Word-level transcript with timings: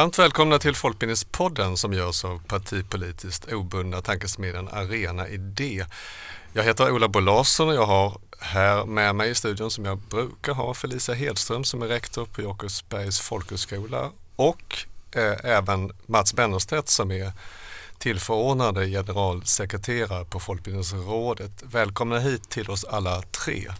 Varmt 0.00 0.18
välkomna 0.18 0.58
till 0.58 0.74
Folkbildningspodden 0.74 1.76
som 1.76 1.92
görs 1.92 2.24
av 2.24 2.42
partipolitiskt 2.46 3.52
obundna 3.52 4.00
tankesmedjan 4.00 4.68
Arena 4.68 5.28
Idé. 5.28 5.84
Jag 6.52 6.64
heter 6.64 6.92
Ola 6.92 7.08
Bolarsson 7.08 7.68
och 7.68 7.74
jag 7.74 7.86
har 7.86 8.18
här 8.38 8.84
med 8.84 9.14
mig 9.14 9.30
i 9.30 9.34
studion 9.34 9.70
som 9.70 9.84
jag 9.84 9.98
brukar 9.98 10.52
ha 10.52 10.74
Felicia 10.74 11.14
Hedström 11.14 11.64
som 11.64 11.82
är 11.82 11.86
rektor 11.86 12.24
på 12.24 12.42
Jakobsbergs 12.42 13.20
folkhögskola 13.20 14.10
och 14.36 14.86
eh, 15.12 15.44
även 15.44 15.92
Mats 16.06 16.34
Bennerstedt 16.34 16.88
som 16.88 17.10
är 17.10 17.32
tillförordnade 17.98 18.86
generalsekreterare 18.86 20.24
på 20.24 20.40
Folkbildningsrådet. 20.40 21.62
Välkomna 21.62 22.18
hit 22.18 22.48
till 22.48 22.70
oss 22.70 22.84
alla 22.84 23.22
tre. 23.22 23.70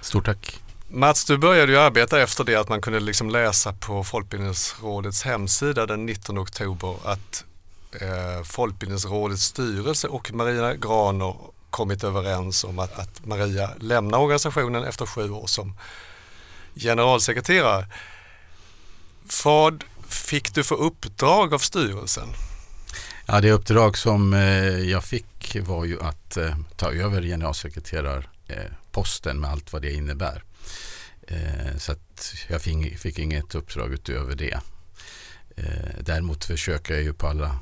Stort 0.00 0.24
tack. 0.24 0.65
Mats, 0.88 1.24
du 1.24 1.38
började 1.38 1.72
ju 1.72 1.78
arbeta 1.78 2.22
efter 2.22 2.44
det 2.44 2.54
att 2.54 2.68
man 2.68 2.80
kunde 2.80 3.00
liksom 3.00 3.30
läsa 3.30 3.72
på 3.72 4.04
Folkbildningsrådets 4.04 5.22
hemsida 5.22 5.86
den 5.86 6.06
19 6.06 6.38
oktober 6.38 6.96
att 7.04 7.44
eh, 8.00 8.42
Folkbildningsrådets 8.44 9.42
styrelse 9.42 10.08
och 10.08 10.32
Maria 10.32 10.74
Graner 10.74 11.34
kommit 11.70 12.04
överens 12.04 12.64
om 12.64 12.78
att, 12.78 12.98
att 12.98 13.26
Maria 13.26 13.70
lämnar 13.80 14.18
organisationen 14.18 14.84
efter 14.84 15.06
sju 15.06 15.30
år 15.30 15.46
som 15.46 15.76
generalsekreterare. 16.74 17.86
Vad 19.44 19.84
fick 20.08 20.54
du 20.54 20.64
för 20.64 20.76
uppdrag 20.76 21.54
av 21.54 21.58
styrelsen? 21.58 22.28
Ja, 23.26 23.40
det 23.40 23.52
uppdrag 23.52 23.98
som 23.98 24.34
eh, 24.34 24.40
jag 24.90 25.04
fick 25.04 25.56
var 25.60 25.84
ju 25.84 26.02
att 26.02 26.36
eh, 26.36 26.56
ta 26.76 26.92
över 26.92 27.22
generalsekreterarposten 27.22 29.40
med 29.40 29.50
allt 29.50 29.72
vad 29.72 29.82
det 29.82 29.92
innebär. 29.92 30.42
Eh, 31.26 31.76
så 31.78 31.92
att 31.92 32.34
jag 32.48 32.62
fick, 32.62 32.98
fick 32.98 33.18
inget 33.18 33.54
uppdrag 33.54 33.92
utöver 33.92 34.34
det. 34.34 34.60
Däremot 36.00 36.44
försöker 36.44 36.94
jag 36.94 37.02
ju 37.02 37.12
på 37.12 37.26
alla 37.26 37.58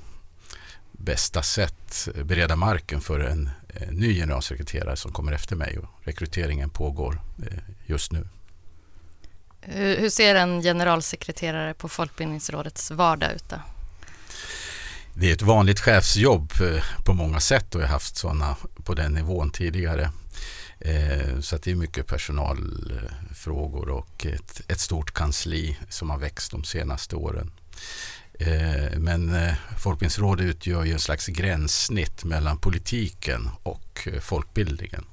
bästa 0.92 1.42
sätt 1.42 2.08
bereda 2.24 2.56
marken 2.56 3.00
för 3.00 3.20
en 3.20 3.50
ny 3.90 4.14
generalsekreterare 4.14 4.96
som 4.96 5.12
kommer 5.12 5.32
efter 5.32 5.56
mig 5.56 5.78
och 5.78 5.88
rekryteringen 6.02 6.70
pågår 6.70 7.20
just 7.86 8.12
nu. 8.12 8.28
Hur 9.60 10.10
ser 10.10 10.34
en 10.34 10.62
generalsekreterare 10.62 11.74
på 11.74 11.88
Folkbildningsrådets 11.88 12.90
vardag 12.90 13.32
ut? 13.32 13.48
Då? 13.48 13.56
Det 15.14 15.30
är 15.30 15.32
ett 15.32 15.42
vanligt 15.42 15.80
chefsjobb 15.80 16.52
eh, 16.60 16.84
på 17.04 17.12
många 17.12 17.40
sätt 17.40 17.74
och 17.74 17.80
jag 17.80 17.86
har 17.86 17.92
haft 17.92 18.16
sådana 18.16 18.56
på 18.84 18.94
den 18.94 19.12
nivån 19.12 19.50
tidigare. 19.50 20.10
Eh, 20.84 21.40
så 21.40 21.56
det 21.56 21.70
är 21.70 21.74
mycket 21.74 22.06
personalfrågor 22.06 23.88
och 23.88 24.27
ett, 24.27 24.60
ett 24.68 24.80
stort 24.80 25.14
kansli 25.14 25.78
som 25.88 26.10
har 26.10 26.18
växt 26.18 26.50
de 26.50 26.64
senaste 26.64 27.16
åren. 27.16 27.50
Eh, 28.38 28.98
men 28.98 29.34
eh, 29.34 29.55
Folkbildningsrådet 29.78 30.46
utgör 30.46 30.84
ju 30.84 30.92
en 30.92 30.98
slags 30.98 31.27
gränssnitt 31.27 32.24
mellan 32.24 32.58
politiken 32.58 33.50
och 33.62 34.08
folkbildningen. 34.20 35.05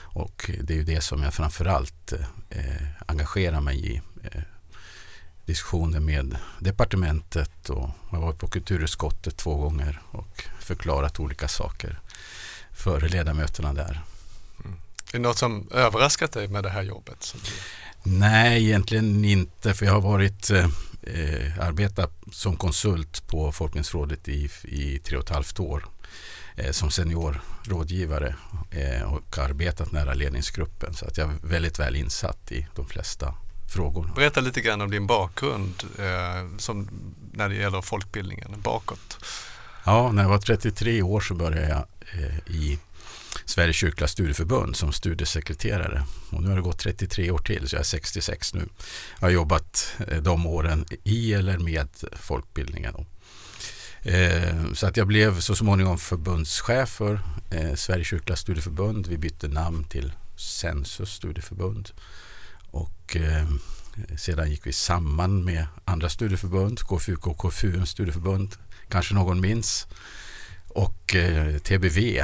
Och 0.00 0.50
det 0.62 0.72
är 0.72 0.78
ju 0.78 0.84
det 0.84 1.00
som 1.00 1.22
jag 1.22 1.34
framförallt 1.34 2.12
engagerar 3.06 3.60
mig 3.60 3.92
i 3.94 4.00
diskussioner 5.46 6.00
med 6.00 6.36
departementet 6.58 7.70
och 7.70 7.90
jag 8.10 8.18
har 8.18 8.26
varit 8.26 8.38
på 8.38 8.48
kulturutskottet 8.48 9.36
två 9.36 9.54
gånger 9.54 10.00
och 10.10 10.44
förklarat 10.60 11.20
olika 11.20 11.48
saker 11.48 12.00
för 12.72 13.00
ledamöterna 13.00 13.72
där. 13.72 14.02
Är 15.12 15.12
det 15.12 15.18
något 15.18 15.38
som 15.38 15.68
överraskat 15.70 16.32
dig 16.32 16.48
med 16.48 16.62
det 16.62 16.70
här 16.70 16.82
jobbet? 16.82 17.34
Nej, 18.02 18.64
egentligen 18.64 19.24
inte 19.24 19.74
för 19.74 19.86
jag 19.86 19.92
har 19.92 20.00
varit 20.00 20.50
eh, 20.50 20.68
arbetat 21.60 22.12
som 22.32 22.56
konsult 22.56 23.26
på 23.26 23.52
Folkbildningsrådet 23.52 24.28
i, 24.28 24.50
i 24.64 24.98
tre 24.98 25.16
och 25.16 25.24
ett 25.24 25.30
halvt 25.30 25.60
år 25.60 25.84
eh, 26.56 26.70
som 26.70 26.90
seniorrådgivare 26.90 28.34
eh, 28.70 29.12
och 29.12 29.38
arbetat 29.38 29.92
nära 29.92 30.14
ledningsgruppen 30.14 30.94
så 30.94 31.06
att 31.06 31.16
jag 31.16 31.30
är 31.30 31.34
väldigt 31.42 31.78
väl 31.78 31.96
insatt 31.96 32.52
i 32.52 32.66
de 32.74 32.86
flesta 32.86 33.34
frågor. 33.68 34.12
Berätta 34.16 34.40
lite 34.40 34.60
grann 34.60 34.80
om 34.80 34.90
din 34.90 35.06
bakgrund 35.06 35.82
eh, 35.98 36.58
som 36.58 36.88
när 37.32 37.48
det 37.48 37.54
gäller 37.54 37.82
folkbildningen 37.82 38.54
bakåt. 38.62 39.24
Ja, 39.84 40.12
när 40.12 40.22
jag 40.22 40.30
var 40.30 40.38
33 40.38 41.02
år 41.02 41.20
så 41.20 41.34
började 41.34 41.68
jag 41.68 41.84
eh, 42.22 42.54
i 42.54 42.78
Sveriges 43.44 43.76
kyrkliga 43.76 44.08
studieförbund 44.08 44.76
som 44.76 44.92
studiesekreterare. 44.92 46.04
Och 46.30 46.42
nu 46.42 46.48
har 46.48 46.56
det 46.56 46.62
gått 46.62 46.78
33 46.78 47.30
år 47.30 47.38
till 47.38 47.68
så 47.68 47.76
jag 47.76 47.80
är 47.80 47.84
66 47.84 48.54
nu. 48.54 48.68
Jag 49.20 49.26
har 49.26 49.30
jobbat 49.30 49.96
eh, 50.08 50.22
de 50.22 50.46
åren 50.46 50.84
i 51.04 51.32
eller 51.32 51.58
med 51.58 51.88
folkbildningen. 52.12 52.94
Eh, 54.02 54.72
så 54.74 54.86
att 54.86 54.96
jag 54.96 55.06
blev 55.06 55.40
så 55.40 55.54
småningom 55.54 55.98
förbundschef 55.98 56.88
för 56.88 57.20
eh, 57.50 57.74
Sveriges 57.74 58.08
kyrkliga 58.08 58.36
studieförbund. 58.36 59.06
Vi 59.06 59.18
bytte 59.18 59.48
namn 59.48 59.84
till 59.84 60.12
Sensus 60.36 61.12
studieförbund. 61.12 61.90
Och 62.70 63.16
sedan 64.16 64.50
gick 64.50 64.66
vi 64.66 64.72
samman 64.72 65.44
med 65.44 65.66
andra 65.84 66.08
studieförbund, 66.08 66.80
KFUK 66.80 67.26
och 67.26 67.38
KFUM 67.38 67.86
studieförbund, 67.86 68.56
kanske 68.88 69.14
någon 69.14 69.40
minns. 69.40 69.86
Och 70.68 71.14
TBV 71.62 72.22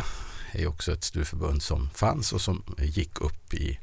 är 0.55 0.67
också 0.67 0.93
ett 0.93 1.05
studieförbund 1.05 1.63
som 1.63 1.91
fanns 1.91 2.33
och 2.33 2.41
som 2.41 2.63
gick 2.79 3.21
upp 3.21 3.55
i 3.55 3.79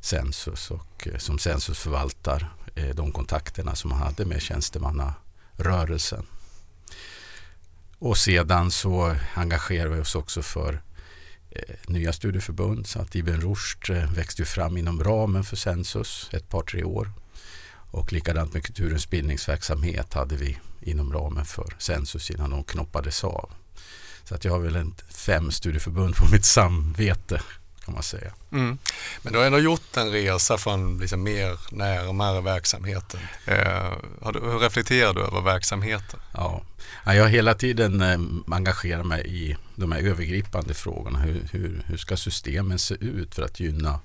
Sensus 0.00 0.70
och 0.70 1.08
eh, 1.08 1.18
som 1.18 1.38
Sensus 1.38 1.78
förvaltar 1.78 2.54
eh, 2.74 2.94
de 2.94 3.12
kontakterna 3.12 3.74
som 3.74 3.90
man 3.90 3.98
hade 3.98 4.24
med 4.24 4.42
tjänstemannarörelsen. 4.42 6.26
Och 7.98 8.16
sedan 8.16 8.70
så 8.70 9.16
engagerade 9.34 9.94
vi 9.94 10.00
oss 10.00 10.14
också 10.14 10.42
för 10.42 10.82
eh, 11.50 11.74
nya 11.86 12.12
studieförbund. 12.12 12.86
Så 12.86 13.00
att 13.00 13.14
Ibn 13.14 13.40
Rushd 13.40 13.90
växte 13.90 14.42
ju 14.42 14.46
fram 14.46 14.76
inom 14.76 15.04
ramen 15.04 15.44
för 15.44 15.56
Sensus 15.56 16.30
ett 16.32 16.48
par 16.48 16.62
tre 16.62 16.84
år. 16.84 17.10
Och 17.90 18.12
likadant 18.12 18.52
med 18.52 18.64
kulturens 18.64 19.10
bildningsverksamhet 19.10 20.14
hade 20.14 20.36
vi 20.36 20.58
inom 20.80 21.12
ramen 21.12 21.44
för 21.44 21.76
Sensus 21.78 22.30
innan 22.30 22.50
de 22.50 22.64
knoppades 22.64 23.24
av. 23.24 23.50
Så 24.24 24.34
att 24.34 24.44
jag 24.44 24.52
har 24.52 24.58
väl 24.58 24.76
en 24.76 24.94
fem 25.08 25.50
studieförbund 25.50 26.16
på 26.16 26.24
mitt 26.32 26.44
samvete 26.44 27.40
kan 27.84 27.94
man 27.94 28.02
säga. 28.02 28.32
Mm. 28.52 28.78
Men 29.22 29.32
du 29.32 29.38
har 29.38 29.46
ändå 29.46 29.58
gjort 29.58 29.96
en 29.96 30.10
resa 30.10 30.58
från 30.58 30.98
liksom 30.98 31.22
mer 31.22 31.58
närmare 31.70 32.40
verksamheten. 32.40 33.20
Eh, 33.46 33.92
hur 34.22 34.58
reflekterar 34.58 35.14
du 35.14 35.20
över 35.20 35.40
verksamheten? 35.40 36.20
Ja. 36.34 36.62
jag 37.04 37.22
har 37.22 37.28
hela 37.28 37.54
tiden 37.54 38.00
eh, 38.00 38.18
engagerat 38.54 39.06
mig 39.06 39.26
i 39.26 39.56
de 39.74 39.92
här 39.92 40.00
övergripande 40.00 40.74
frågorna. 40.74 41.18
Hur, 41.18 41.48
hur, 41.52 41.82
hur 41.86 41.96
ska 41.96 42.16
systemen 42.16 42.78
se 42.78 42.94
ut 42.94 43.34
för 43.34 43.42
att 43.42 43.60
gynna 43.60 44.00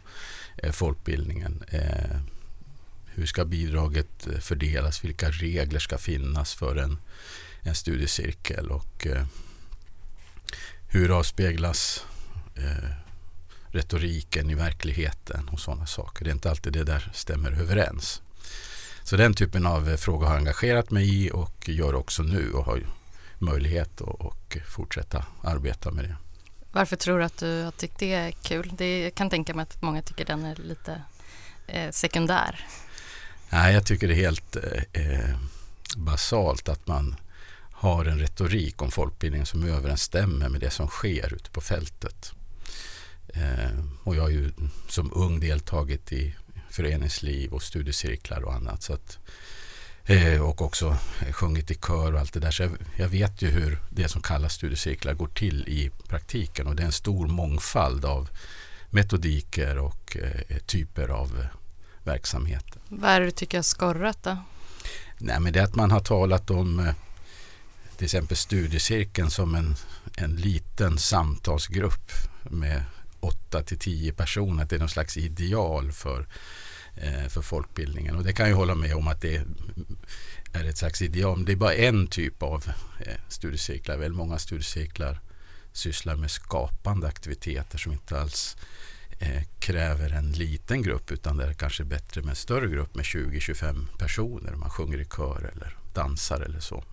eh, 0.57 0.71
folkbildningen? 0.71 1.63
Eh, 1.67 2.19
hur 3.05 3.25
ska 3.25 3.45
bidraget 3.45 4.27
eh, 4.27 4.39
fördelas? 4.39 5.03
Vilka 5.03 5.31
regler 5.31 5.79
ska 5.79 5.97
finnas 5.97 6.53
för 6.53 6.75
en, 6.75 6.97
en 7.61 7.75
studiecirkel? 7.75 8.71
Och 8.71 9.07
eh, 9.07 9.25
hur 10.91 11.17
avspeglas 11.17 12.05
eh, 12.55 12.89
retoriken 13.67 14.49
i 14.49 14.55
verkligheten 14.55 15.49
och 15.49 15.59
sådana 15.59 15.85
saker. 15.85 16.25
Det 16.25 16.31
är 16.31 16.33
inte 16.33 16.49
alltid 16.49 16.73
det 16.73 16.83
där 16.83 17.11
stämmer 17.13 17.51
överens. 17.51 18.21
Så 19.03 19.17
den 19.17 19.33
typen 19.33 19.65
av 19.65 19.97
frågor 19.97 20.25
har 20.25 20.33
jag 20.33 20.39
engagerat 20.39 20.91
mig 20.91 21.25
i 21.25 21.31
och 21.31 21.69
gör 21.69 21.95
också 21.95 22.23
nu 22.23 22.51
och 22.51 22.65
har 22.65 22.83
möjlighet 23.37 24.01
att 24.01 24.57
fortsätta 24.67 25.25
arbeta 25.43 25.91
med 25.91 26.03
det. 26.03 26.15
Varför 26.71 26.95
tror 26.95 27.19
du 27.19 27.25
att 27.25 27.37
du 27.37 27.63
har 27.63 27.71
tyckt 27.71 27.99
det 27.99 28.13
är 28.13 28.31
kul? 28.31 28.71
Det, 28.77 29.03
jag 29.03 29.15
kan 29.15 29.29
tänka 29.29 29.53
mig 29.53 29.63
att 29.63 29.81
många 29.81 30.01
tycker 30.01 30.25
den 30.25 30.45
är 30.45 30.55
lite 30.55 31.01
eh, 31.67 31.91
sekundär. 31.91 32.65
Nej, 33.49 33.73
jag 33.73 33.85
tycker 33.85 34.07
det 34.07 34.13
är 34.13 34.15
helt 34.15 34.55
eh, 34.93 35.35
basalt 35.95 36.69
att 36.69 36.87
man 36.87 37.15
har 37.79 38.05
en 38.05 38.19
retorik 38.19 38.81
om 38.81 38.91
folkbildning 38.91 39.45
som 39.45 39.63
överensstämmer 39.63 40.49
med 40.49 40.61
det 40.61 40.69
som 40.69 40.87
sker 40.87 41.33
ute 41.33 41.49
på 41.49 41.61
fältet. 41.61 42.33
Eh, 43.27 43.83
och 44.03 44.15
jag 44.15 44.21
har 44.21 44.29
ju 44.29 44.51
som 44.87 45.11
ung 45.13 45.39
deltagit 45.39 46.11
i 46.11 46.35
föreningsliv 46.69 47.53
och 47.53 47.63
studiecirklar 47.63 48.41
och 48.41 48.53
annat. 48.53 48.83
Så 48.83 48.93
att, 48.93 49.17
eh, 50.05 50.41
och 50.41 50.61
också 50.61 50.97
sjungit 51.31 51.71
i 51.71 51.75
kör 51.75 52.13
och 52.13 52.19
allt 52.19 52.33
det 52.33 52.39
där. 52.39 52.51
Så 52.51 52.63
jag, 52.63 52.71
jag, 52.97 53.09
vet 53.09 53.41
ju 53.41 53.47
hur 53.47 53.79
det 53.89 54.07
som 54.07 54.21
kallas 54.21 54.53
studiecirklar 54.53 55.13
går 55.13 55.27
till 55.27 55.67
i 55.67 55.91
praktiken. 56.07 56.67
Och 56.67 56.75
det 56.75 56.81
är 56.83 56.87
en 56.87 56.91
stor 56.91 57.27
mångfald 57.27 58.05
av 58.05 58.29
metodiker 58.89 59.77
och 59.77 60.17
eh, 60.17 60.57
typer 60.57 61.07
av 61.07 61.45
verksamheter. 62.03 62.81
Vad 62.87 63.09
är 63.09 63.19
det 63.19 63.25
du 63.25 63.31
tycker 63.31 63.57
har 63.57 63.63
skorrat 63.63 64.23
då? 64.23 64.37
Nej, 65.17 65.39
men 65.39 65.53
det 65.53 65.59
är 65.59 65.63
att 65.63 65.75
man 65.75 65.91
har 65.91 65.99
talat 65.99 66.49
om 66.51 66.79
eh, 66.79 66.93
till 67.99 68.05
exempel 68.05 68.37
studiecirkeln 68.37 69.31
som 69.31 69.55
en, 69.55 69.75
en 70.17 70.35
liten 70.35 70.97
samtalsgrupp 70.97 72.11
med 72.43 72.83
8 73.19 73.63
till 73.63 73.79
10 73.79 74.13
personer. 74.13 74.63
Att 74.63 74.69
det 74.69 74.75
är 74.75 74.79
någon 74.79 74.89
slags 74.89 75.17
ideal 75.17 75.91
för 75.91 76.27
eh, 76.95 77.27
för 77.27 77.41
folkbildningen. 77.41 78.15
Och 78.15 78.23
det 78.23 78.33
kan 78.33 78.49
jag 78.49 78.55
hålla 78.55 78.75
med 78.75 78.95
om 78.95 79.07
att 79.07 79.21
det 79.21 79.41
är 80.53 80.65
ett 80.65 80.77
slags 80.77 81.01
ideal. 81.01 81.45
Det 81.45 81.51
är 81.51 81.55
bara 81.55 81.73
en 81.73 82.07
typ 82.07 82.43
av 82.43 82.65
eh, 82.99 83.19
studiecirklar. 83.27 83.97
Väl 83.97 84.13
många 84.13 84.37
studiecirklar 84.37 85.19
sysslar 85.71 86.15
med 86.15 86.31
skapande 86.31 87.07
aktiviteter 87.07 87.77
som 87.77 87.91
inte 87.91 88.21
alls 88.21 88.57
eh, 89.19 89.43
kräver 89.59 90.09
en 90.09 90.31
liten 90.31 90.81
grupp 90.81 91.11
utan 91.11 91.37
det 91.37 91.45
är 91.45 91.53
kanske 91.53 91.83
bättre 91.83 92.21
med 92.21 92.29
en 92.29 92.35
större 92.35 92.67
grupp 92.67 92.95
med 92.95 93.05
20-25 93.05 93.97
personer. 93.97 94.55
Man 94.55 94.69
sjunger 94.69 94.97
i 94.97 95.05
kör 95.05 95.51
eller 95.55 95.77
dansar 95.93 96.39
eller 96.39 96.59
så. 96.59 96.83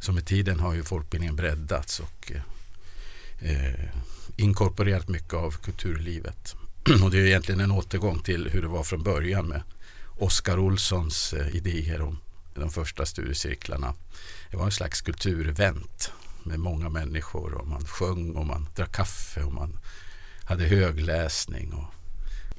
Så 0.00 0.12
med 0.12 0.26
tiden 0.26 0.60
har 0.60 0.74
ju 0.74 0.82
folkbildningen 0.82 1.36
breddats 1.36 2.00
och 2.00 2.32
eh, 3.40 3.88
inkorporerat 4.36 5.08
mycket 5.08 5.34
av 5.34 5.50
kulturlivet. 5.50 6.54
och 7.04 7.10
det 7.10 7.18
är 7.18 7.26
egentligen 7.26 7.60
en 7.60 7.70
återgång 7.70 8.18
till 8.18 8.48
hur 8.48 8.62
det 8.62 8.68
var 8.68 8.84
från 8.84 9.02
början 9.02 9.46
med 9.46 9.62
Oskar 10.18 10.58
Olssons 10.58 11.32
eh, 11.32 11.56
idéer 11.56 12.00
om 12.00 12.18
de 12.54 12.70
första 12.70 13.06
studiecirklarna. 13.06 13.94
Det 14.50 14.56
var 14.56 14.64
en 14.64 14.72
slags 14.72 15.00
kulturevent 15.00 16.12
med 16.42 16.60
många 16.60 16.88
människor 16.88 17.54
och 17.54 17.68
man 17.68 17.84
sjöng 17.84 18.36
och 18.36 18.46
man 18.46 18.66
drack 18.76 18.92
kaffe 18.92 19.42
och 19.42 19.52
man 19.52 19.78
hade 20.44 20.64
högläsning. 20.64 21.72
Och... 21.72 21.97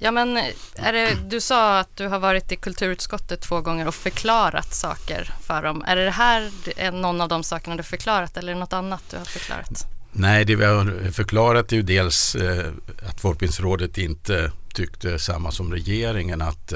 Ja 0.01 0.11
men 0.11 0.37
är 0.75 0.93
det, 0.93 1.17
du 1.29 1.41
sa 1.41 1.79
att 1.79 1.97
du 1.97 2.07
har 2.07 2.19
varit 2.19 2.51
i 2.51 2.55
kulturutskottet 2.55 3.41
två 3.41 3.61
gånger 3.61 3.87
och 3.87 3.95
förklarat 3.95 4.73
saker 4.73 5.33
för 5.41 5.63
dem. 5.63 5.83
Är 5.87 5.95
det 5.95 6.11
här 6.11 6.51
någon 6.91 7.21
av 7.21 7.29
de 7.29 7.43
sakerna 7.43 7.75
du 7.75 7.83
förklarat 7.83 8.37
eller 8.37 8.51
är 8.51 8.55
det 8.55 8.59
något 8.59 8.73
annat 8.73 9.03
du 9.09 9.17
har 9.17 9.25
förklarat? 9.25 9.87
Nej, 10.11 10.45
det 10.45 10.55
vi 10.55 10.65
har 10.65 11.11
förklarat 11.11 11.71
är 11.71 11.75
ju 11.75 11.81
dels 11.81 12.35
eh, 12.35 12.71
att 13.09 13.21
Folkbildningsrådet 13.21 13.97
inte 13.97 14.51
tyckte 14.73 15.19
samma 15.19 15.51
som 15.51 15.71
regeringen 15.73 16.41
att 16.41 16.71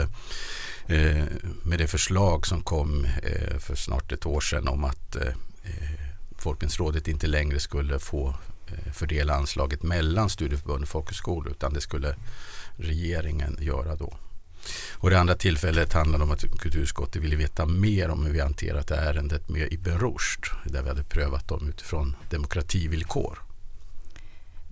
eh, 0.88 1.24
med 1.64 1.80
det 1.80 1.88
förslag 1.88 2.48
som 2.48 2.62
kom 2.62 3.06
eh, 3.06 3.58
för 3.58 3.76
snart 3.76 4.12
ett 4.12 4.26
år 4.26 4.42
sedan 4.42 4.68
om 4.68 4.84
att 4.84 5.18
Folkbildningsrådet 6.38 7.08
inte 7.08 7.28
längre 7.28 7.60
skulle 7.60 8.00
få 8.00 8.36
fördela 8.94 9.34
anslaget 9.34 9.84
mellan 9.84 10.30
studieförbund 10.30 10.84
och 10.84 10.90
folkhögskolor 10.90 11.52
utan 11.52 11.74
det 11.74 11.82
skulle 11.82 12.16
regeringen 12.78 13.58
göra 13.62 13.96
då. 13.96 14.14
Och 14.92 15.10
det 15.10 15.20
andra 15.20 15.36
tillfället 15.36 15.94
handlade 15.94 16.24
om 16.24 16.32
att 16.32 16.60
kulturutskottet 16.60 17.22
ville 17.22 17.36
veta 17.36 17.66
mer 17.66 18.10
om 18.10 18.26
hur 18.26 18.34
vi 18.34 18.40
hanterat 18.40 18.92
ärendet 18.92 19.50
med 19.50 19.74
Ibn 19.74 19.92
Rushd 19.92 20.46
där 20.66 20.82
vi 20.82 20.90
hade 20.90 21.04
prövat 21.04 21.48
dem 21.48 21.70
utifrån 21.70 22.16
demokrativillkor. 22.30 23.40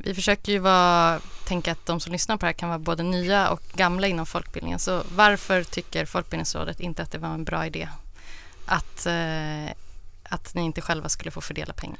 Vi 0.03 0.13
försöker 0.13 0.51
ju 0.51 0.59
vara, 0.59 1.19
tänka 1.47 1.71
att 1.71 1.85
de 1.85 1.99
som 1.99 2.11
lyssnar 2.11 2.37
på 2.37 2.45
det 2.45 2.47
här 2.47 2.53
kan 2.53 2.69
vara 2.69 2.79
både 2.79 3.03
nya 3.03 3.49
och 3.49 3.61
gamla 3.73 4.07
inom 4.07 4.25
folkbildningen. 4.25 4.79
Så 4.79 5.03
varför 5.15 5.63
tycker 5.63 6.05
Folkbildningsrådet 6.05 6.79
inte 6.79 7.01
att 7.01 7.11
det 7.11 7.17
var 7.17 7.29
en 7.29 7.43
bra 7.43 7.65
idé 7.65 7.89
att, 8.65 9.05
eh, 9.05 9.71
att 10.23 10.53
ni 10.53 10.61
inte 10.61 10.81
själva 10.81 11.09
skulle 11.09 11.31
få 11.31 11.41
fördela 11.41 11.73
pengar? 11.73 11.99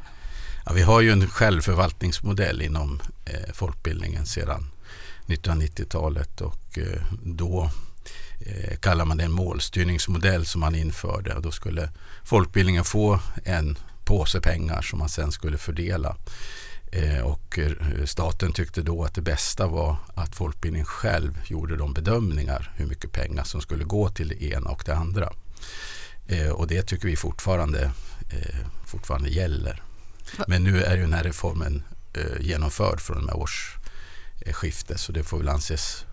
Ja, 0.66 0.74
vi 0.74 0.82
har 0.82 1.02
ju 1.02 1.12
en 1.12 1.28
självförvaltningsmodell 1.28 2.62
inom 2.62 3.02
eh, 3.26 3.54
folkbildningen 3.54 4.26
sedan 4.26 4.72
1990-talet 5.26 6.42
och 6.42 6.78
eh, 6.78 7.02
då 7.24 7.72
eh, 8.40 8.78
kallar 8.78 9.06
man 9.06 9.18
det 9.18 9.24
en 9.24 9.32
målstyrningsmodell 9.32 10.46
som 10.46 10.62
man 10.62 10.76
införde 10.76 11.40
då 11.40 11.52
skulle 11.52 11.90
folkbildningen 12.24 12.84
få 12.84 13.20
en 13.44 13.78
påse 14.06 14.42
pengar 14.42 14.82
som 14.82 15.00
man 15.00 15.10
sen 15.10 15.32
skulle 15.32 15.58
fördela. 15.58 16.16
Eh, 16.92 17.20
och 17.20 17.60
staten 18.06 18.54
tyckte 18.54 18.82
då 18.82 19.04
att 19.04 19.16
det 19.16 19.22
bästa 19.22 19.68
var 19.68 19.96
att 20.16 20.36
folkbildningen 20.36 20.86
själv 20.86 21.42
gjorde 21.48 21.76
de 21.76 21.94
bedömningar 21.94 22.72
hur 22.76 22.86
mycket 22.86 23.12
pengar 23.12 23.44
som 23.44 23.62
skulle 23.62 23.84
gå 23.84 24.10
till 24.10 24.28
det 24.28 24.44
ena 24.44 24.70
och 24.70 24.84
det 24.86 24.96
andra. 24.96 25.34
Och 26.54 26.68
det 26.68 26.82
tycker 26.82 27.08
vi 27.08 27.16
fortfarande, 27.16 27.92
fortfarande 28.86 29.30
gäller. 29.30 29.84
Men 30.48 30.64
nu 30.64 30.84
är 30.84 30.96
ju 30.96 31.02
den 31.02 31.14
här 31.14 31.24
reformen 31.24 31.84
genomförd 32.40 33.02
från 33.02 33.18
och 33.18 33.24
med 33.24 33.36
års 33.36 33.78
skifte 34.52 34.98
så 34.98 35.12
det 35.12 35.24
får 35.24 35.38
väl 35.38 35.50
anses 35.50 36.06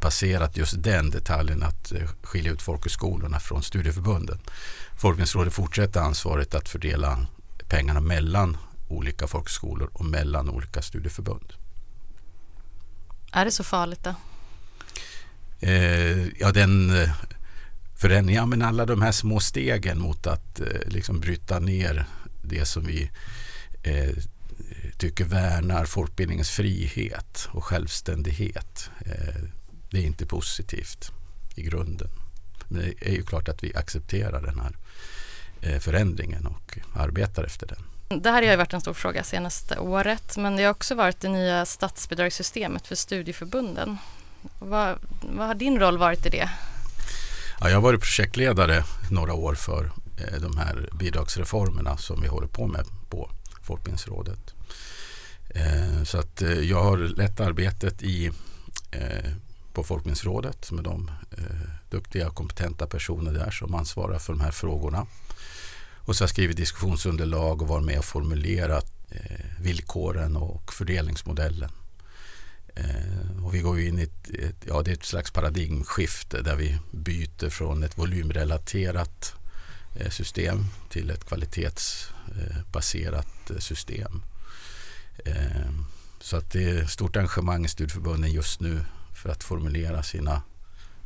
passerat 0.00 0.56
just 0.56 0.82
den 0.82 1.10
detaljen 1.10 1.62
att 1.62 1.92
eh, 1.92 2.08
skilja 2.22 2.52
ut 2.52 2.62
folkhögskolorna 2.62 3.40
från 3.40 3.62
studieförbunden. 3.62 4.38
Folkbildningsrådet 4.96 5.54
fortsätter 5.54 6.00
ansvaret 6.00 6.54
att 6.54 6.68
fördela 6.68 7.26
pengarna 7.68 8.00
mellan 8.00 8.56
olika 8.88 9.26
folkhögskolor 9.26 9.90
och 9.92 10.04
mellan 10.04 10.48
olika 10.48 10.82
studieförbund. 10.82 11.52
Är 13.32 13.44
det 13.44 13.50
så 13.50 13.64
farligt 13.64 14.04
då? 14.04 14.14
Eh, 15.60 16.28
ja, 16.38 16.52
den 16.52 17.02
eh, 17.02 17.10
förändringen, 17.96 18.40
ja, 18.40 18.46
men 18.46 18.62
alla 18.62 18.86
de 18.86 19.02
här 19.02 19.12
små 19.12 19.40
stegen 19.40 20.00
mot 20.00 20.26
att 20.26 20.60
eh, 20.60 20.66
liksom 20.86 21.20
bryta 21.20 21.58
ner 21.58 22.06
det 22.42 22.64
som 22.64 22.86
vi 22.86 23.10
eh, 23.82 24.10
tycker 24.98 25.24
värnar 25.24 25.84
folkbildningens 25.84 26.50
frihet 26.50 27.48
och 27.50 27.64
självständighet. 27.64 28.90
Eh, 29.06 29.42
det 29.90 29.98
är 29.98 30.02
inte 30.02 30.26
positivt 30.26 31.12
i 31.56 31.62
grunden. 31.62 32.10
Men 32.68 32.80
det 32.80 33.08
är 33.08 33.12
ju 33.12 33.22
klart 33.22 33.48
att 33.48 33.64
vi 33.64 33.76
accepterar 33.76 34.42
den 34.42 34.60
här 34.60 34.76
eh, 35.60 35.78
förändringen 35.78 36.46
och 36.46 36.78
arbetar 36.94 37.44
efter 37.44 37.66
den. 37.66 37.82
Det 38.22 38.30
här 38.30 38.42
har 38.42 38.50
ju 38.50 38.56
varit 38.56 38.72
en 38.72 38.80
stor 38.80 38.94
fråga 38.94 39.24
senaste 39.24 39.78
året 39.78 40.36
men 40.36 40.56
det 40.56 40.62
har 40.62 40.70
också 40.70 40.94
varit 40.94 41.20
det 41.20 41.28
nya 41.28 41.66
statsbidragssystemet 41.66 42.86
för 42.86 42.94
studieförbunden. 42.94 43.98
Vad, 44.58 44.98
vad 45.22 45.46
har 45.46 45.54
din 45.54 45.80
roll 45.80 45.98
varit 45.98 46.26
i 46.26 46.28
det? 46.28 46.50
Ja, 47.60 47.68
jag 47.68 47.76
har 47.76 47.82
varit 47.82 48.00
projektledare 48.00 48.84
några 49.10 49.34
år 49.34 49.54
för 49.54 49.84
eh, 50.18 50.40
de 50.40 50.56
här 50.58 50.88
bidragsreformerna 50.92 51.96
som 51.96 52.22
vi 52.22 52.28
håller 52.28 52.48
på 52.48 52.66
med 52.66 52.84
på 53.10 53.30
Folkbildningsrådet. 53.62 54.54
Eh, 55.48 56.02
så 56.04 56.18
att 56.18 56.42
eh, 56.42 56.60
jag 56.60 56.82
har 56.82 56.98
lett 56.98 57.40
arbetet 57.40 58.02
i, 58.02 58.30
eh, 58.90 59.32
på 59.72 59.84
Folkbildningsrådet 59.84 60.72
med 60.72 60.84
de 60.84 61.10
eh, 61.38 61.44
duktiga 61.90 62.28
och 62.28 62.34
kompetenta 62.34 62.86
personer 62.86 63.32
där 63.32 63.50
som 63.50 63.74
ansvarar 63.74 64.18
för 64.18 64.32
de 64.32 64.40
här 64.40 64.50
frågorna. 64.50 65.06
Och 65.96 66.16
så 66.16 66.22
har 66.22 66.26
jag 66.26 66.30
skrivit 66.30 66.56
diskussionsunderlag 66.56 67.62
och 67.62 67.68
varit 67.68 67.84
med 67.84 67.98
och 67.98 68.04
formulerat 68.04 68.92
eh, 69.10 69.60
villkoren 69.60 70.36
och 70.36 70.72
fördelningsmodellen. 70.72 71.70
Eh, 72.74 73.44
och 73.44 73.54
vi 73.54 73.60
går 73.60 73.80
in 73.80 73.98
i 73.98 74.02
ett, 74.02 74.30
ett, 74.30 74.56
ja, 74.66 74.82
det 74.82 74.90
är 74.90 74.94
ett 74.94 75.04
slags 75.04 75.30
paradigmskifte 75.30 76.42
där 76.42 76.56
vi 76.56 76.78
byter 76.90 77.48
från 77.48 77.82
ett 77.82 77.98
volymrelaterat 77.98 79.34
system 80.10 80.66
till 80.88 81.10
ett 81.10 81.24
kvalitetsbaserat 81.24 83.50
system. 83.58 84.22
Ehm, 85.24 85.84
så 86.20 86.36
att 86.36 86.50
det 86.50 86.70
är 86.70 86.86
stort 86.86 87.16
engagemang 87.16 87.64
i 87.64 87.68
studieförbunden 87.68 88.32
just 88.32 88.60
nu 88.60 88.84
för 89.14 89.28
att 89.28 89.44
formulera 89.44 90.02
sina 90.02 90.42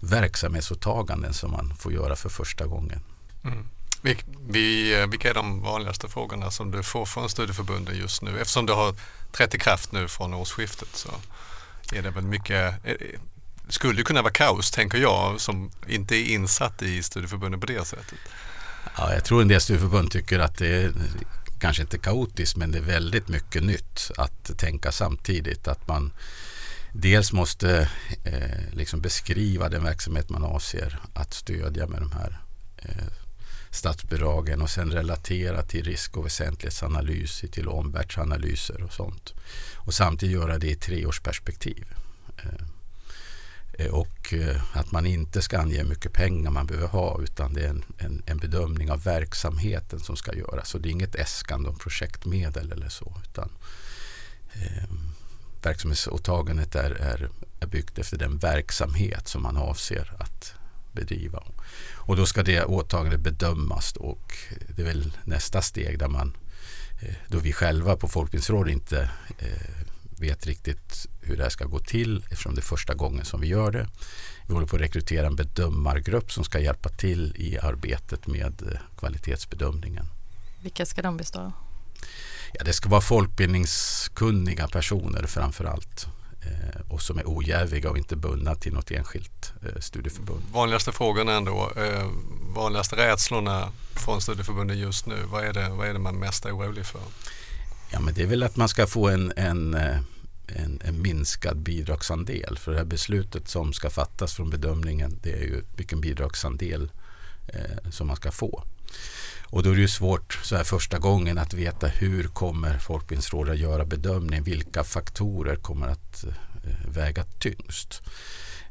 verksamhetsåtaganden 0.00 1.34
som 1.34 1.50
man 1.50 1.74
får 1.78 1.92
göra 1.92 2.16
för 2.16 2.28
första 2.28 2.66
gången. 2.66 3.00
Mm. 3.44 3.68
vilka 5.10 5.30
är 5.30 5.34
de 5.34 5.60
vanligaste 5.60 6.08
frågorna 6.08 6.50
som 6.50 6.70
du 6.70 6.82
får 6.82 7.06
från 7.06 7.28
studieförbunden 7.28 7.96
just 7.96 8.22
nu? 8.22 8.40
Eftersom 8.40 8.66
det 8.66 8.72
har 8.72 8.94
trätt 9.32 9.54
i 9.54 9.58
kraft 9.58 9.92
nu 9.92 10.08
från 10.08 10.34
årsskiftet 10.34 10.88
så 10.92 11.10
är 11.92 12.02
det 12.02 12.10
väl 12.10 12.24
mycket 12.24 12.74
det 13.66 13.72
skulle 13.72 14.02
kunna 14.02 14.22
vara 14.22 14.32
kaos 14.32 14.70
tänker 14.70 14.98
jag 14.98 15.40
som 15.40 15.70
inte 15.86 16.16
är 16.16 16.24
insatt 16.24 16.82
i 16.82 17.02
studieförbunden 17.02 17.60
på 17.60 17.66
det 17.66 17.84
sättet. 17.84 18.18
Ja, 18.96 19.12
jag 19.14 19.24
tror 19.24 19.42
en 19.42 19.48
del 19.48 19.60
studieförbund 19.60 20.10
tycker 20.10 20.38
att 20.38 20.58
det 20.58 20.68
är 20.68 20.92
kanske 21.62 21.82
inte 21.82 21.98
kaotiskt 21.98 22.56
men 22.56 22.70
det 22.70 22.78
är 22.78 22.82
väldigt 22.82 23.28
mycket 23.28 23.62
nytt 23.62 24.10
att 24.16 24.58
tänka 24.58 24.92
samtidigt. 24.92 25.68
Att 25.68 25.88
man 25.88 26.12
dels 26.92 27.32
måste 27.32 27.88
eh, 28.24 28.74
liksom 28.76 29.00
beskriva 29.00 29.68
den 29.68 29.84
verksamhet 29.84 30.30
man 30.30 30.44
avser 30.44 30.98
att 31.14 31.34
stödja 31.34 31.86
med 31.86 32.00
de 32.00 32.12
här 32.12 32.40
eh, 32.78 33.12
statsbidragen 33.70 34.62
och 34.62 34.70
sen 34.70 34.90
relatera 34.90 35.62
till 35.62 35.84
risk 35.84 36.16
och 36.16 36.26
väsentlighetsanalys, 36.26 37.44
till 37.52 37.68
omvärldsanalyser 37.68 38.82
och 38.82 38.92
sånt. 38.92 39.34
Och 39.76 39.94
samtidigt 39.94 40.34
göra 40.34 40.58
det 40.58 40.70
i 40.70 40.74
treårsperspektiv. 40.74 41.84
Eh, 42.38 42.42
Eh, 42.44 42.66
Eh, 43.72 43.86
och 43.86 44.34
eh, 44.34 44.62
att 44.72 44.92
man 44.92 45.06
inte 45.06 45.42
ska 45.42 45.58
ange 45.58 45.76
hur 45.76 45.84
mycket 45.84 46.12
pengar 46.12 46.50
man 46.50 46.66
behöver 46.66 46.88
ha 46.88 47.20
utan 47.22 47.54
det 47.54 47.64
är 47.64 47.68
en, 47.68 47.84
en, 47.98 48.22
en 48.26 48.38
bedömning 48.38 48.90
av 48.90 49.02
verksamheten 49.02 50.00
som 50.00 50.16
ska 50.16 50.34
göras. 50.34 50.68
Så 50.68 50.78
det 50.78 50.88
är 50.88 50.90
inget 50.90 51.14
äskande 51.14 51.68
om 51.68 51.78
projektmedel 51.78 52.72
eller 52.72 52.88
så 52.88 53.20
utan 53.24 53.50
eh, 54.52 54.84
verksamhetsåtagandet 55.62 56.74
är, 56.74 56.90
är, 56.90 57.30
är 57.60 57.66
byggt 57.66 57.98
efter 57.98 58.18
den 58.18 58.38
verksamhet 58.38 59.28
som 59.28 59.42
man 59.42 59.56
avser 59.56 60.16
att 60.18 60.54
bedriva. 60.92 61.42
Och 61.94 62.16
då 62.16 62.26
ska 62.26 62.42
det 62.42 62.64
åtagandet 62.64 63.20
bedömas 63.20 63.92
och 63.92 64.32
det 64.68 64.82
är 64.82 64.86
väl 64.86 65.12
nästa 65.24 65.62
steg 65.62 65.98
där 65.98 66.08
man 66.08 66.36
eh, 67.02 67.14
då 67.28 67.38
vi 67.38 67.52
själva 67.52 67.96
på 67.96 68.08
Folkbildningsrådet 68.08 68.72
inte 68.72 69.10
eh, 69.38 69.86
vet 70.18 70.46
riktigt 70.46 71.06
hur 71.22 71.36
det 71.36 71.42
här 71.42 71.50
ska 71.50 71.64
gå 71.64 71.78
till 71.78 72.24
eftersom 72.30 72.54
det 72.54 72.60
är 72.60 72.62
första 72.62 72.94
gången 72.94 73.24
som 73.24 73.40
vi 73.40 73.46
gör 73.46 73.70
det. 73.70 73.88
Vi 74.46 74.54
håller 74.54 74.66
på 74.66 74.76
att 74.76 74.82
rekrytera 74.82 75.26
en 75.26 75.36
bedömargrupp 75.36 76.32
som 76.32 76.44
ska 76.44 76.60
hjälpa 76.60 76.88
till 76.88 77.34
i 77.36 77.58
arbetet 77.58 78.26
med 78.26 78.62
eh, 78.62 78.78
kvalitetsbedömningen. 78.98 80.04
Vilka 80.62 80.86
ska 80.86 81.02
de 81.02 81.16
bestå 81.16 81.38
av? 81.40 81.52
Ja, 82.52 82.64
det 82.64 82.72
ska 82.72 82.88
vara 82.88 83.00
folkbildningskunniga 83.00 84.68
personer 84.68 85.26
framför 85.26 85.64
allt 85.64 86.06
eh, 86.42 86.80
och 86.92 87.02
som 87.02 87.18
är 87.18 87.24
ojäviga 87.26 87.90
och 87.90 87.98
inte 87.98 88.16
bundna 88.16 88.54
till 88.54 88.72
något 88.72 88.90
enskilt 88.90 89.52
eh, 89.62 89.80
studieförbund. 89.80 90.42
Vanligaste 90.52 90.92
frågan 90.92 91.28
ändå, 91.28 91.72
vanligaste 92.54 92.96
rädslorna 92.96 93.72
från 93.92 94.20
studieförbunden 94.20 94.78
just 94.78 95.06
nu, 95.06 95.16
vad 95.26 95.44
är 95.44 95.52
det, 95.52 95.68
vad 95.68 95.88
är 95.88 95.92
det 95.92 95.98
man 95.98 96.18
mest 96.18 96.44
är 96.44 96.56
orolig 96.56 96.86
för? 96.86 97.00
Ja, 97.90 98.00
men 98.00 98.14
det 98.14 98.22
är 98.22 98.26
väl 98.26 98.42
att 98.42 98.56
man 98.56 98.68
ska 98.68 98.86
få 98.86 99.08
en, 99.08 99.32
en, 99.36 99.76
en, 100.56 100.80
en, 100.84 101.02
minskad 101.02 101.58
bidragsandel. 101.58 102.58
För 102.58 102.72
det 102.72 102.78
här 102.78 102.84
beslutet 102.84 103.48
som 103.48 103.72
ska 103.72 103.90
fattas 103.90 104.34
från 104.34 104.50
bedömningen 104.50 105.18
det 105.22 105.32
är 105.32 105.42
ju 105.42 105.62
vilken 105.76 106.00
bidragsandel 106.00 106.90
eh, 107.48 107.90
som 107.90 108.06
man 108.06 108.16
ska 108.16 108.30
få. 108.30 108.64
Och 109.52 109.62
då 109.62 109.70
är 109.70 109.74
det 109.74 109.80
ju 109.80 109.88
svårt 109.88 110.38
så 110.42 110.56
här 110.56 110.64
första 110.64 110.98
gången 110.98 111.38
att 111.38 111.54
veta 111.54 111.86
hur 111.86 112.24
kommer 112.24 112.78
Folkbildningsrådet 112.78 113.52
att 113.52 113.60
göra 113.60 113.84
bedömningen? 113.84 114.44
Vilka 114.44 114.84
faktorer 114.84 115.56
kommer 115.56 115.88
att 115.88 116.24
eh, 116.24 116.90
väga 116.94 117.24
tyngst? 117.24 118.02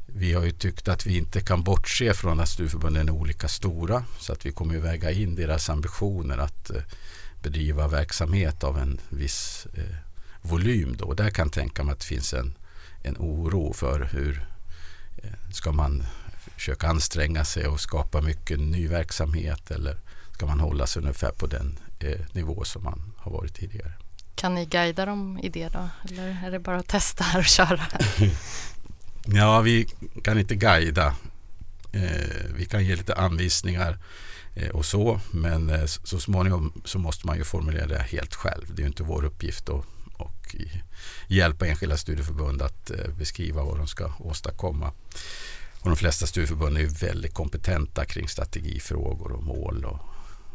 Vi 0.06 0.32
har 0.32 0.44
ju 0.44 0.50
tyckt 0.50 0.88
att 0.88 1.06
vi 1.06 1.16
inte 1.16 1.40
kan 1.40 1.62
bortse 1.62 2.14
från 2.14 2.40
att 2.40 2.48
studieförbunden 2.48 3.08
är 3.08 3.12
olika 3.12 3.48
stora 3.48 4.04
så 4.20 4.32
att 4.32 4.46
vi 4.46 4.52
kommer 4.52 4.76
att 4.76 4.84
väga 4.84 5.10
in 5.10 5.34
deras 5.34 5.70
ambitioner 5.70 6.38
att 6.38 6.70
eh, 6.70 6.82
bedriva 7.42 7.88
verksamhet 7.88 8.64
av 8.64 8.78
en 8.78 9.00
viss 9.08 9.66
eh, 9.74 10.11
volym. 10.42 10.96
Då. 10.96 11.14
Där 11.14 11.30
kan 11.30 11.46
jag 11.46 11.52
tänka 11.52 11.84
mig 11.84 11.92
att 11.92 12.00
det 12.00 12.06
finns 12.06 12.34
en, 12.34 12.54
en 13.02 13.16
oro 13.18 13.72
för 13.72 14.08
hur 14.12 14.46
eh, 15.22 15.50
ska 15.52 15.72
man 15.72 16.04
försöka 16.56 16.88
anstränga 16.88 17.44
sig 17.44 17.66
och 17.66 17.80
skapa 17.80 18.20
mycket 18.20 18.60
ny 18.60 18.88
verksamhet 18.88 19.70
eller 19.70 19.96
ska 20.32 20.46
man 20.46 20.60
hålla 20.60 20.86
sig 20.86 21.02
ungefär 21.02 21.30
på 21.30 21.46
den 21.46 21.78
eh, 21.98 22.20
nivå 22.32 22.64
som 22.64 22.84
man 22.84 23.12
har 23.16 23.32
varit 23.32 23.54
tidigare. 23.54 23.92
Kan 24.34 24.54
ni 24.54 24.66
guida 24.66 25.06
dem 25.06 25.38
i 25.42 25.48
det 25.48 25.68
då? 25.68 25.88
Eller 26.10 26.38
är 26.44 26.50
det 26.50 26.58
bara 26.58 26.76
att 26.76 26.88
testa 26.88 27.24
här 27.24 27.38
och 27.38 27.44
köra? 27.44 27.80
ja, 29.24 29.60
vi 29.60 29.86
kan 30.24 30.38
inte 30.38 30.54
guida. 30.54 31.14
Eh, 31.92 32.52
vi 32.56 32.64
kan 32.64 32.84
ge 32.84 32.96
lite 32.96 33.14
anvisningar 33.14 33.98
eh, 34.54 34.68
och 34.68 34.84
så. 34.84 35.20
Men 35.30 35.70
eh, 35.70 35.84
så 35.84 36.20
småningom 36.20 36.82
så 36.84 36.98
måste 36.98 37.26
man 37.26 37.36
ju 37.36 37.44
formulera 37.44 37.86
det 37.86 37.98
helt 37.98 38.34
själv. 38.34 38.74
Det 38.74 38.80
är 38.80 38.84
ju 38.84 38.88
inte 38.88 39.02
vår 39.02 39.24
uppgift 39.24 39.68
att 39.68 39.84
och 40.54 41.32
hjälpa 41.32 41.66
enskilda 41.66 41.96
studieförbund 41.96 42.62
att 42.62 42.90
eh, 42.90 43.08
beskriva 43.18 43.62
vad 43.62 43.76
de 43.76 43.86
ska 43.86 44.12
åstadkomma. 44.18 44.92
Och 45.80 45.88
de 45.88 45.96
flesta 45.96 46.26
studieförbund 46.26 46.78
är 46.78 47.06
väldigt 47.06 47.34
kompetenta 47.34 48.04
kring 48.04 48.28
strategifrågor 48.28 49.32
och 49.32 49.42
mål 49.42 49.84
och 49.84 49.98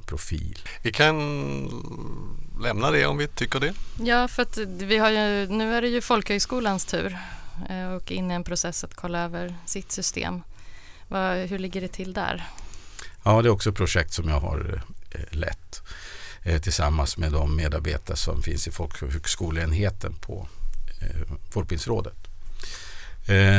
profil. 0.06 0.60
Vi 0.82 0.92
kan 0.92 1.18
lämna 2.62 2.92
det 2.92 3.06
om 3.06 3.18
vi 3.18 3.28
tycker 3.28 3.60
det. 3.60 3.74
Ja, 4.04 4.28
för 4.28 4.44
att 4.44 4.58
vi 4.58 4.98
har 4.98 5.10
ju, 5.10 5.48
nu 5.48 5.76
är 5.76 5.82
det 5.82 5.88
ju 5.88 6.02
folkhögskolans 6.02 6.86
tur 6.86 7.18
eh, 7.70 7.94
och 7.94 8.12
in 8.12 8.32
i 8.32 8.34
en 8.34 8.44
process 8.44 8.84
att 8.84 8.94
kolla 8.94 9.24
över 9.24 9.56
sitt 9.66 9.92
system. 9.92 10.42
hur 11.50 11.60
ligger 11.60 11.82
det 11.82 11.88
till 11.88 12.14
där? 12.14 12.48
Ja, 13.24 13.42
det 13.42 13.48
är 13.48 13.52
också 13.52 13.70
ett 13.70 13.76
projekt 13.76 14.14
som 14.14 14.30
jag 14.30 14.40
har 14.40 14.84
eh, 15.12 15.38
lett 15.38 15.82
tillsammans 16.62 17.18
med 17.18 17.32
de 17.32 17.56
medarbetare 17.56 18.18
som 18.18 18.42
finns 18.42 18.68
i 18.68 18.72
folkhögskoleenheten 18.72 20.14
på 20.14 20.48
Folkbildningsrådet. 21.50 22.18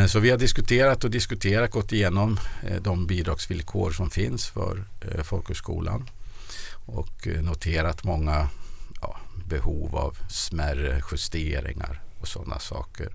Så 0.09 0.19
vi 0.19 0.31
har 0.31 0.39
diskuterat 0.39 1.05
och 1.05 1.11
diskuterat, 1.11 1.71
gått 1.71 1.93
igenom 1.93 2.41
de 2.81 3.07
bidragsvillkor 3.07 3.91
som 3.91 4.11
finns 4.11 4.47
för 4.47 4.85
folkhögskolan 5.23 6.09
och 6.89 7.27
eh, 7.27 7.43
noterat 7.43 8.05
många 8.05 8.49
ja, 9.01 9.17
behov 9.47 9.97
av 9.97 10.19
smärre 10.31 11.03
justeringar 11.13 12.03
och 12.21 12.29
sådana 12.29 12.59
saker. 12.59 13.09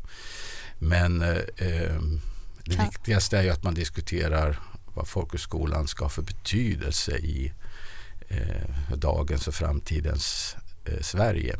Men 0.79 1.21
eh, 1.21 1.37
eh 1.57 2.01
det 2.65 2.83
viktigaste 2.85 3.37
är 3.37 3.43
ju 3.43 3.49
att 3.49 3.63
man 3.63 3.73
diskuterar 3.73 4.59
vad 4.85 5.07
folkhögskolan 5.07 5.87
ska 5.87 6.05
ha 6.05 6.09
för 6.09 6.21
betydelse 6.21 7.17
i 7.17 7.53
eh, 8.33 8.97
dagens 8.97 9.47
och 9.47 9.53
framtidens 9.53 10.55
eh, 10.85 11.01
Sverige. 11.01 11.55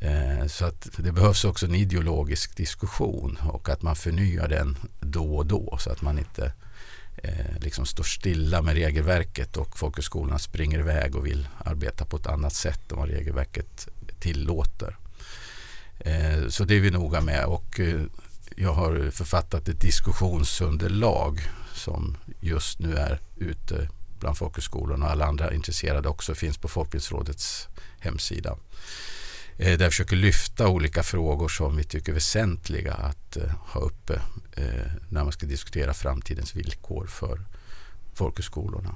Eh, 0.00 0.46
så 0.46 0.64
att 0.64 0.88
det 0.96 1.12
behövs 1.12 1.44
också 1.44 1.66
en 1.66 1.74
ideologisk 1.74 2.56
diskussion 2.56 3.38
och 3.42 3.68
att 3.68 3.82
man 3.82 3.96
förnyar 3.96 4.48
den 4.48 4.76
då 5.00 5.36
och 5.36 5.46
då 5.46 5.76
så 5.80 5.90
att 5.90 6.02
man 6.02 6.18
inte 6.18 6.52
eh, 7.16 7.58
liksom 7.60 7.86
står 7.86 8.04
stilla 8.04 8.62
med 8.62 8.74
regelverket 8.74 9.56
och 9.56 9.78
folkhögskolorna 9.78 10.38
springer 10.38 10.78
iväg 10.78 11.16
och 11.16 11.26
vill 11.26 11.48
arbeta 11.64 12.04
på 12.04 12.16
ett 12.16 12.26
annat 12.26 12.52
sätt 12.52 12.92
än 12.92 12.98
vad 12.98 13.08
regelverket 13.08 13.88
tillåter. 14.20 14.96
Eh, 15.98 16.48
så 16.48 16.64
det 16.64 16.74
är 16.74 16.80
vi 16.80 16.90
noga 16.90 17.20
med 17.20 17.44
och 17.44 17.80
eh, 17.80 18.02
jag 18.56 18.72
har 18.72 19.10
författat 19.10 19.68
ett 19.68 19.80
diskussionsunderlag 19.80 21.40
som 21.74 22.16
just 22.40 22.78
nu 22.78 22.96
är 22.96 23.20
ute 23.36 23.88
bland 24.20 24.36
folkhögskolorna 24.36 25.06
och 25.06 25.12
alla 25.12 25.26
andra 25.26 25.54
intresserade 25.54 26.08
också 26.08 26.34
finns 26.34 26.58
på 26.58 26.68
Folkbildningsrådets 26.68 27.68
hemsida. 28.00 28.56
Eh, 29.58 29.78
där 29.78 29.84
jag 29.84 29.92
försöker 29.92 30.16
lyfta 30.16 30.68
olika 30.68 31.02
frågor 31.02 31.48
som 31.48 31.76
vi 31.76 31.84
tycker 31.84 32.12
är 32.12 32.14
väsentliga 32.14 32.94
att 32.94 33.36
eh, 33.36 33.42
ha 33.58 33.80
uppe 33.80 34.14
eh, 34.56 34.92
när 35.08 35.24
man 35.24 35.32
ska 35.32 35.46
diskutera 35.46 35.94
framtidens 35.94 36.56
villkor 36.56 37.06
för 37.06 37.40
folkhögskolorna. 38.14 38.94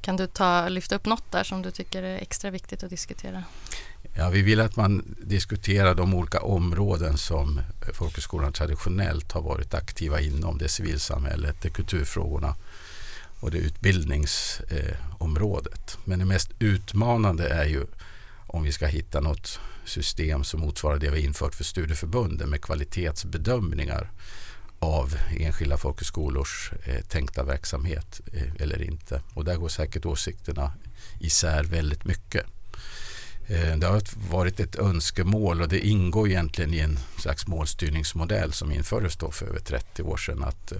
Kan 0.00 0.16
du 0.16 0.26
ta, 0.26 0.68
lyfta 0.68 0.96
upp 0.96 1.06
något 1.06 1.32
där 1.32 1.44
som 1.44 1.62
du 1.62 1.70
tycker 1.70 2.02
är 2.02 2.16
extra 2.16 2.50
viktigt 2.50 2.82
att 2.82 2.90
diskutera? 2.90 3.44
Ja, 4.16 4.30
vi 4.30 4.42
vill 4.42 4.60
att 4.60 4.76
man 4.76 5.16
diskuterar 5.22 5.94
de 5.94 6.14
olika 6.14 6.40
områden 6.40 7.18
som 7.18 7.60
folkhögskolan 7.92 8.52
traditionellt 8.52 9.32
har 9.32 9.42
varit 9.42 9.74
aktiva 9.74 10.20
inom. 10.20 10.58
Det 10.58 10.64
är 10.64 10.68
civilsamhället, 10.68 11.56
det 11.62 11.68
är 11.68 11.72
kulturfrågorna 11.72 12.54
och 13.40 13.50
det 13.50 13.58
är 13.58 13.62
utbildningsområdet. 13.62 15.98
Men 16.04 16.18
det 16.18 16.24
mest 16.24 16.50
utmanande 16.58 17.48
är 17.48 17.64
ju 17.64 17.86
om 18.46 18.62
vi 18.62 18.72
ska 18.72 18.86
hitta 18.86 19.20
något 19.20 19.60
system 19.84 20.44
som 20.44 20.60
motsvarar 20.60 20.98
det 20.98 21.10
vi 21.10 21.20
infört 21.20 21.54
för 21.54 21.64
studieförbunden 21.64 22.50
med 22.50 22.62
kvalitetsbedömningar 22.62 24.10
av 24.78 25.16
enskilda 25.38 25.76
folkhögskolors 25.76 26.72
eh, 26.84 27.00
tänkta 27.00 27.44
verksamhet 27.44 28.20
eh, 28.32 28.52
eller 28.58 28.82
inte. 28.82 29.22
Och 29.34 29.44
där 29.44 29.56
går 29.56 29.68
säkert 29.68 30.06
åsikterna 30.06 30.72
isär 31.20 31.64
väldigt 31.64 32.04
mycket. 32.04 32.46
Eh, 33.50 33.76
det 33.76 33.86
har 33.86 34.02
varit 34.30 34.60
ett 34.60 34.76
önskemål 34.76 35.62
och 35.62 35.68
det 35.68 35.86
ingår 35.86 36.28
egentligen 36.28 36.74
i 36.74 36.78
en 36.78 36.98
slags 37.18 37.46
målstyrningsmodell 37.46 38.52
som 38.52 38.72
infördes 38.72 39.16
då 39.16 39.30
för 39.30 39.46
över 39.46 39.60
30 39.60 40.02
år 40.02 40.16
sedan 40.16 40.44
att, 40.44 40.72
eh, 40.72 40.78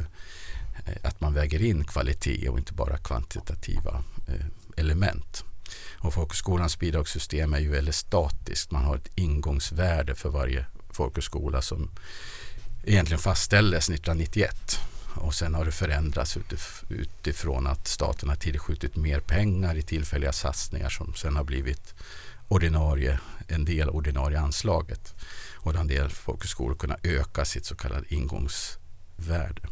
Eh, 0.86 0.96
att 1.02 1.20
man 1.20 1.34
väger 1.34 1.62
in 1.62 1.84
kvalitet 1.84 2.48
och 2.48 2.58
inte 2.58 2.72
bara 2.72 2.98
kvantitativa 2.98 4.02
eh, 4.28 4.46
element. 4.76 5.44
Och 5.98 6.14
folkhögskolans 6.14 6.78
bidragssystem 6.78 7.54
är 7.54 7.58
ju 7.58 7.70
väldigt 7.70 7.94
statiskt. 7.94 8.70
Man 8.70 8.84
har 8.84 8.96
ett 8.96 9.10
ingångsvärde 9.14 10.14
för 10.14 10.28
varje 10.28 10.66
folkhögskola 10.90 11.62
som 11.62 11.90
egentligen 12.84 13.20
fastställdes 13.20 13.84
1991. 13.84 14.80
Och 15.14 15.34
sen 15.34 15.54
har 15.54 15.64
det 15.64 15.72
förändrats 15.72 16.38
utifrån 16.88 17.66
att 17.66 17.88
staten 17.88 18.28
har 18.28 18.36
tillskjutit 18.36 18.96
mer 18.96 19.20
pengar 19.20 19.74
i 19.74 19.82
tillfälliga 19.82 20.32
satsningar 20.32 20.88
som 20.88 21.14
sen 21.14 21.36
har 21.36 21.44
blivit 21.44 21.94
ordinarie, 22.48 23.20
en 23.48 23.64
del 23.64 23.90
ordinarie 23.90 24.40
anslaget. 24.40 25.14
Och 25.56 25.74
en 25.74 25.86
del 25.86 26.08
folkhögskolor 26.08 26.74
kunnat 26.74 27.06
öka 27.06 27.44
sitt 27.44 27.64
så 27.64 27.74
kallade 27.74 28.14
ingångsvärde. 28.14 29.62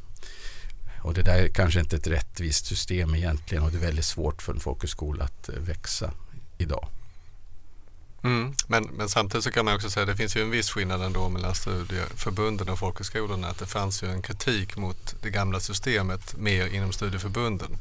Och 1.03 1.15
det 1.15 1.23
där 1.23 1.39
är 1.39 1.49
kanske 1.49 1.81
inte 1.81 1.97
ett 1.97 2.07
rättvist 2.07 2.67
system 2.67 3.15
egentligen 3.15 3.65
och 3.65 3.71
det 3.71 3.79
är 3.79 3.81
väldigt 3.81 4.05
svårt 4.05 4.43
för 4.43 4.53
en 4.53 4.61
folkhögskola 4.61 5.25
att 5.25 5.49
eh, 5.49 5.55
växa 5.55 6.11
idag. 6.59 6.89
Mm, 8.23 8.55
men, 8.67 8.85
men 8.85 9.09
samtidigt 9.09 9.45
så 9.45 9.51
kan 9.51 9.65
man 9.65 9.75
också 9.75 9.91
säga 9.91 10.03
att 10.03 10.09
det 10.09 10.17
finns 10.17 10.37
ju 10.37 10.43
en 10.43 10.51
viss 10.51 10.71
skillnad 10.71 11.03
ändå 11.03 11.29
mellan 11.29 11.55
studieförbunden 11.55 12.69
och 12.69 12.79
folkhögskolorna. 12.79 13.49
Att 13.49 13.59
det 13.59 13.67
fanns 13.67 14.03
ju 14.03 14.09
en 14.09 14.23
kritik 14.23 14.77
mot 14.77 15.15
det 15.23 15.31
gamla 15.31 15.61
systemet 15.61 16.37
mer 16.37 16.67
inom 16.67 16.93
studieförbunden. 16.93 17.77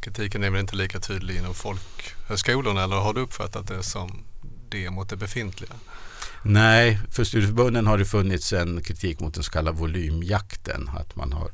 Kritiken 0.00 0.44
är 0.44 0.50
väl 0.50 0.60
inte 0.60 0.76
lika 0.76 1.00
tydlig 1.00 1.36
inom 1.36 1.54
folkhögskolorna 1.54 2.84
eller 2.84 2.96
har 2.96 3.14
du 3.14 3.20
uppfattat 3.20 3.66
det 3.66 3.82
som 3.82 4.24
det 4.68 4.90
mot 4.90 5.08
det 5.08 5.16
befintliga? 5.16 5.74
Nej, 6.42 6.98
för 7.10 7.24
studieförbunden 7.24 7.86
har 7.86 7.98
det 7.98 8.04
funnits 8.04 8.52
en 8.52 8.82
kritik 8.82 9.20
mot 9.20 9.34
den 9.34 9.42
så 9.42 9.50
kallade 9.50 9.78
volymjakten. 9.78 10.90
Att 10.98 11.16
man 11.16 11.32
har 11.32 11.50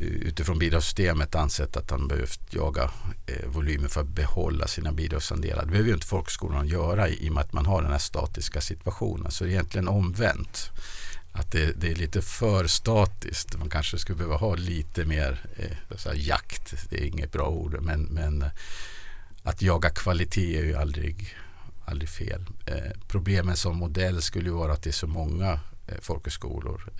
eh, 0.00 0.06
utifrån 0.06 0.58
bidragssystemet 0.58 1.34
ansett 1.34 1.76
att 1.76 1.90
man 1.90 2.08
behövt 2.08 2.54
jaga 2.54 2.90
eh, 3.26 3.48
volymer 3.48 3.88
för 3.88 4.00
att 4.00 4.08
behålla 4.08 4.66
sina 4.66 4.92
bidragsandelar. 4.92 5.64
Det 5.64 5.70
behöver 5.70 5.88
ju 5.88 5.94
inte 5.94 6.06
folkskolan 6.06 6.68
göra 6.68 7.08
i 7.08 7.28
och 7.28 7.34
med 7.34 7.40
att 7.44 7.52
man 7.52 7.66
har 7.66 7.82
den 7.82 7.92
här 7.92 7.98
statiska 7.98 8.60
situationen. 8.60 9.30
Så 9.30 9.44
det 9.44 9.50
är 9.50 9.52
egentligen 9.52 9.88
omvänt. 9.88 10.70
att 11.32 11.52
det, 11.52 11.72
det, 11.80 11.90
är 11.90 11.94
lite 11.94 12.22
för 12.22 12.66
statiskt. 12.66 13.58
Man 13.58 13.70
kanske 13.70 13.98
skulle 13.98 14.16
behöva 14.16 14.36
ha 14.36 14.54
lite 14.54 15.04
mer 15.04 15.46
eh, 15.56 16.12
jakt. 16.14 16.74
Det 16.90 16.96
är 16.96 17.04
inget 17.04 17.32
bra 17.32 17.48
ord. 17.48 17.78
Men, 17.80 18.02
men 18.02 18.42
eh, 18.42 18.48
att 19.42 19.62
jaga 19.62 19.90
kvalitet 19.90 20.58
är 20.58 20.64
ju 20.64 20.74
aldrig, 20.74 21.36
aldrig 21.86 22.08
fel. 22.08 22.46
Eh, 22.66 23.00
problemen 23.08 23.56
som 23.56 23.76
modell 23.76 24.22
skulle 24.22 24.48
ju 24.48 24.54
vara 24.54 24.72
att 24.72 24.82
det 24.82 24.90
är 24.90 24.92
så 24.92 25.06
många 25.06 25.60
eh, 25.86 25.98
folkhögskolor. 26.00 26.92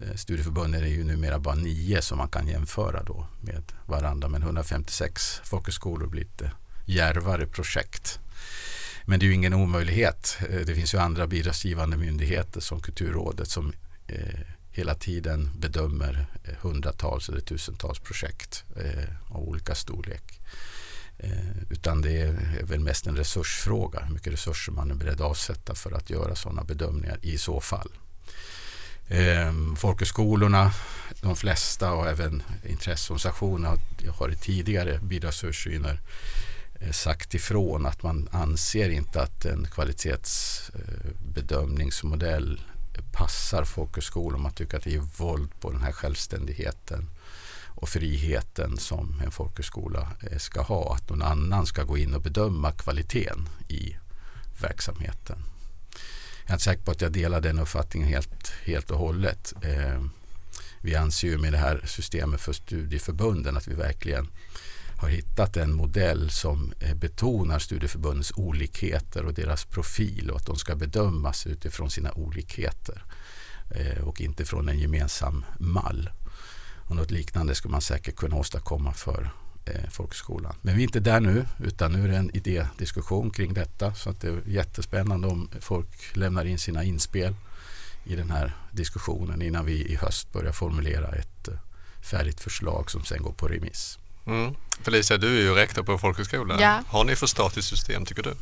Eh, 0.00 0.14
studieförbunden 0.14 0.82
är 0.82 0.88
ju 0.88 1.04
numera 1.04 1.38
bara 1.38 1.54
nio 1.54 2.02
som 2.02 2.18
man 2.18 2.28
kan 2.28 2.48
jämföra 2.48 3.02
då 3.02 3.26
med 3.40 3.72
varandra. 3.86 4.28
Men 4.28 4.42
156 4.42 5.40
folkhögskolor 5.44 6.06
blir 6.06 6.20
lite 6.20 6.52
järvare 6.86 7.46
projekt. 7.46 8.20
Men 9.04 9.20
det 9.20 9.26
är 9.26 9.28
ju 9.28 9.34
ingen 9.34 9.54
omöjlighet. 9.54 10.38
Eh, 10.50 10.60
det 10.60 10.74
finns 10.74 10.94
ju 10.94 10.98
andra 10.98 11.26
bidragsgivande 11.26 11.96
myndigheter 11.96 12.60
som 12.60 12.80
Kulturrådet 12.80 13.48
som 13.48 13.72
eh, 14.06 14.40
hela 14.76 14.94
tiden 14.94 15.50
bedömer 15.58 16.26
eh, 16.44 16.54
hundratals 16.60 17.28
eller 17.28 17.40
tusentals 17.40 17.98
projekt 17.98 18.64
eh, 18.76 19.34
av 19.36 19.48
olika 19.48 19.74
storlek. 19.74 20.40
Eh, 21.18 21.30
utan 21.70 22.02
det 22.02 22.20
är 22.20 22.62
väl 22.62 22.80
mest 22.80 23.06
en 23.06 23.16
resursfråga, 23.16 24.00
hur 24.00 24.14
mycket 24.14 24.32
resurser 24.32 24.72
man 24.72 24.90
är 24.90 24.94
beredd 24.94 25.14
att 25.14 25.20
avsätta 25.20 25.74
för 25.74 25.92
att 25.92 26.10
göra 26.10 26.34
sådana 26.34 26.64
bedömningar 26.64 27.18
i 27.22 27.38
så 27.38 27.60
fall. 27.60 27.90
Ehm, 29.08 29.76
folkhögskolorna, 29.76 30.72
de 31.20 31.36
flesta 31.36 31.92
och 31.92 32.08
även 32.08 32.42
intresseorganisationerna 32.64 33.76
har 34.18 34.32
i 34.32 34.36
tidigare 34.36 34.98
bidragsöversyner 35.02 36.00
eh, 36.80 36.92
sagt 36.92 37.34
ifrån 37.34 37.86
att 37.86 38.02
man 38.02 38.28
anser 38.32 38.90
inte 38.90 39.22
att 39.22 39.44
en 39.44 39.66
kvalitetsbedömningsmodell 39.66 42.60
passar 43.12 43.64
folkhögskolor. 43.64 44.38
Man 44.38 44.52
tycker 44.52 44.76
att 44.76 44.84
det 44.84 44.94
är 44.94 45.18
våld 45.18 45.60
på 45.60 45.72
den 45.72 45.82
här 45.82 45.92
självständigheten 45.92 47.08
och 47.76 47.88
friheten 47.88 48.78
som 48.78 49.20
en 49.24 49.30
folkhögskola 49.30 50.08
eh, 50.20 50.38
ska 50.38 50.62
ha. 50.62 50.94
Att 50.94 51.10
någon 51.10 51.22
annan 51.22 51.66
ska 51.66 51.84
gå 51.84 51.98
in 51.98 52.14
och 52.14 52.22
bedöma 52.22 52.72
kvaliteten 52.72 53.48
i 53.68 53.96
verksamheten. 54.60 55.38
Jag 56.42 56.50
är 56.50 56.54
inte 56.54 56.64
säker 56.64 56.82
på 56.82 56.90
att 56.90 57.00
jag 57.00 57.12
delar 57.12 57.40
den 57.40 57.58
uppfattningen 57.58 58.08
helt, 58.08 58.52
helt 58.64 58.90
och 58.90 58.98
hållet. 58.98 59.54
Eh, 59.62 60.02
vi 60.80 60.94
anser 60.94 61.28
ju 61.28 61.38
med 61.38 61.52
det 61.52 61.58
här 61.58 61.82
systemet 61.84 62.40
för 62.40 62.52
studieförbunden 62.52 63.56
att 63.56 63.68
vi 63.68 63.74
verkligen 63.74 64.28
har 64.96 65.08
hittat 65.08 65.56
en 65.56 65.72
modell 65.72 66.30
som 66.30 66.72
eh, 66.80 66.94
betonar 66.94 67.58
studieförbundens 67.58 68.32
olikheter 68.36 69.24
och 69.24 69.34
deras 69.34 69.64
profil 69.64 70.30
och 70.30 70.36
att 70.36 70.46
de 70.46 70.56
ska 70.56 70.76
bedömas 70.76 71.46
utifrån 71.46 71.90
sina 71.90 72.12
olikheter 72.12 73.02
eh, 73.70 74.04
och 74.04 74.20
inte 74.20 74.44
från 74.44 74.68
en 74.68 74.78
gemensam 74.78 75.44
mall. 75.58 76.10
Och 76.88 76.96
något 76.96 77.10
liknande 77.10 77.54
skulle 77.54 77.72
man 77.72 77.82
säkert 77.82 78.16
kunna 78.16 78.36
åstadkomma 78.36 78.92
för 78.92 79.30
eh, 79.64 79.90
folkhögskolan. 79.90 80.54
Men 80.62 80.76
vi 80.76 80.82
är 80.82 80.84
inte 80.84 81.00
där 81.00 81.20
nu 81.20 81.46
utan 81.64 81.92
nu 81.92 82.04
är 82.04 82.08
det 82.08 82.16
en 82.16 82.36
idédiskussion 82.36 83.30
kring 83.30 83.54
detta 83.54 83.94
så 83.94 84.10
att 84.10 84.20
det 84.20 84.28
är 84.28 84.42
jättespännande 84.46 85.28
om 85.28 85.50
folk 85.60 86.16
lämnar 86.16 86.44
in 86.44 86.58
sina 86.58 86.84
inspel 86.84 87.34
i 88.04 88.16
den 88.16 88.30
här 88.30 88.56
diskussionen 88.72 89.42
innan 89.42 89.64
vi 89.64 89.92
i 89.92 89.96
höst 89.96 90.32
börjar 90.32 90.52
formulera 90.52 91.08
ett 91.08 91.48
färdigt 92.10 92.40
förslag 92.40 92.90
som 92.90 93.04
sen 93.04 93.22
går 93.22 93.32
på 93.32 93.48
remiss. 93.48 93.98
Mm. 94.26 94.54
Felicia, 94.82 95.16
du 95.16 95.38
är 95.38 95.42
ju 95.42 95.54
rektor 95.54 95.82
på 95.82 95.98
folkhögskolan. 95.98 96.58
Ja. 96.60 96.82
Har 96.86 97.04
ni 97.04 97.16
för 97.16 97.26
statiskt 97.26 97.68
system 97.68 98.04
tycker 98.04 98.22
du? 98.22 98.34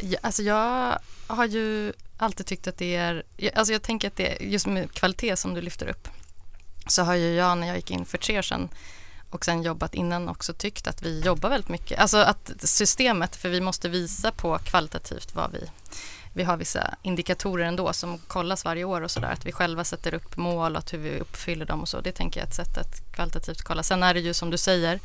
Ja, 0.00 0.18
alltså 0.22 0.42
jag 0.42 0.98
har 1.26 1.46
ju 1.46 1.92
alltid 2.16 2.46
tyckt 2.46 2.66
att 2.66 2.78
det 2.78 2.96
är, 2.96 3.22
alltså 3.54 3.72
jag 3.72 3.82
tänker 3.82 4.08
att 4.08 4.16
det 4.16 4.42
är 4.42 4.42
just 4.42 4.66
med 4.66 4.92
kvalitet 4.92 5.36
som 5.36 5.54
du 5.54 5.60
lyfter 5.60 5.88
upp 5.88 6.08
så 6.88 7.02
har 7.02 7.14
ju 7.14 7.34
jag 7.34 7.58
när 7.58 7.66
jag 7.66 7.76
gick 7.76 7.90
in 7.90 8.04
för 8.04 8.18
tre 8.18 8.38
år 8.38 8.42
sedan 8.42 8.68
och 9.30 9.44
sen 9.44 9.62
jobbat 9.62 9.94
innan 9.94 10.28
också 10.28 10.52
tyckt 10.52 10.86
att 10.86 11.02
vi 11.02 11.20
jobbar 11.20 11.50
väldigt 11.50 11.68
mycket, 11.68 11.98
alltså 11.98 12.18
att 12.18 12.52
systemet, 12.58 13.36
för 13.36 13.48
vi 13.48 13.60
måste 13.60 13.88
visa 13.88 14.32
på 14.32 14.58
kvalitativt 14.58 15.34
vad 15.34 15.52
vi 15.52 15.70
vi 16.38 16.44
har 16.44 16.56
vissa 16.56 16.94
indikatorer 17.02 17.64
ändå 17.64 17.92
som 17.92 18.18
kollas 18.18 18.64
varje 18.64 18.84
år 18.84 19.00
och 19.00 19.10
sådär. 19.10 19.32
Att 19.32 19.46
vi 19.46 19.52
själva 19.52 19.84
sätter 19.84 20.14
upp 20.14 20.36
mål 20.36 20.76
och 20.76 20.90
hur 20.90 20.98
vi 20.98 21.20
uppfyller 21.20 21.66
dem 21.66 21.80
och 21.80 21.88
så. 21.88 22.00
Det 22.00 22.12
tänker 22.12 22.40
jag 22.40 22.46
är 22.46 22.48
ett 22.48 22.56
sätt 22.56 22.78
att 22.78 23.12
kvalitativt 23.12 23.62
kolla. 23.62 23.82
Sen 23.82 24.02
är 24.02 24.14
det 24.14 24.20
ju 24.20 24.34
som 24.34 24.50
du 24.50 24.58
säger, 24.58 25.00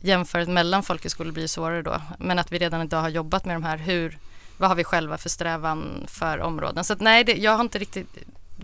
jämförelsen 0.00 0.54
mellan 0.54 0.82
folkhögskolor 0.82 1.32
blir 1.32 1.46
svårare 1.46 1.82
då. 1.82 2.00
Men 2.18 2.38
att 2.38 2.52
vi 2.52 2.58
redan 2.58 2.82
idag 2.82 3.00
har 3.00 3.08
jobbat 3.08 3.44
med 3.44 3.56
de 3.56 3.62
här, 3.62 3.76
hur, 3.76 4.18
vad 4.56 4.68
har 4.68 4.76
vi 4.76 4.84
själva 4.84 5.18
för 5.18 5.28
strävan 5.28 6.06
för 6.08 6.38
områden? 6.38 6.84
Så 6.84 6.92
att, 6.92 7.00
nej, 7.00 7.24
det, 7.24 7.32
jag 7.32 7.52
har 7.52 7.60
inte 7.60 7.78
riktigt, 7.78 8.08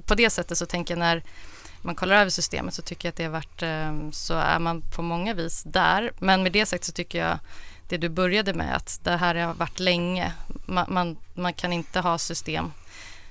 på 0.07 0.15
det 0.15 0.31
sättet 0.31 0.59
så 0.59 0.67
tänker 0.67 0.95
jag 0.95 0.99
när 0.99 1.23
man 1.83 1.95
kollar 1.95 2.17
över 2.17 2.31
systemet 2.31 2.75
så 2.75 2.83
tycker 2.83 3.09
jag 3.09 3.13
att 3.13 3.17
det 3.17 3.25
har 3.25 3.31
varit, 3.31 3.63
eh, 3.63 4.11
så 4.13 4.35
är 4.35 4.59
man 4.59 4.83
på 4.83 5.03
många 5.03 5.35
vis 5.35 5.63
där. 5.63 6.13
Men 6.19 6.43
med 6.43 6.53
det 6.53 6.67
sagt 6.67 6.85
så 6.85 6.93
tycker 6.93 7.19
jag 7.19 7.39
det 7.89 7.97
du 7.97 8.09
började 8.09 8.55
med, 8.55 8.77
att 8.77 9.01
det 9.03 9.17
här 9.17 9.35
har 9.35 9.55
varit 9.55 9.81
länge. 9.81 10.33
Man, 10.67 10.87
man, 10.89 11.17
man 11.35 11.53
kan 11.53 11.73
inte 11.73 12.01
ha 12.01 12.19
system 12.19 12.73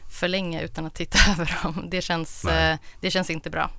för 0.10 0.28
länge 0.28 0.62
utan 0.62 0.86
att 0.86 0.94
titta 0.94 1.20
över 1.32 1.60
dem. 1.64 1.86
Det 1.90 2.02
känns, 2.02 2.46
eh, 2.46 2.78
det 3.02 3.12
känns 3.12 3.30
inte 3.30 3.50
bra. 3.50 3.70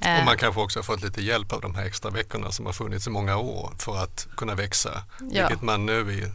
Mm. 0.00 0.18
Och 0.18 0.24
man 0.24 0.36
kanske 0.36 0.60
också 0.60 0.78
har 0.78 0.84
fått 0.84 1.02
lite 1.02 1.22
hjälp 1.22 1.52
av 1.52 1.60
de 1.60 1.74
här 1.74 1.84
extra 1.84 2.10
veckorna 2.10 2.52
som 2.52 2.66
har 2.66 2.72
funnits 2.72 3.06
i 3.06 3.10
många 3.10 3.36
år 3.36 3.72
för 3.78 4.02
att 4.02 4.28
kunna 4.36 4.54
växa. 4.54 5.02
Ja. 5.20 5.48
Vilket 5.48 5.62
man 5.62 5.86
nu 5.86 6.12
i 6.12 6.30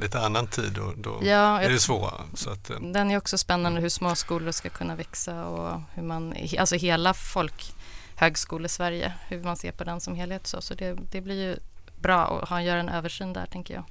lite 0.00 0.20
annan 0.20 0.46
tid 0.46 0.78
och 0.78 0.98
då 0.98 1.18
ja, 1.22 1.62
är 1.62 1.68
det 1.68 1.78
svårare. 1.78 2.22
Så 2.34 2.50
att, 2.50 2.70
eh. 2.70 2.80
den 2.80 3.10
är 3.10 3.16
också 3.16 3.38
spännande 3.38 3.80
hur 3.80 3.88
små 3.88 4.14
skolor 4.14 4.52
ska 4.52 4.68
kunna 4.68 4.96
växa 4.96 5.44
och 5.44 5.80
hur 5.94 6.02
man, 6.02 6.34
alltså 6.58 6.76
hela 6.76 7.14
folkhögskole-Sverige, 7.14 9.12
hur 9.28 9.42
man 9.42 9.56
ser 9.56 9.72
på 9.72 9.84
den 9.84 10.00
som 10.00 10.14
helhet. 10.14 10.46
Så, 10.46 10.60
så 10.60 10.74
det, 10.74 10.98
det 11.10 11.20
blir 11.20 11.42
ju 11.42 11.56
bra 11.96 12.40
att 12.42 12.48
ha, 12.48 12.62
göra 12.62 12.80
en 12.80 12.88
översyn 12.88 13.32
där 13.32 13.46
tänker 13.46 13.74
jag. 13.74 13.84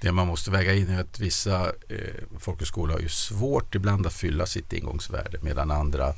Det 0.00 0.12
man 0.12 0.26
måste 0.26 0.50
väga 0.50 0.74
in 0.74 0.88
är 0.88 1.00
att 1.00 1.20
vissa 1.20 1.66
eh, 1.66 2.38
folkhögskolor 2.38 2.92
har 2.92 3.00
ju 3.00 3.08
svårt 3.08 3.74
ibland 3.74 4.06
att 4.06 4.12
fylla 4.12 4.46
sitt 4.46 4.72
ingångsvärde 4.72 5.38
medan 5.42 5.70
andra 5.70 6.08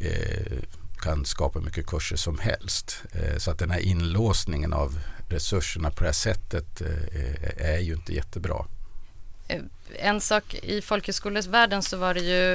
eh, 0.00 0.58
kan 1.04 1.24
skapa 1.24 1.60
mycket 1.60 1.86
kurser 1.86 2.16
som 2.16 2.38
helst. 2.38 3.02
Eh, 3.12 3.36
så 3.38 3.50
att 3.50 3.58
den 3.58 3.70
här 3.70 3.80
inlåsningen 3.80 4.72
av 4.72 4.98
resurserna 5.28 5.90
på 5.90 6.00
det 6.00 6.08
här 6.08 6.12
sättet 6.12 6.80
eh, 6.80 7.74
är 7.74 7.78
ju 7.78 7.92
inte 7.92 8.14
jättebra. 8.14 8.64
Eh, 9.48 9.62
en 9.98 10.20
sak 10.20 10.54
i 10.54 10.82
folkhögskolevärlden 10.82 11.82
så 11.82 11.96
var 11.96 12.14
det 12.14 12.20
ju 12.20 12.54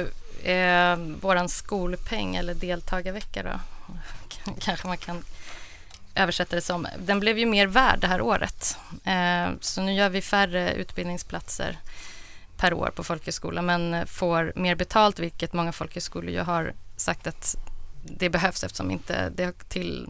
eh, 0.52 0.96
våran 1.20 1.48
skolpeng 1.48 2.36
eller 2.36 2.54
deltagarvecka 2.54 3.42
då. 3.42 3.60
Kanske 4.60 4.86
man 4.86 4.96
kan 4.96 5.24
översätta 6.14 6.56
det 6.56 6.62
som. 6.62 6.86
Den 6.98 7.20
blev 7.20 7.38
ju 7.38 7.46
mer 7.46 7.66
värd 7.66 7.98
det 8.00 8.06
här 8.06 8.20
året. 8.20 8.76
Eh, 9.04 9.48
så 9.60 9.82
nu 9.82 9.92
gör 9.94 10.08
vi 10.08 10.22
färre 10.22 10.74
utbildningsplatser 10.74 11.78
per 12.56 12.72
år 12.72 12.92
på 12.96 13.04
folkhögskola 13.04 13.62
men 13.62 14.06
får 14.06 14.52
mer 14.56 14.74
betalt 14.74 15.18
vilket 15.18 15.52
många 15.52 15.72
folkhögskolor 15.72 16.30
ju 16.30 16.40
har 16.40 16.74
sagt 16.96 17.26
att 17.26 17.56
det 18.02 18.30
behövs 18.30 18.64
eftersom 18.64 18.90
inte 18.90 19.30
det 19.30 19.44
har 19.44 19.52
till 19.68 20.08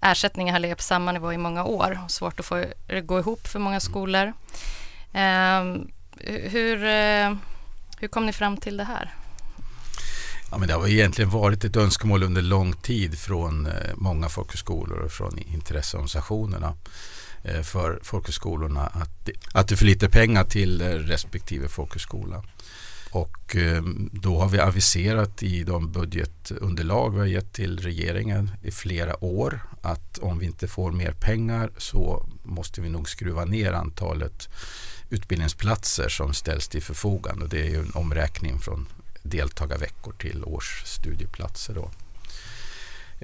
ersättningar 0.00 0.52
har 0.52 0.60
legat 0.60 0.78
på 0.78 0.84
samma 0.84 1.12
nivå 1.12 1.32
i 1.32 1.38
många 1.38 1.64
år. 1.64 1.98
Svårt 2.08 2.40
att 2.40 2.46
få 2.46 2.64
det 2.86 3.00
gå 3.00 3.18
ihop 3.18 3.46
för 3.46 3.58
många 3.58 3.80
skolor. 3.80 4.32
Eh, 5.12 5.64
hur, 6.26 6.84
eh, 6.84 7.34
hur 7.98 8.08
kom 8.08 8.26
ni 8.26 8.32
fram 8.32 8.56
till 8.56 8.76
det 8.76 8.84
här? 8.84 9.14
Ja, 10.50 10.58
men 10.58 10.68
det 10.68 10.74
har 10.74 10.88
egentligen 10.88 11.30
varit 11.30 11.64
ett 11.64 11.76
önskemål 11.76 12.22
under 12.22 12.42
lång 12.42 12.72
tid 12.72 13.18
från 13.18 13.66
eh, 13.66 13.72
många 13.94 14.28
folkhögskolor 14.28 14.98
och 14.98 15.12
från 15.12 15.38
intresseorganisationerna 15.38 16.74
eh, 17.42 17.62
för 17.62 18.00
folkhögskolorna 18.02 18.80
att, 18.80 19.28
att 19.52 19.68
det 19.68 19.74
är 19.74 19.76
för 19.76 19.84
lite 19.84 20.08
pengar 20.08 20.44
till 20.44 20.80
eh, 20.80 20.86
respektive 20.86 21.68
folkhögskola. 21.68 22.44
Och 23.12 23.56
eh, 23.56 23.82
då 24.12 24.38
har 24.38 24.48
vi 24.48 24.58
aviserat 24.58 25.42
i 25.42 25.62
de 25.64 25.92
budgetunderlag 25.92 27.10
vi 27.10 27.18
har 27.18 27.26
gett 27.26 27.52
till 27.52 27.78
regeringen 27.78 28.50
i 28.62 28.70
flera 28.70 29.24
år 29.24 29.60
att 29.82 30.18
om 30.18 30.38
vi 30.38 30.46
inte 30.46 30.68
får 30.68 30.92
mer 30.92 31.12
pengar 31.12 31.70
så 31.78 32.26
måste 32.42 32.80
vi 32.80 32.88
nog 32.88 33.08
skruva 33.08 33.44
ner 33.44 33.72
antalet 33.72 34.48
utbildningsplatser 35.10 36.08
som 36.08 36.34
ställs 36.34 36.68
till 36.68 36.82
förfogande. 36.82 37.46
Det 37.46 37.60
är 37.60 37.70
ju 37.70 37.78
en 37.78 37.92
omräkning 37.94 38.58
från 38.58 38.86
deltagarveckor 39.22 40.12
till 40.12 40.44
årsstudieplatser. 40.44 41.74
Då. 41.74 41.90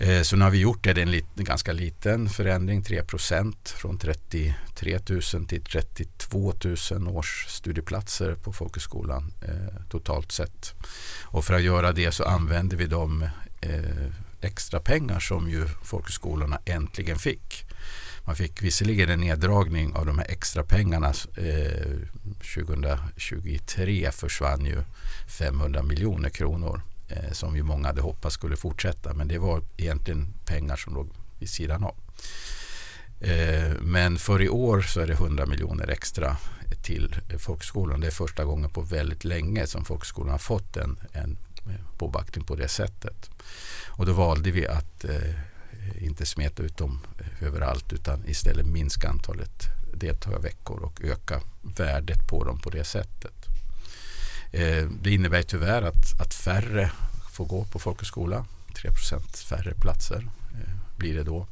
Eh, 0.01 0.23
så 0.23 0.37
nu 0.37 0.45
har 0.45 0.51
vi 0.51 0.59
gjort 0.59 0.85
det, 0.85 0.93
det 0.93 1.01
är 1.01 1.03
en, 1.03 1.11
lit, 1.11 1.27
en 1.37 1.45
ganska 1.45 1.73
liten 1.73 2.29
förändring, 2.29 2.83
3% 2.83 3.55
från 3.65 3.99
33 3.99 4.99
000 5.35 5.47
till 5.47 5.63
32 5.63 6.53
000 6.91 7.09
års 7.09 7.47
studieplatser 7.49 8.35
på 8.35 8.53
folkhögskolan 8.53 9.33
eh, 9.43 9.83
totalt 9.89 10.33
sett. 10.33 10.75
Och 11.23 11.45
för 11.45 11.55
att 11.55 11.63
göra 11.63 11.93
det 11.93 12.13
så 12.13 12.25
använder 12.25 12.77
vi 12.77 12.87
de 12.87 13.23
eh, 13.61 14.07
extra 14.41 14.81
pengar 14.81 15.21
som 15.21 15.51
ju 15.51 15.67
folkhögskolorna 15.85 16.61
äntligen 16.65 17.19
fick. 17.19 17.65
Man 18.27 18.37
fick 18.37 18.63
visserligen 18.63 19.11
en 19.11 19.21
neddragning 19.21 19.93
av 19.95 20.07
de 20.07 20.19
här 20.19 20.27
extra 20.29 20.63
pengarna. 20.63 21.13
Eh, 21.37 21.99
2023 22.55 24.11
försvann 24.13 24.65
ju 24.65 24.83
500 25.39 25.83
miljoner 25.83 26.29
kronor 26.29 26.83
eh, 27.09 27.33
som 27.33 27.57
ju 27.57 27.63
många 27.63 27.89
hade 27.89 28.01
hoppats 28.01 28.35
skulle 28.35 28.57
fortsätta. 28.57 29.15
Men 29.15 29.29
det 29.29 29.39
var 29.39 29.63
egentligen 29.77 30.35
pengar 30.45 30.77
som 30.77 30.95
låg 30.95 31.09
vid 31.39 31.51
sidan 31.51 31.85
av. 31.85 31.95
Eh, 33.21 33.73
men 33.81 34.19
för 34.19 34.43
i 34.43 34.49
år 34.49 34.81
så 34.81 35.01
är 35.01 35.07
det 35.07 35.13
100 35.13 35.47
miljoner 35.47 35.89
extra 35.89 36.37
till 36.83 37.17
folkskolan. 37.39 38.01
Det 38.01 38.07
är 38.07 38.11
första 38.11 38.45
gången 38.45 38.71
på 38.71 38.81
väldigt 38.81 39.25
länge 39.25 39.67
som 39.67 39.85
folkskolan 39.85 40.31
har 40.31 40.39
fått 40.39 40.77
en, 40.77 40.99
en 41.13 41.39
eh, 41.67 41.99
påbackning 41.99 42.45
på 42.45 42.57
det 42.57 42.69
sättet. 42.69 43.31
Och 43.87 44.07
då 44.07 44.13
valde 44.13 44.51
vi 44.51 44.67
att 44.67 45.05
eh, 45.05 45.35
inte 46.01 46.27
smeta 46.27 46.63
ut 46.63 46.77
dem 46.77 47.01
överallt 47.41 47.93
utan 47.93 48.29
istället 48.29 48.67
minska 48.67 49.09
antalet 49.09 49.63
deltagarveckor 49.95 50.83
och 50.83 51.01
öka 51.03 51.41
värdet 51.63 52.29
på 52.29 52.45
dem 52.45 52.59
på 52.59 52.71
det 52.71 52.85
sättet. 52.85 53.38
Eh, 54.53 54.89
det 55.03 55.11
innebär 55.11 55.43
tyvärr 55.43 55.83
att, 55.83 56.21
att 56.21 56.35
färre 56.35 56.91
får 57.33 57.45
gå 57.45 57.65
på 57.65 57.79
folkhögskola. 57.79 58.45
3% 58.75 59.47
färre 59.49 59.75
platser 59.75 60.29
eh, 60.55 60.97
blir 60.97 61.15
det 61.15 61.23
då. 61.23 61.47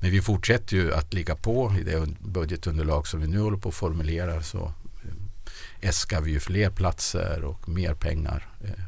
Men 0.00 0.10
vi 0.10 0.22
fortsätter 0.22 0.76
ju 0.76 0.94
att 0.94 1.14
ligga 1.14 1.36
på 1.36 1.74
i 1.80 1.82
det 1.82 2.08
budgetunderlag 2.20 3.06
som 3.06 3.20
vi 3.20 3.26
nu 3.26 3.40
håller 3.40 3.58
på 3.58 3.68
att 3.68 3.74
formulera 3.74 4.42
så 4.42 4.72
eh, 5.04 5.88
äskar 5.88 6.20
vi 6.20 6.30
ju 6.30 6.40
fler 6.40 6.70
platser 6.70 7.44
och 7.44 7.68
mer 7.68 7.94
pengar 7.94 8.48
eh, 8.64 8.84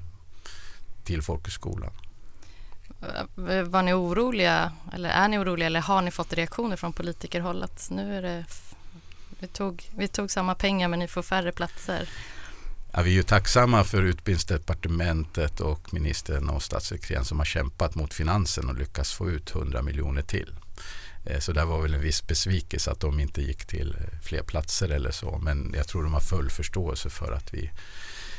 till 1.05 1.23
folkhögskolan. 1.23 1.91
Eh, 3.03 3.57
eh, 3.57 3.63
var 3.63 3.83
ni 3.83 3.93
oroliga 3.93 4.73
eller 4.93 5.09
är 5.09 5.29
ni 5.29 5.39
oroliga 5.39 5.67
eller 5.67 5.81
har 5.81 6.03
ni 6.03 6.11
fått 6.11 6.33
reaktioner 6.33 6.77
från 6.77 6.93
politikerhåll 6.93 7.63
att 7.63 7.89
nu 7.91 8.17
är 8.17 8.23
det 8.23 8.45
vi 9.39 9.47
tog, 9.47 9.91
vi 9.97 10.09
tog 10.09 10.31
samma 10.31 10.55
pengar 10.55 10.89
men 10.89 10.99
ni 10.99 11.09
får 11.09 11.23
färre 11.23 11.53
platser? 11.53 12.09
Ja, 12.95 13.03
vi 13.03 13.11
är 13.11 13.15
ju 13.15 13.23
tacksamma 13.23 13.85
för 13.85 14.03
utbildningsdepartementet 14.03 15.61
och 15.61 15.95
ministern 15.95 16.49
och 16.49 16.63
statssekreteraren 16.63 17.25
som 17.25 17.39
har 17.39 17.45
kämpat 17.45 17.95
mot 17.95 18.15
finansen 18.15 18.69
och 18.69 18.79
lyckats 18.79 19.13
få 19.13 19.31
ut 19.31 19.55
100 19.55 19.83
miljoner 19.83 20.23
till. 20.23 20.55
Eh, 21.25 21.39
så 21.39 21.53
där 21.53 21.65
var 21.65 21.83
väl 21.83 21.95
en 21.95 22.01
viss 22.01 22.27
besvikelse 22.27 22.91
att 22.91 23.01
de 23.01 23.21
inte 23.21 23.43
gick 23.43 23.65
till 23.65 23.97
eh, 24.01 24.21
fler 24.23 24.43
platser 24.43 24.89
eller 24.89 25.11
så. 25.11 25.39
Men 25.39 25.75
jag 25.77 25.89
tror 25.89 26.03
de 26.03 26.13
har 26.13 26.21
full 26.21 26.51
förståelse 26.51 27.11
för 27.11 27.33
att 27.33 27.55
vi 27.55 27.71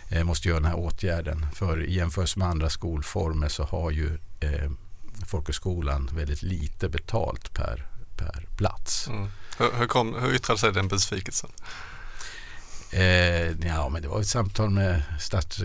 eh, 0.10 0.24
måste 0.24 0.48
göra 0.48 0.60
den 0.60 0.70
här 0.70 0.80
åtgärden. 0.80 1.46
För 1.54 1.84
i 1.84 1.94
jämförelse 1.94 2.40
med 2.40 2.48
andra 2.48 2.70
skolformer 2.70 3.50
så 3.50 3.64
har 3.64 3.92
ju 3.92 4.18
folkhögskolan 5.28 6.10
väldigt 6.14 6.42
lite 6.42 6.90
betalt 6.90 7.54
per, 7.54 7.88
per 8.18 8.48
plats. 8.58 9.08
Mm. 9.08 9.28
Hur, 9.58 9.72
hur, 9.78 9.88
kom, 9.88 10.16
hur 10.16 10.34
yttrade 10.36 10.60
sig 10.60 10.72
den 10.72 10.88
besvikelsen? 10.88 11.50
Eh, 12.96 13.68
ja, 13.68 13.90
men 13.90 14.02
det 14.02 14.08
var 14.08 14.20
ett 14.20 14.28
samtal 14.28 14.70
med 14.70 15.04
stats, 15.20 15.64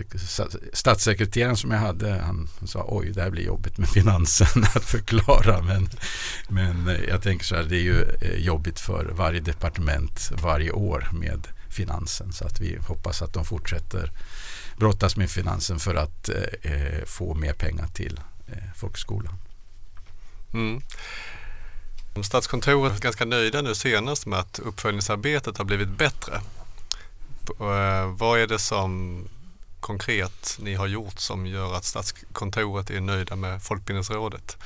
statssekreteraren 0.73 1.57
som 1.57 1.71
jag 1.71 1.79
hade. 1.79 2.13
Han 2.13 2.47
sa 2.65 2.85
oj, 2.87 3.11
det 3.11 3.21
här 3.21 3.29
blir 3.29 3.43
jobbigt 3.43 3.77
med 3.77 3.89
finansen 3.89 4.63
att 4.75 4.83
förklara. 4.83 5.61
Men, 5.61 5.89
men 6.49 6.97
jag 7.07 7.21
tänker 7.21 7.45
så 7.45 7.55
här, 7.55 7.63
det 7.63 7.75
är 7.75 7.81
ju 7.81 8.01
eh, 8.21 8.35
jobbigt 8.37 8.79
för 8.79 9.05
varje 9.05 9.39
departement 9.39 10.31
varje 10.41 10.71
år 10.71 11.09
med 11.13 11.47
finansen. 11.69 12.33
Så 12.33 12.45
att 12.45 12.59
vi 12.59 12.77
hoppas 12.87 13.21
att 13.21 13.33
de 13.33 13.45
fortsätter 13.45 14.11
brottas 14.77 15.17
med 15.17 15.29
finansen 15.29 15.79
för 15.79 15.95
att 15.95 16.29
eh, 16.29 16.71
eh 16.71 17.05
få 17.05 17.33
mer 17.33 17.53
pengar 17.53 17.87
till 17.87 18.19
eh, 18.47 18.73
folkskolan. 18.75 19.33
Mm. 20.53 20.81
Statskontoret 22.23 22.97
är 22.97 23.01
ganska 23.01 23.25
nöjda 23.25 23.61
nu 23.61 23.75
senast 23.75 24.25
med 24.25 24.39
att 24.39 24.59
uppföljningsarbetet 24.59 25.57
har 25.57 25.65
blivit 25.65 25.89
bättre. 25.89 26.41
Eh, 27.49 28.17
vad 28.17 28.39
är 28.39 28.47
det 28.47 28.59
som 28.59 29.23
konkret 29.79 30.57
ni 30.59 30.75
har 30.75 30.87
gjort 30.87 31.19
som 31.19 31.45
gör 31.45 31.73
att 31.73 31.83
Statskontoret 31.83 32.89
är 32.89 33.01
nöjda 33.01 33.35
med 33.35 33.63
Folkbildningsrådet? 33.63 34.57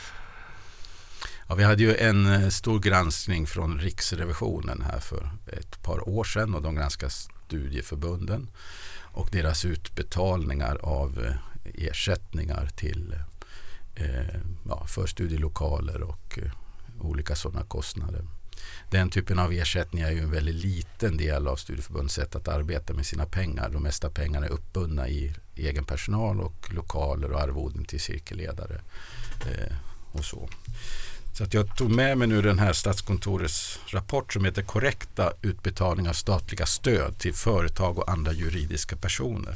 Ja, 1.47 1.55
vi 1.55 1.63
hade 1.63 1.83
ju 1.83 1.95
en 1.95 2.27
eh, 2.27 2.49
stor 2.49 2.79
granskning 2.79 3.47
från 3.47 3.79
Riksrevisionen 3.79 4.81
här 4.81 4.99
för 4.99 5.31
ett 5.47 5.83
par 5.83 6.09
år 6.09 6.23
sedan 6.23 6.55
och 6.55 6.61
de 6.61 6.75
granskade 6.75 7.11
studieförbunden 7.11 8.49
och 9.13 9.29
deras 9.31 9.65
utbetalningar 9.65 10.75
av 10.83 11.25
eh, 11.25 11.85
ersättningar 11.85 12.69
till 12.75 13.15
eh, 13.95 14.39
ja, 14.67 14.85
för 14.85 15.07
studielokaler 15.07 16.01
och 16.01 16.39
eh, 16.39 16.51
olika 16.99 17.35
sådana 17.35 17.65
kostnader. 17.65 18.27
Den 18.89 19.09
typen 19.09 19.39
av 19.39 19.53
ersättningar 19.53 20.07
är 20.07 20.11
ju 20.11 20.19
en 20.19 20.31
väldigt 20.31 20.55
liten 20.55 21.17
del 21.17 21.47
av 21.47 21.55
studieförbundets 21.55 22.15
sätt 22.15 22.35
att 22.35 22.47
arbeta 22.47 22.93
med 22.93 23.05
sina 23.05 23.25
pengar. 23.25 23.69
De 23.69 23.83
mesta 23.83 24.09
pengarna 24.09 24.45
är 24.45 24.51
uppbundna 24.51 25.07
i 25.07 25.33
egen 25.55 25.85
personal 25.85 26.41
och 26.41 26.73
lokaler 26.73 27.31
och 27.31 27.41
arvoden 27.41 27.85
till 27.85 27.99
cirkelledare 27.99 28.81
eh, 29.41 29.75
och 30.11 30.25
så. 30.25 30.49
Så 31.33 31.43
att 31.43 31.53
jag 31.53 31.75
tog 31.75 31.91
med 31.91 32.17
mig 32.17 32.27
nu 32.27 32.41
den 32.41 32.59
här 32.59 32.73
Statskontorets 32.73 33.79
rapport 33.87 34.33
som 34.33 34.45
heter 34.45 34.61
Korrekta 34.61 35.33
utbetalningar 35.41 36.09
av 36.09 36.13
statliga 36.13 36.65
stöd 36.65 37.17
till 37.17 37.33
företag 37.33 37.97
och 37.97 38.09
andra 38.11 38.31
juridiska 38.31 38.95
personer. 38.95 39.55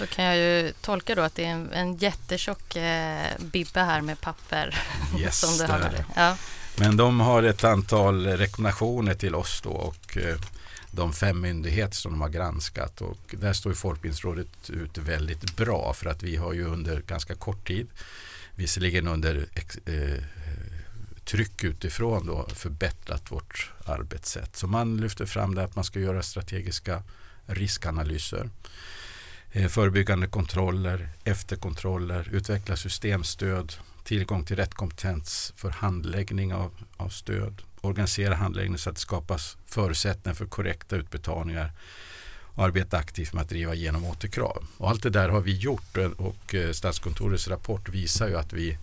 Då 0.00 0.06
kan 0.06 0.24
jag 0.24 0.36
ju 0.36 0.72
tolka 0.80 1.14
då 1.14 1.22
att 1.22 1.34
det 1.34 1.44
är 1.44 1.48
en, 1.48 1.72
en 1.72 1.96
jättetjock 1.96 2.76
eh, 2.76 3.26
bibba 3.38 3.84
här 3.84 4.00
med 4.00 4.20
papper. 4.20 4.82
Yes, 5.18 5.40
som 5.40 5.66
du 5.66 5.72
har 5.72 6.04
ja. 6.16 6.36
Men 6.78 6.96
de 6.96 7.20
har 7.20 7.42
ett 7.42 7.64
antal 7.64 8.26
rekommendationer 8.26 9.14
till 9.14 9.34
oss 9.34 9.60
då 9.62 9.70
och 9.70 10.16
eh, 10.16 10.36
de 10.90 11.12
fem 11.12 11.40
myndigheter 11.40 11.96
som 11.96 12.12
de 12.12 12.20
har 12.20 12.28
granskat 12.28 13.00
och 13.00 13.34
där 13.38 13.52
står 13.52 13.72
Folkbildningsrådet 13.72 14.70
ut 14.70 14.98
väldigt 14.98 15.56
bra 15.56 15.92
för 15.94 16.10
att 16.10 16.22
vi 16.22 16.36
har 16.36 16.52
ju 16.52 16.64
under 16.64 17.00
ganska 17.00 17.34
kort 17.34 17.66
tid 17.66 17.86
visserligen 18.54 19.08
under 19.08 19.46
eh, 19.86 20.24
tryck 21.24 21.64
utifrån 21.64 22.26
då 22.26 22.48
förbättrat 22.54 23.32
vårt 23.32 23.70
arbetssätt. 23.84 24.56
Så 24.56 24.66
man 24.66 24.96
lyfter 24.96 25.26
fram 25.26 25.54
det 25.54 25.64
att 25.64 25.76
man 25.76 25.84
ska 25.84 26.00
göra 26.00 26.22
strategiska 26.22 27.02
riskanalyser, 27.46 28.50
eh, 29.52 29.68
förebyggande 29.68 30.26
kontroller, 30.26 31.08
efterkontroller, 31.24 32.28
utveckla 32.32 32.76
systemstöd, 32.76 33.72
tillgång 34.06 34.44
till 34.44 34.56
rätt 34.56 34.74
kompetens 34.74 35.52
för 35.56 35.70
handläggning 35.70 36.54
av, 36.54 36.70
av 36.96 37.08
stöd, 37.08 37.62
organisera 37.80 38.34
handläggning 38.34 38.78
så 38.78 38.90
att 38.90 38.96
det 38.96 39.00
skapas 39.00 39.56
förutsättningar 39.66 40.34
för 40.34 40.46
korrekta 40.46 40.96
utbetalningar 40.96 41.72
och 42.56 42.64
arbeta 42.64 42.96
aktivt 42.96 43.32
med 43.32 43.42
att 43.42 43.48
driva 43.48 43.74
igenom 43.74 44.04
återkrav. 44.04 44.66
Och 44.76 44.90
allt 44.90 45.02
det 45.02 45.10
där 45.10 45.28
har 45.28 45.40
vi 45.40 45.56
gjort 45.56 45.96
eh, 45.96 46.06
och 46.06 46.54
eh, 46.54 46.72
Statskontorets 46.72 47.48
rapport 47.48 47.88
visar 47.88 48.28
ju 48.28 48.36
att 48.36 48.52
vi 48.52 48.78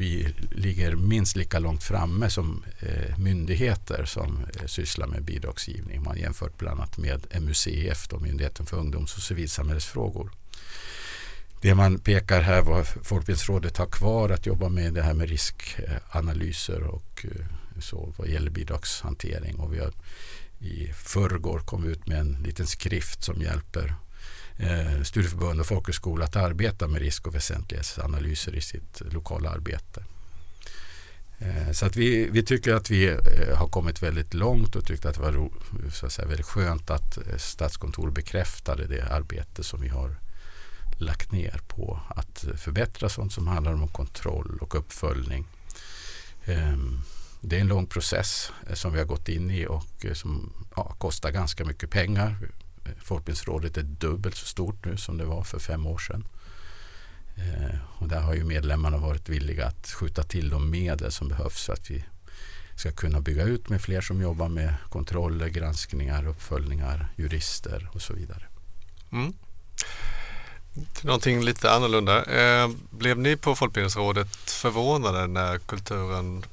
vi 0.00 0.34
ligger 0.50 0.96
minst 0.96 1.36
lika 1.36 1.58
långt 1.58 1.82
framme 1.82 2.30
som 2.30 2.64
eh, 2.80 3.18
myndigheter 3.18 4.04
som 4.04 4.38
eh, 4.54 4.66
sysslar 4.66 5.06
med 5.06 5.22
bidragsgivning. 5.22 6.02
Man 6.02 6.18
jämfört 6.18 6.58
bland 6.58 6.80
annat 6.80 6.98
med 6.98 7.26
MUCF, 7.42 8.08
då, 8.08 8.18
Myndigheten 8.18 8.66
för 8.66 8.76
ungdoms 8.76 9.16
och 9.16 9.22
civilsamhällesfrågor. 9.22 10.30
Det 11.60 11.74
man 11.74 11.98
pekar 11.98 12.40
här 12.40 12.62
vad 12.62 12.86
Folkbildningsrådet 12.86 13.76
har 13.76 13.86
kvar 13.86 14.30
att 14.30 14.46
jobba 14.46 14.68
med 14.68 14.94
det 14.94 15.02
här 15.02 15.14
med 15.14 15.28
riskanalyser 15.28 16.82
och 16.82 17.24
eh, 17.24 17.46
så 17.80 18.14
vad 18.16 18.28
gäller 18.28 18.50
bidragshantering. 18.50 19.56
Och 19.56 19.74
vi 19.74 19.78
har, 19.78 19.92
I 20.58 20.92
förrgår 20.92 21.58
kom 21.58 21.82
vi 21.82 21.88
ut 21.88 22.06
med 22.06 22.18
en 22.18 22.42
liten 22.42 22.66
skrift 22.66 23.22
som 23.22 23.42
hjälper 23.42 23.94
eh, 24.58 25.02
studieförbund 25.02 25.60
och 25.60 25.66
folkhögskola 25.66 26.24
att 26.24 26.36
arbeta 26.36 26.88
med 26.88 27.00
risk 27.00 27.26
och 27.26 27.34
väsentlighetsanalyser 27.34 28.54
i 28.54 28.60
sitt 28.60 29.02
lokala 29.12 29.50
arbete. 29.50 30.04
Eh, 31.38 31.72
så 31.72 31.86
att 31.86 31.96
vi, 31.96 32.28
vi 32.30 32.42
tycker 32.42 32.74
att 32.74 32.90
vi 32.90 33.08
eh, 33.08 33.56
har 33.56 33.68
kommit 33.68 34.02
väldigt 34.02 34.34
långt 34.34 34.76
och 34.76 34.84
tyckte 34.84 35.08
att 35.08 35.14
det 35.14 35.22
var 35.22 35.32
ro, 35.32 35.52
så 35.92 36.06
att 36.06 36.12
säga, 36.12 36.28
väldigt 36.28 36.46
skönt 36.46 36.90
att 36.90 37.16
eh, 37.16 37.36
Statskontoret 37.36 38.14
bekräftade 38.14 38.86
det 38.86 39.02
arbete 39.02 39.64
som 39.64 39.80
vi 39.80 39.88
har 39.88 40.16
lagt 41.00 41.32
ner 41.32 41.60
på 41.68 42.00
att 42.08 42.44
förbättra 42.56 43.08
sånt 43.08 43.32
som 43.32 43.46
handlar 43.46 43.72
om 43.72 43.88
kontroll 43.88 44.58
och 44.60 44.74
uppföljning. 44.74 45.46
Ehm, 46.44 47.00
det 47.40 47.56
är 47.56 47.60
en 47.60 47.68
lång 47.68 47.86
process 47.86 48.52
eh, 48.68 48.74
som 48.74 48.92
vi 48.92 48.98
har 48.98 49.06
gått 49.06 49.28
in 49.28 49.50
i 49.50 49.66
och 49.66 50.04
eh, 50.04 50.12
som 50.12 50.52
ja, 50.76 50.94
kostar 50.98 51.30
ganska 51.30 51.64
mycket 51.64 51.90
pengar. 51.90 52.36
Eh, 52.84 52.92
Folkbildningsrådet 53.02 53.76
är 53.76 53.82
dubbelt 53.82 54.36
så 54.36 54.46
stort 54.46 54.84
nu 54.84 54.96
som 54.96 55.18
det 55.18 55.24
var 55.24 55.42
för 55.42 55.58
fem 55.58 55.86
år 55.86 55.98
sedan. 55.98 56.24
Och 57.98 58.08
där 58.08 58.20
har 58.20 58.34
ju 58.34 58.44
medlemmarna 58.44 58.96
varit 58.96 59.28
villiga 59.28 59.66
att 59.66 59.86
skjuta 59.86 60.22
till 60.22 60.50
de 60.50 60.70
medel 60.70 61.12
som 61.12 61.28
behövs 61.28 61.64
för 61.66 61.72
att 61.72 61.90
vi 61.90 62.04
ska 62.76 62.92
kunna 62.92 63.20
bygga 63.20 63.44
ut 63.44 63.68
med 63.68 63.82
fler 63.82 64.00
som 64.00 64.20
jobbar 64.20 64.48
med 64.48 64.74
kontroller, 64.88 65.48
granskningar, 65.48 66.26
uppföljningar, 66.26 67.12
jurister 67.16 67.90
och 67.92 68.02
så 68.02 68.14
vidare. 68.14 68.46
Mm. 69.12 69.32
Till 70.74 71.06
någonting 71.06 71.44
lite 71.44 71.70
annorlunda. 71.70 72.24
Eh, 72.24 72.70
blev 72.90 73.18
ni 73.18 73.36
på 73.36 73.56
Folkbildningsrådet 73.56 74.50
förvånade 74.50 75.26
när 75.26 75.58
kulturen 75.58 76.44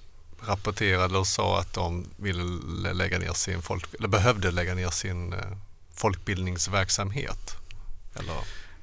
rapporterade 0.48 1.18
och 1.18 1.28
sa 1.28 1.60
att 1.60 1.74
de 1.74 2.06
ville 2.16 2.94
lägga 2.94 3.20
ner 3.20 3.34
sin 3.34 3.62
folk, 3.62 3.86
eller 4.00 4.08
behövde 4.08 4.52
lägga 4.52 4.76
ner 4.76 4.90
sin 4.90 5.34
eh, 5.34 5.40
folkbildningsverksamhet. 5.94 7.56
Eller? 8.16 8.36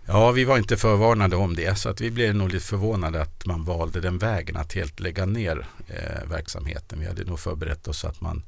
Ja, 0.06 0.30
vi 0.30 0.44
var 0.44 0.58
inte 0.58 0.76
förvarnade 0.76 1.36
om 1.36 1.56
det 1.56 1.78
så 1.78 1.88
att 1.88 2.00
vi 2.00 2.10
blev 2.10 2.34
nog 2.34 2.52
lite 2.52 2.66
förvånade 2.66 3.22
att 3.22 3.46
man 3.46 3.64
valde 3.64 4.00
den 4.00 4.18
vägen 4.18 4.56
att 4.56 4.72
helt 4.72 5.00
lägga 5.00 5.26
ner 5.26 5.66
eh, 5.88 6.28
verksamheten. 6.30 7.00
Vi 7.00 7.06
hade 7.06 7.24
nog 7.24 7.40
förberett 7.40 7.88
oss 7.88 8.04
att 8.04 8.20
man 8.20 8.42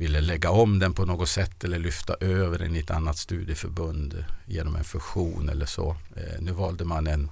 ville 0.00 0.20
lägga 0.20 0.50
om 0.50 0.78
den 0.78 0.94
på 0.94 1.04
något 1.04 1.28
sätt 1.28 1.64
eller 1.64 1.78
lyfta 1.78 2.14
över 2.20 2.58
den 2.58 2.76
i 2.76 2.78
ett 2.78 2.90
annat 2.90 3.18
studieförbund 3.18 4.24
genom 4.46 4.76
en 4.76 4.84
fusion 4.84 5.48
eller 5.48 5.66
så. 5.66 5.96
Eh, 6.16 6.40
nu 6.40 6.52
valde 6.52 6.84
man 6.84 7.06
en, 7.06 7.30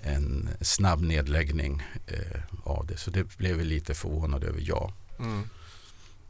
en 0.00 0.48
snabb 0.60 1.02
nedläggning 1.02 1.82
eh, 2.06 2.40
av 2.64 2.86
det 2.86 2.96
så 2.96 3.10
det 3.10 3.36
blev 3.36 3.56
vi 3.56 3.64
lite 3.64 3.94
förvånade 3.94 4.46
över, 4.46 4.60
ja. 4.64 4.92
Mm. 5.18 5.50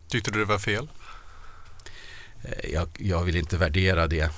Tyckte 0.09 0.31
du 0.31 0.39
det 0.39 0.45
var 0.45 0.59
fel? 0.59 0.89
Eh, 2.43 2.71
jag, 2.71 2.89
jag, 2.99 3.25
vill 3.25 3.37
inte 3.37 3.57
värdera 3.57 4.07
det 4.07 4.31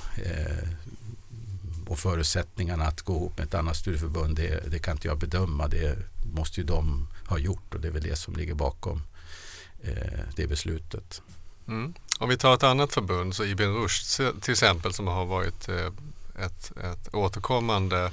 och 1.87 1.99
förutsättningarna 1.99 2.85
att 2.85 3.03
gå 3.03 3.12
ihop 3.12 3.38
med 3.38 3.47
ett 3.47 3.55
annat 3.55 3.77
studieförbund 3.77 4.37
det, 4.37 4.71
det, 4.71 4.79
kan 4.79 4.97
inte 4.97 5.09
jag 5.09 5.18
bedöma. 5.18 5.68
Det 5.68 5.99
måste 6.35 6.61
ju 6.61 6.66
de 6.66 7.09
ha 7.27 7.38
gjort 7.38 7.75
och 7.75 7.81
det 7.81 7.88
är 7.88 7.92
väl 7.92 8.03
det 8.03 8.16
som 8.16 8.37
ligger 8.37 8.55
bakom 8.55 9.03
det 10.37 10.47
beslutet. 10.47 11.23
Mm. 11.68 11.95
Om 12.18 12.29
vi 12.29 12.37
tar 12.37 12.55
ett 12.55 12.62
annat 12.62 12.92
förbund, 12.92 13.35
så 13.35 13.45
Ibn 13.45 13.75
Rushd 13.75 14.21
till 14.40 14.53
exempel 14.53 14.92
som 14.92 15.07
har 15.07 15.25
varit 15.25 15.68
eh, 15.68 15.87
ett, 16.45 16.73
ett 16.77 17.14
återkommande 17.14 18.11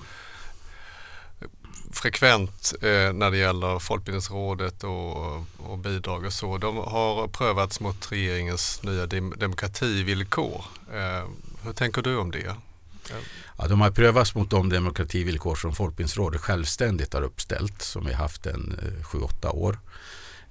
frekvent 1.91 2.73
eh, 2.81 3.13
när 3.13 3.31
det 3.31 3.37
gäller 3.37 3.79
Folkbildningsrådet 3.79 4.83
och, 4.83 5.35
och 5.57 5.77
bidrag 5.77 6.25
och 6.25 6.33
så. 6.33 6.57
De 6.57 6.77
har 6.77 7.27
prövats 7.27 7.79
mot 7.79 8.11
regeringens 8.11 8.83
nya 8.83 9.05
dem 9.05 9.33
demokrativillkor. 9.37 10.65
Eh, 10.93 11.27
hur 11.63 11.73
tänker 11.73 12.01
du 12.01 12.17
om 12.17 12.31
det? 12.31 12.55
Ja, 13.57 13.67
de 13.67 13.81
har 13.81 13.91
prövats 13.91 14.35
mot 14.35 14.49
de 14.49 14.69
demokrativillkor 14.69 15.55
som 15.55 15.75
Folkbildningsrådet 15.75 16.41
självständigt 16.41 17.13
har 17.13 17.21
uppställt 17.21 17.81
som 17.81 18.05
vi 18.05 18.13
haft 18.13 18.45
en 18.45 18.79
eh, 18.81 19.03
sju, 19.03 19.19
åtta 19.19 19.51
år. 19.51 19.79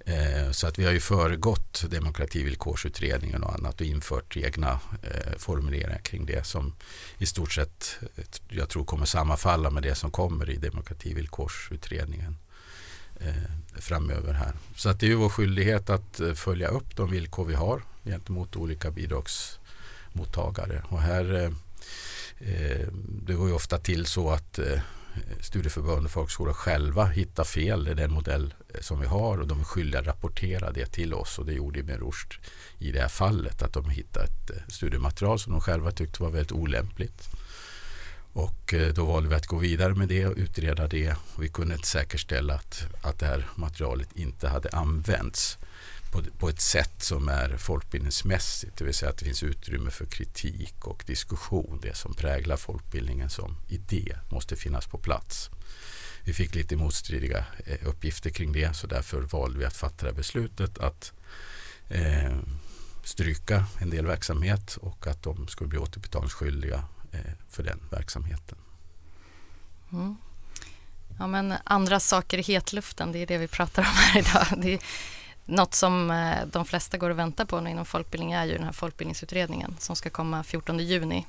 Eh, 0.09 0.51
så 0.51 0.67
att 0.67 0.79
vi 0.79 0.85
har 0.85 0.93
ju 0.93 1.01
föregått 1.01 1.85
demokrativillkorsutredningen 1.91 3.43
och 3.43 3.55
annat 3.55 3.81
och 3.81 3.87
infört 3.87 4.37
egna 4.37 4.81
eh, 5.03 5.39
formuleringar 5.39 5.99
kring 5.99 6.27
det 6.27 6.47
som 6.47 6.75
i 7.19 7.27
stort 7.27 7.53
sett 7.53 7.99
eh, 8.17 8.25
jag 8.49 8.69
tror 8.69 8.85
kommer 8.85 9.07
sammanfalla 9.07 9.71
med 9.71 9.83
det 9.83 9.95
som 9.95 10.11
kommer 10.11 10.51
i 10.51 10.57
demokrativillkorsutredningen 10.57 12.37
framöver 13.79 14.33
här. 14.33 14.53
Så 14.77 14.89
att 14.89 15.01
det 15.01 15.07
är 15.07 15.11
ju 15.11 15.15
vår 15.15 15.29
skyldighet 15.29 15.91
att 15.91 16.21
följa 16.35 16.69
upp 16.69 16.97
de 16.97 17.11
villkor 17.11 17.45
vi 17.45 17.55
har 17.55 17.83
gentemot 18.05 18.57
olika 18.57 18.91
bidragsmottagare. 18.91 20.83
Och 20.89 21.01
här 21.01 21.53
det 23.27 23.35
går 23.35 23.49
ju 23.49 23.55
ofta 23.55 23.79
till 23.79 24.07
så 24.07 24.31
att 24.31 24.59
studieförbund 25.41 26.05
och 26.05 26.11
folkhögskolor 26.11 26.53
själva 26.53 27.05
hittar 27.05 27.45
fel 27.45 27.89
i 27.89 27.95
den 27.95 28.13
modell 28.13 28.55
eh, 28.75 28.81
som 28.81 29.01
vi 29.01 29.07
har 29.07 29.39
och 29.39 29.47
de 29.47 29.61
är 29.61 29.65
skyldiga 29.65 30.01
att 30.01 30.07
rapportera 30.07 30.73
det 30.73 30.87
till 30.87 31.15
oss 31.15 31.39
och 31.39 31.47
det 31.47 31.53
gjorde 31.53 31.83
med 31.83 32.01
Rushd 32.01 32.35
i 32.79 32.93
det 32.93 33.01
här 33.01 33.09
fallet 33.09 33.63
att 33.63 33.73
de 33.73 33.91
hittade 33.91 34.25
ett 34.25 34.51
eh, 34.51 34.57
studiematerial 34.69 35.39
som 35.39 35.53
de 35.53 35.61
själva 35.61 35.91
tyckte 35.91 36.23
var 36.23 36.31
väldigt 36.31 36.53
olämpligt. 36.53 37.29
Och 38.33 38.75
eh, 38.75 38.95
då 38.95 39.05
valde 39.05 39.29
vi 39.29 39.35
att 39.35 39.47
gå 39.47 39.57
vidare 39.57 39.95
med 39.95 40.09
det 40.09 40.27
och 40.27 40.37
utreda 40.37 40.87
det. 40.87 41.17
Vi 41.39 41.49
kunde 41.49 41.75
inte 41.75 41.89
säkerställa 41.89 42.55
att, 42.55 42.87
att 43.03 43.19
det 43.19 43.27
här 43.27 43.47
materialet 43.55 44.09
inte 44.13 44.49
hade 44.49 44.69
använts 44.69 45.59
på, 46.13 46.23
på 46.39 46.49
ett 46.49 46.61
sätt 46.61 47.03
som 47.03 47.29
är 47.29 47.57
folkbildningsmässigt. 47.57 48.77
Det 48.77 48.85
vill 48.85 48.95
säga 48.95 49.11
att 49.11 49.19
det 49.19 49.25
finns 49.25 49.43
utrymme 49.43 49.91
för 49.91 50.07
kritik 50.07 50.87
och 50.87 51.05
diskussion. 51.07 51.81
Det 51.83 51.97
som 51.97 52.15
präglar 52.15 52.57
folkbildningen 52.57 53.31
som 53.31 53.57
idé 53.69 54.17
måste 54.31 54.57
finnas 54.57 54.87
på 54.87 54.99
plats. 54.99 55.51
Vi 56.25 56.33
fick 56.33 56.55
lite 56.55 56.77
motstridiga 56.77 57.45
eh, 57.67 57.89
uppgifter 57.89 58.31
kring 58.31 58.53
det 58.53 58.77
så 58.77 58.87
därför 58.87 59.21
valde 59.21 59.59
vi 59.59 59.65
att 59.65 59.77
fatta 59.77 60.07
det 60.07 60.13
beslutet 60.13 60.79
att 60.79 61.13
eh, 61.89 62.37
stryka 63.05 63.65
en 63.81 63.91
del 63.91 64.07
verksamhet 64.07 64.77
och 64.77 65.07
att 65.07 65.23
de 65.23 65.49
skulle 65.49 65.69
bli 65.69 65.79
återbetalningsskyldiga 65.79 66.85
eh, 67.13 67.33
för 67.51 67.63
den 67.63 67.81
verksamheten. 67.91 68.59
Mm. 69.93 70.17
Ja, 71.19 71.27
men 71.27 71.55
andra 71.65 72.01
saker 72.01 72.39
i 72.39 72.43
hetluften, 72.43 73.13
det 73.13 73.19
är 73.19 73.27
det 73.27 73.39
vi 73.39 73.49
pratar 73.49 73.83
om 73.83 73.89
här 73.89 74.21
idag. 74.21 74.63
Det 74.63 74.79
något 75.49 75.75
som 75.75 76.11
eh, 76.11 76.47
de 76.47 76.65
flesta 76.65 76.99
går 76.99 77.11
och 77.11 77.19
väntar 77.19 77.45
på 77.45 77.61
nu 77.61 77.71
inom 77.71 77.85
folkbildning 77.85 78.33
är 78.33 78.45
ju 78.45 78.53
den 78.53 78.65
här 78.65 78.73
folkbildningsutredningen 78.73 79.77
som 79.79 79.97
ska 79.97 80.11
komma 80.11 80.43
14 80.43 80.79
juni. 80.79 81.27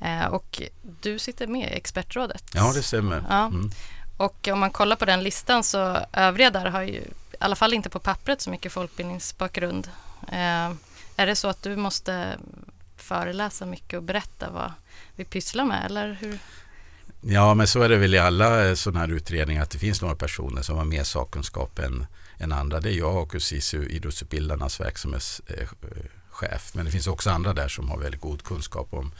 Eh, 0.00 0.26
och 0.26 0.62
du 1.00 1.18
sitter 1.18 1.46
med 1.46 1.72
i 1.72 1.76
expertrådet. 1.76 2.44
Ja, 2.54 2.72
det 2.74 2.82
stämmer. 2.82 3.24
Ja. 3.28 3.46
Mm. 3.46 3.70
Och 4.16 4.48
om 4.48 4.58
man 4.58 4.70
kollar 4.70 4.96
på 4.96 5.04
den 5.04 5.22
listan 5.22 5.64
så 5.64 5.98
övriga 6.12 6.50
där 6.50 6.66
har 6.66 6.82
ju 6.82 6.92
i 6.92 7.04
alla 7.38 7.56
fall 7.56 7.74
inte 7.74 7.90
på 7.90 7.98
pappret 7.98 8.40
så 8.40 8.50
mycket 8.50 8.72
folkbildningsbakgrund. 8.72 9.90
Eh, 10.28 10.72
är 11.16 11.26
det 11.26 11.36
så 11.36 11.48
att 11.48 11.62
du 11.62 11.76
måste 11.76 12.38
föreläsa 12.96 13.66
mycket 13.66 13.96
och 13.96 14.02
berätta 14.02 14.50
vad 14.50 14.72
vi 15.16 15.24
pysslar 15.24 15.64
med 15.64 15.86
eller 15.86 16.12
hur? 16.20 16.38
Ja, 17.24 17.54
men 17.54 17.66
så 17.66 17.82
är 17.82 17.88
det 17.88 17.96
väl 17.96 18.14
i 18.14 18.18
alla 18.18 18.76
sådana 18.76 19.00
här 19.00 19.08
utredningar 19.08 19.62
att 19.62 19.70
det 19.70 19.78
finns 19.78 20.02
några 20.02 20.16
personer 20.16 20.62
som 20.62 20.76
har 20.76 20.84
mer 20.84 21.04
sakkunskap 21.04 21.78
än 21.78 22.06
än 22.42 22.52
andra. 22.52 22.80
Det 22.80 22.92
är 22.92 22.98
jag 22.98 23.34
och 23.34 23.42
SISU, 23.42 23.88
idrottsutbildarnas 23.88 24.80
verksamhetschef. 24.80 25.72
Eh, 26.42 26.60
men 26.74 26.84
det 26.84 26.90
finns 26.90 27.06
också 27.06 27.30
andra 27.30 27.52
där 27.52 27.68
som 27.68 27.90
har 27.90 27.98
väldigt 27.98 28.20
god 28.20 28.44
kunskap 28.44 28.88
om 28.90 29.12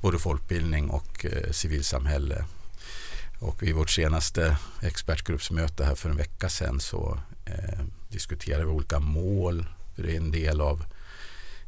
både 0.00 0.18
folkbildning 0.18 0.90
och 0.90 1.26
eh, 1.26 1.50
civilsamhälle. 1.50 2.44
Och 3.38 3.62
vid 3.62 3.74
vårt 3.74 3.90
senaste 3.90 4.56
expertgruppsmöte 4.82 5.84
här 5.84 5.94
för 5.94 6.10
en 6.10 6.16
vecka 6.16 6.48
sedan 6.48 6.80
så 6.80 7.18
eh, 7.46 7.80
diskuterade 8.08 8.64
vi 8.64 8.70
olika 8.70 8.98
mål. 8.98 9.66
För 9.94 10.02
det 10.02 10.12
är 10.12 10.16
en 10.16 10.30
del 10.30 10.60
av 10.60 10.84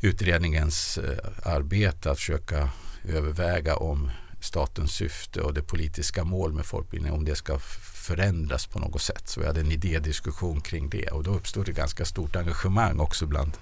utredningens 0.00 0.98
eh, 0.98 1.18
arbete 1.42 2.10
att 2.10 2.18
försöka 2.18 2.70
överväga 3.04 3.76
om 3.76 4.10
statens 4.42 4.92
syfte 4.92 5.40
och 5.40 5.54
det 5.54 5.62
politiska 5.62 6.24
mål 6.24 6.52
med 6.52 6.66
folkbildning, 6.66 7.12
om 7.12 7.24
det 7.24 7.36
ska 7.36 7.58
förändras 7.94 8.66
på 8.66 8.78
något 8.78 9.02
sätt. 9.02 9.28
Så 9.28 9.40
vi 9.40 9.46
hade 9.46 9.60
en 9.60 9.72
idédiskussion 9.72 10.60
kring 10.60 10.88
det 10.88 11.06
och 11.06 11.22
då 11.22 11.30
uppstod 11.30 11.66
det 11.66 11.72
ganska 11.72 12.04
stort 12.04 12.36
engagemang 12.36 13.00
också 13.00 13.26
bland 13.26 13.52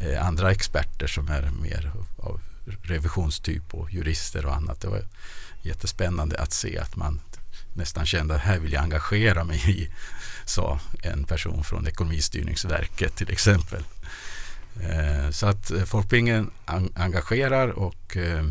eh, 0.00 0.26
andra 0.26 0.50
experter 0.50 1.06
som 1.06 1.28
är 1.28 1.50
mer 1.62 1.92
av 2.16 2.40
revisionstyp 2.82 3.74
och 3.74 3.90
jurister 3.90 4.46
och 4.46 4.54
annat. 4.54 4.80
Det 4.80 4.88
var 4.88 5.04
jättespännande 5.62 6.38
att 6.38 6.52
se 6.52 6.78
att 6.78 6.96
man 6.96 7.20
nästan 7.74 8.06
kände 8.06 8.34
att 8.34 8.40
här 8.40 8.58
vill 8.58 8.72
jag 8.72 8.82
engagera 8.82 9.44
mig 9.44 9.70
i, 9.70 9.88
sa 10.44 10.80
en 11.02 11.24
person 11.24 11.64
från 11.64 11.86
Ekonomistyrningsverket 11.86 13.16
till 13.16 13.30
exempel. 13.30 13.84
Eh, 14.82 15.30
så 15.30 15.46
att 15.46 15.70
eh, 15.70 15.84
folkbildningen 15.84 16.50
engagerar 16.94 17.68
och 17.68 18.16
eh, 18.16 18.44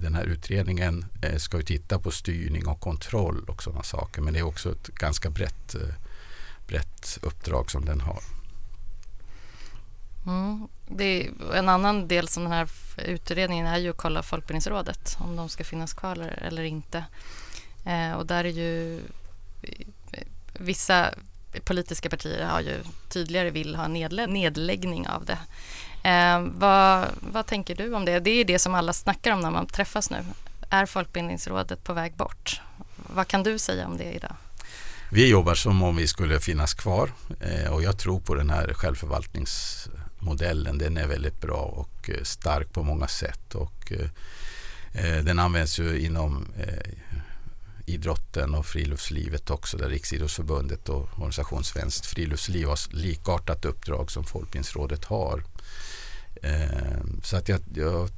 den 0.00 0.14
här 0.14 0.24
utredningen 0.24 1.04
eh, 1.22 1.36
ska 1.36 1.56
ju 1.56 1.62
titta 1.62 1.98
på 1.98 2.10
styrning 2.10 2.66
och 2.66 2.80
kontroll 2.80 3.44
och 3.48 3.62
sådana 3.62 3.82
saker. 3.82 4.22
Men 4.22 4.32
det 4.32 4.38
är 4.38 4.46
också 4.46 4.72
ett 4.72 4.86
ganska 4.86 5.30
brett, 5.30 5.74
eh, 5.74 5.94
brett 6.66 7.18
uppdrag 7.22 7.70
som 7.70 7.84
den 7.84 8.00
har. 8.00 8.20
Mm. 10.26 10.68
Det 10.88 11.04
är, 11.04 11.30
en 11.54 11.68
annan 11.68 12.08
del 12.08 12.28
som 12.28 12.42
den 12.42 12.52
här 12.52 12.68
utredningen 13.04 13.66
är 13.66 13.78
ju 13.78 13.90
att 13.90 13.96
kolla 13.96 14.22
Folkbildningsrådet 14.22 15.16
om 15.20 15.36
de 15.36 15.48
ska 15.48 15.64
finnas 15.64 15.94
kvar 15.94 16.12
eller, 16.12 16.28
eller 16.28 16.62
inte. 16.62 17.04
Eh, 17.84 18.12
och 18.12 18.26
där 18.26 18.44
är 18.44 18.48
ju 18.48 19.00
eh, 19.62 19.86
vissa 20.58 21.14
politiska 21.64 22.10
partier 22.10 22.46
har 22.46 22.60
ju 22.60 22.80
tydligare 23.08 23.50
vill 23.50 23.74
ha 23.74 23.88
nedläggning 23.88 25.08
av 25.08 25.24
det. 25.24 25.38
Eh, 26.08 26.40
vad, 26.40 27.08
vad 27.20 27.46
tänker 27.46 27.74
du 27.74 27.94
om 27.94 28.04
det? 28.04 28.20
Det 28.20 28.30
är 28.30 28.44
det 28.44 28.58
som 28.58 28.74
alla 28.74 28.92
snackar 28.92 29.32
om 29.32 29.40
när 29.40 29.50
man 29.50 29.66
träffas 29.66 30.10
nu. 30.10 30.24
Är 30.70 30.86
Folkbildningsrådet 30.86 31.84
på 31.84 31.92
väg 31.92 32.14
bort? 32.14 32.60
Vad 32.96 33.28
kan 33.28 33.42
du 33.42 33.58
säga 33.58 33.86
om 33.86 33.96
det 33.96 34.12
idag? 34.12 34.36
Vi 35.10 35.30
jobbar 35.30 35.54
som 35.54 35.82
om 35.82 35.96
vi 35.96 36.06
skulle 36.06 36.40
finnas 36.40 36.74
kvar 36.74 37.10
eh, 37.40 37.72
och 37.72 37.82
jag 37.82 37.98
tror 37.98 38.20
på 38.20 38.34
den 38.34 38.50
här 38.50 38.72
självförvaltningsmodellen. 38.74 40.78
Den 40.78 40.96
är 40.96 41.06
väldigt 41.06 41.40
bra 41.40 41.60
och 41.60 42.10
eh, 42.10 42.22
stark 42.22 42.72
på 42.72 42.82
många 42.82 43.08
sätt 43.08 43.54
och 43.54 43.92
eh, 43.92 44.08
eh, 44.92 45.16
den 45.24 45.38
används 45.38 45.78
ju 45.78 46.00
inom 46.00 46.46
eh, 46.58 46.92
idrotten 47.86 48.54
och 48.54 48.66
friluftslivet 48.66 49.50
också 49.50 49.76
där 49.76 49.88
Riksidrottsförbundet 49.88 50.88
och 50.88 51.08
organisation 51.14 51.64
Svenskt 51.64 52.06
Friluftsliv 52.06 52.66
har 52.66 52.94
likartat 52.94 53.64
uppdrag 53.64 54.10
som 54.10 54.24
Folkbildningsrådet 54.24 55.04
har. 55.04 55.44
Ehm, 56.42 57.20
så 57.24 57.36
att 57.36 57.48
jag, 57.48 57.60
jag, 57.74 58.08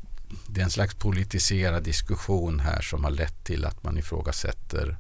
det 0.47 0.61
är 0.61 0.65
en 0.65 0.71
slags 0.71 0.95
politiserad 0.95 1.83
diskussion 1.83 2.61
här 2.61 2.81
som 2.81 3.05
har 3.05 3.11
lett 3.11 3.45
till 3.45 3.65
att 3.65 3.83
man 3.83 3.99
ifrågasätter 3.99 4.97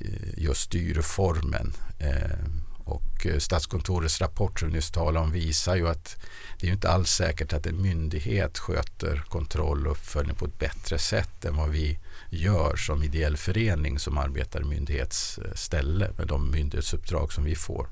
eh, 0.00 0.38
just 0.38 0.60
styrformen. 0.60 1.72
Ehm, 1.98 2.62
och 2.84 3.26
eh, 3.26 3.38
Statskontorets 3.38 4.20
rapport 4.20 4.60
som 4.60 4.68
vi 4.68 4.74
nyss 4.74 4.90
talade 4.90 5.18
om 5.18 5.32
visar 5.32 5.76
ju 5.76 5.88
att 5.88 6.16
det 6.60 6.68
är 6.68 6.72
inte 6.72 6.90
alls 6.90 7.10
säkert 7.10 7.52
att 7.52 7.66
en 7.66 7.82
myndighet 7.82 8.58
sköter 8.58 9.24
kontroll 9.28 9.86
och 9.86 9.92
uppföljning 9.92 10.36
på 10.36 10.44
ett 10.44 10.58
bättre 10.58 10.98
sätt 10.98 11.44
än 11.44 11.56
vad 11.56 11.70
vi 11.70 11.98
gör 12.30 12.76
som 12.76 13.02
ideell 13.02 13.36
förening 13.36 13.98
som 13.98 14.18
arbetar 14.18 14.60
i 14.60 14.64
myndighetsställe 14.64 16.10
med 16.18 16.26
de 16.26 16.50
myndighetsuppdrag 16.50 17.32
som 17.32 17.44
vi 17.44 17.54
får 17.54 17.88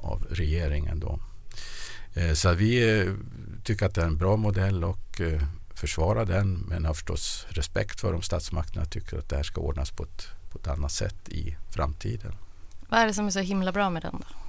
av 0.00 0.26
regeringen. 0.30 1.00
Då. 1.00 1.20
Eh, 2.14 2.32
så 2.32 2.52
vi 2.52 3.00
eh, 3.00 3.12
tycker 3.64 3.86
att 3.86 3.94
det 3.94 4.02
är 4.02 4.06
en 4.06 4.18
bra 4.18 4.36
modell 4.36 4.84
och 4.84 5.20
eh, 5.20 5.42
försvarar 5.74 6.26
den 6.26 6.54
men 6.54 6.84
har 6.84 6.94
förstås 6.94 7.46
respekt 7.48 8.00
för 8.00 8.14
om 8.14 8.22
statsmakterna 8.22 8.84
tycker 8.84 9.18
att 9.18 9.28
det 9.28 9.36
här 9.36 9.42
ska 9.42 9.60
ordnas 9.60 9.90
på 9.90 10.02
ett, 10.02 10.26
på 10.50 10.58
ett 10.58 10.68
annat 10.68 10.92
sätt 10.92 11.28
i 11.28 11.56
framtiden. 11.70 12.34
Vad 12.88 13.00
är 13.00 13.06
det 13.06 13.14
som 13.14 13.26
är 13.26 13.30
så 13.30 13.40
himla 13.40 13.72
bra 13.72 13.90
med 13.90 14.02
den 14.02 14.12
då? 14.12 14.39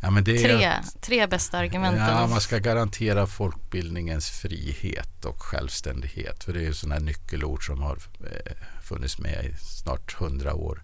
Ja, 0.00 0.10
men 0.10 0.24
det 0.24 0.38
tre, 0.38 0.64
att, 0.64 1.02
tre 1.02 1.26
bästa 1.26 1.58
argumenten. 1.58 2.06
Ja, 2.06 2.26
man 2.26 2.40
ska 2.40 2.58
garantera 2.58 3.26
folkbildningens 3.26 4.30
frihet 4.30 5.24
och 5.24 5.42
självständighet. 5.42 6.44
För 6.44 6.52
det 6.52 6.60
är 6.60 6.64
ju 6.64 6.74
sådana 6.74 7.00
nyckelord 7.00 7.66
som 7.66 7.82
har 7.82 7.98
eh, 8.20 8.52
funnits 8.82 9.18
med 9.18 9.44
i 9.44 9.54
snart 9.58 10.12
hundra 10.12 10.54
år. 10.54 10.82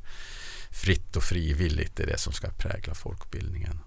Fritt 0.71 1.17
och 1.17 1.23
frivilligt 1.23 2.01
är 2.01 2.07
det 2.07 2.19
som 2.19 2.33
ska 2.33 2.49
prägla 2.49 2.95
folkbildningen. 2.95 3.81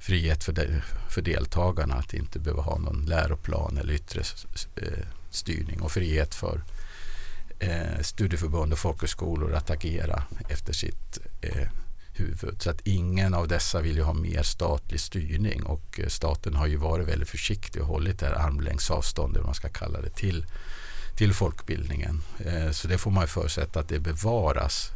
Frihet 0.00 0.44
för, 0.44 0.52
de, 0.52 0.82
för 1.10 1.22
deltagarna 1.22 1.94
att 1.94 2.14
inte 2.14 2.38
behöva 2.38 2.62
ha 2.62 2.78
någon 2.78 3.04
läroplan 3.06 3.78
eller 3.78 3.92
yttre 3.92 4.22
eh, 4.76 5.06
styrning 5.30 5.80
och 5.80 5.92
frihet 5.92 6.34
för 6.34 6.64
eh, 7.58 8.00
studieförbund 8.00 8.72
och 8.72 8.78
folkhögskolor 8.78 9.54
att 9.54 9.70
agera 9.70 10.22
efter 10.48 10.72
sitt 10.72 11.18
huvud. 12.14 12.62
Så 12.62 12.70
att 12.70 12.80
ingen 12.84 13.34
av 13.34 13.48
dessa 13.48 13.80
vill 13.80 13.96
ju 13.96 14.02
ha 14.02 14.12
mer 14.12 14.42
statlig 14.42 15.00
styrning 15.00 15.62
och 15.62 16.00
eh, 16.00 16.06
staten 16.06 16.54
har 16.54 16.66
ju 16.66 16.76
varit 16.76 17.08
väldigt 17.08 17.28
försiktig 17.28 17.82
och 17.82 17.88
hållit 17.88 18.18
det 18.18 18.26
här 18.26 18.34
armlängds 18.34 18.90
avstånd, 18.90 19.38
man 19.44 19.54
ska 19.54 19.68
kalla 19.68 20.00
det, 20.00 20.10
till, 20.10 20.46
till 21.16 21.34
folkbildningen. 21.34 22.22
Eh, 22.46 22.70
så 22.70 22.88
det 22.88 22.98
får 22.98 23.10
man 23.10 23.22
ju 23.22 23.28
förutsätta 23.28 23.80
att 23.80 23.88
det 23.88 24.00
bevaras 24.00 24.90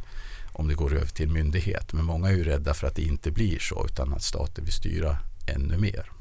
om 0.53 0.67
det 0.67 0.73
går 0.73 0.93
över 0.93 1.07
till 1.07 1.29
myndighet. 1.29 1.93
Men 1.93 2.05
många 2.05 2.29
är 2.29 2.33
ju 2.33 2.43
rädda 2.43 2.73
för 2.73 2.87
att 2.87 2.95
det 2.95 3.01
inte 3.01 3.31
blir 3.31 3.59
så 3.59 3.85
utan 3.85 4.13
att 4.13 4.23
staten 4.23 4.63
vill 4.63 4.73
styra 4.73 5.17
ännu 5.47 5.77
mer. 5.77 6.11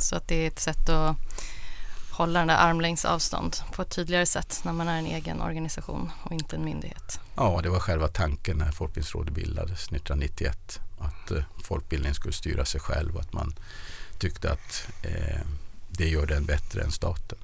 Så 0.00 0.16
att 0.16 0.28
det 0.28 0.34
är 0.34 0.48
ett 0.48 0.58
sätt 0.58 0.88
att 0.88 1.16
hålla 2.20 2.38
den 2.38 2.48
där 2.48 2.56
armlängds 2.56 3.04
avstånd 3.04 3.56
på 3.72 3.82
ett 3.82 3.90
tydligare 3.90 4.26
sätt 4.26 4.60
när 4.64 4.72
man 4.72 4.88
är 4.88 4.98
en 4.98 5.06
egen 5.06 5.40
organisation 5.40 6.10
och 6.22 6.32
inte 6.32 6.56
en 6.56 6.64
myndighet. 6.64 7.20
Ja, 7.36 7.60
det 7.62 7.68
var 7.68 7.78
själva 7.78 8.08
tanken 8.08 8.56
när 8.58 8.72
Folkbildningsrådet 8.72 9.34
bildades 9.34 9.82
1991. 9.84 10.80
Att 10.98 11.30
eh, 11.30 11.42
folkbildningen 11.62 12.14
skulle 12.14 12.32
styra 12.32 12.64
sig 12.64 12.80
själv 12.80 13.14
och 13.14 13.20
att 13.20 13.32
man 13.32 13.54
tyckte 14.18 14.52
att 14.52 14.88
eh, 15.02 15.40
det 15.88 16.08
gör 16.08 16.26
den 16.26 16.44
bättre 16.44 16.82
än 16.82 16.90
staten. 16.90 17.38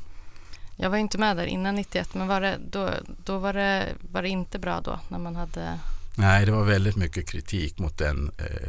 Jag 0.76 0.90
var 0.90 0.98
inte 0.98 1.18
med 1.18 1.36
där 1.36 1.46
innan 1.46 1.74
91 1.74 2.14
men 2.14 2.26
var 2.26 2.40
det, 2.40 2.58
då, 2.70 2.90
då 3.24 3.38
var, 3.38 3.52
det, 3.52 3.94
var 4.12 4.22
det 4.22 4.28
inte 4.28 4.58
bra 4.58 4.80
då 4.80 5.00
när 5.08 5.18
man 5.18 5.36
hade 5.36 5.78
Nej, 6.18 6.46
det 6.46 6.52
var 6.52 6.64
väldigt 6.64 6.96
mycket 6.96 7.28
kritik 7.28 7.78
mot 7.78 7.98
den 7.98 8.30
eh, 8.38 8.68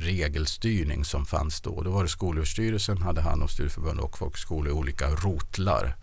regelstyrning 0.00 1.04
som 1.04 1.26
fanns 1.26 1.60
då. 1.60 1.82
Då 1.82 1.90
var 1.90 2.02
det 2.02 2.08
Skolöverstyrelsen 2.08 3.02
hade 3.02 3.20
hand 3.20 3.42
om 3.42 3.48
studieförbund 3.48 4.00
och 4.00 4.18
folkhögskolor 4.18 4.68
i 4.68 4.72
olika 4.72 5.10
rotlar. 5.10 5.96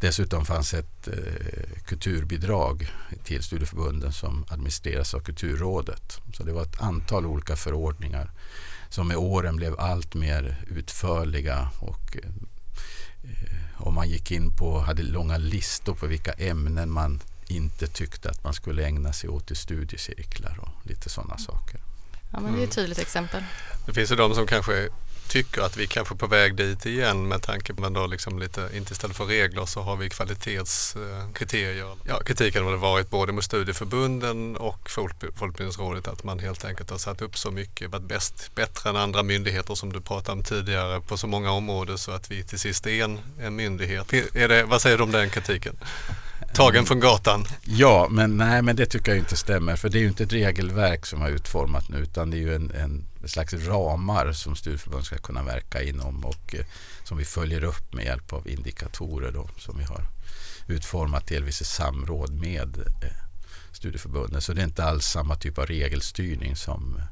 Dessutom 0.00 0.44
fanns 0.44 0.74
ett 0.74 1.08
eh, 1.08 1.82
kulturbidrag 1.84 2.92
till 3.24 3.42
studieförbunden 3.42 4.12
som 4.12 4.44
administreras 4.48 5.14
av 5.14 5.20
Kulturrådet. 5.20 6.20
Så 6.32 6.44
det 6.44 6.52
var 6.52 6.62
ett 6.62 6.80
antal 6.80 7.26
olika 7.26 7.56
förordningar 7.56 8.30
som 8.88 9.08
med 9.08 9.16
åren 9.16 9.56
blev 9.56 9.80
allt 9.80 10.14
mer 10.14 10.64
utförliga 10.70 11.70
och 11.78 12.16
eh, 12.16 12.30
om 13.76 13.94
man 13.94 14.08
gick 14.08 14.30
in 14.30 14.56
på, 14.56 14.80
hade 14.80 15.02
långa 15.02 15.38
listor 15.38 15.94
på 15.94 16.06
vilka 16.06 16.32
ämnen 16.32 16.90
man 16.90 17.20
inte 17.46 17.86
tyckte 17.86 18.30
att 18.30 18.44
man 18.44 18.52
skulle 18.52 18.86
ägna 18.86 19.12
sig 19.12 19.30
åt 19.30 19.50
i 19.50 19.54
studiecirklar 19.54 20.58
och 20.60 20.86
lite 20.86 21.08
sådana 21.08 21.38
saker. 21.38 21.80
Ja, 22.32 22.40
men 22.40 22.56
det 22.56 22.62
är 22.62 22.64
ett 22.64 22.72
tydligt 22.72 22.98
exempel. 22.98 23.42
Det 23.86 23.92
finns 23.92 24.12
ju 24.12 24.16
de 24.16 24.34
som 24.34 24.46
kanske 24.46 24.88
tycker 25.30 25.62
att 25.62 25.76
vi 25.76 25.86
kanske 25.86 26.14
är 26.14 26.16
på 26.16 26.26
väg 26.26 26.54
dit 26.54 26.86
igen 26.86 27.28
med 27.28 27.42
tanke 27.42 27.74
på 27.74 27.86
att 27.86 28.10
liksom 28.10 28.38
lite, 28.38 28.68
inte 28.74 28.92
istället 28.92 29.16
för 29.16 29.24
regler 29.24 29.66
så 29.66 29.80
har 29.80 29.96
vi 29.96 30.10
kvalitetskriterier. 30.10 31.90
Eh, 31.90 31.96
ja, 32.04 32.20
kritiken 32.20 32.64
har 32.64 32.76
varit 32.76 33.10
både 33.10 33.32
mot 33.32 33.44
studieförbunden 33.44 34.56
och 34.56 34.90
Folkbildningsrådet 35.34 36.08
att 36.08 36.24
man 36.24 36.38
helt 36.38 36.64
enkelt 36.64 36.90
har 36.90 36.98
satt 36.98 37.22
upp 37.22 37.38
så 37.38 37.50
mycket, 37.50 37.90
varit 37.90 38.02
bäst, 38.08 38.54
bättre 38.54 38.90
än 38.90 38.96
andra 38.96 39.22
myndigheter 39.22 39.74
som 39.74 39.92
du 39.92 40.00
pratade 40.00 40.38
om 40.38 40.44
tidigare 40.44 41.00
på 41.00 41.16
så 41.16 41.26
många 41.26 41.50
områden 41.50 41.98
så 41.98 42.12
att 42.12 42.30
vi 42.30 42.44
till 42.44 42.58
sist 42.58 42.86
är 42.86 43.04
en, 43.04 43.20
en 43.40 43.56
myndighet. 43.56 44.12
Är 44.12 44.48
det, 44.48 44.64
vad 44.64 44.82
säger 44.82 44.96
du 44.96 45.02
om 45.02 45.12
den 45.12 45.30
kritiken? 45.30 45.76
Tagen 46.54 46.86
från 46.86 47.00
gatan. 47.00 47.44
Ja, 47.64 48.08
men 48.10 48.36
nej, 48.36 48.62
men 48.62 48.76
det 48.76 48.86
tycker 48.86 49.12
jag 49.12 49.18
inte 49.18 49.36
stämmer. 49.36 49.76
För 49.76 49.88
det 49.88 49.98
är 49.98 50.00
ju 50.00 50.08
inte 50.08 50.22
ett 50.22 50.32
regelverk 50.32 51.06
som 51.06 51.20
har 51.20 51.28
utformat 51.28 51.88
nu 51.88 51.98
utan 51.98 52.30
det 52.30 52.36
är 52.36 52.40
ju 52.40 52.54
en, 52.54 52.70
en 52.70 53.28
slags 53.28 53.54
ramar 53.54 54.32
som 54.32 54.56
studieförbund 54.56 55.04
ska 55.04 55.18
kunna 55.18 55.42
verka 55.42 55.82
inom 55.82 56.24
och 56.24 56.54
eh, 56.54 56.64
som 57.04 57.18
vi 57.18 57.24
följer 57.24 57.64
upp 57.64 57.94
med 57.94 58.04
hjälp 58.04 58.32
av 58.32 58.48
indikatorer 58.48 59.32
då, 59.32 59.48
som 59.58 59.78
vi 59.78 59.84
har 59.84 60.06
utformat 60.68 61.26
delvis 61.26 61.60
i 61.60 61.64
samråd 61.64 62.32
med 62.32 62.78
eh, 62.78 63.24
studieförbunden. 63.72 64.40
Så 64.40 64.52
det 64.52 64.60
är 64.60 64.64
inte 64.64 64.84
alls 64.84 65.06
samma 65.06 65.36
typ 65.36 65.58
av 65.58 65.66
regelstyrning 65.66 66.56
som 66.56 67.02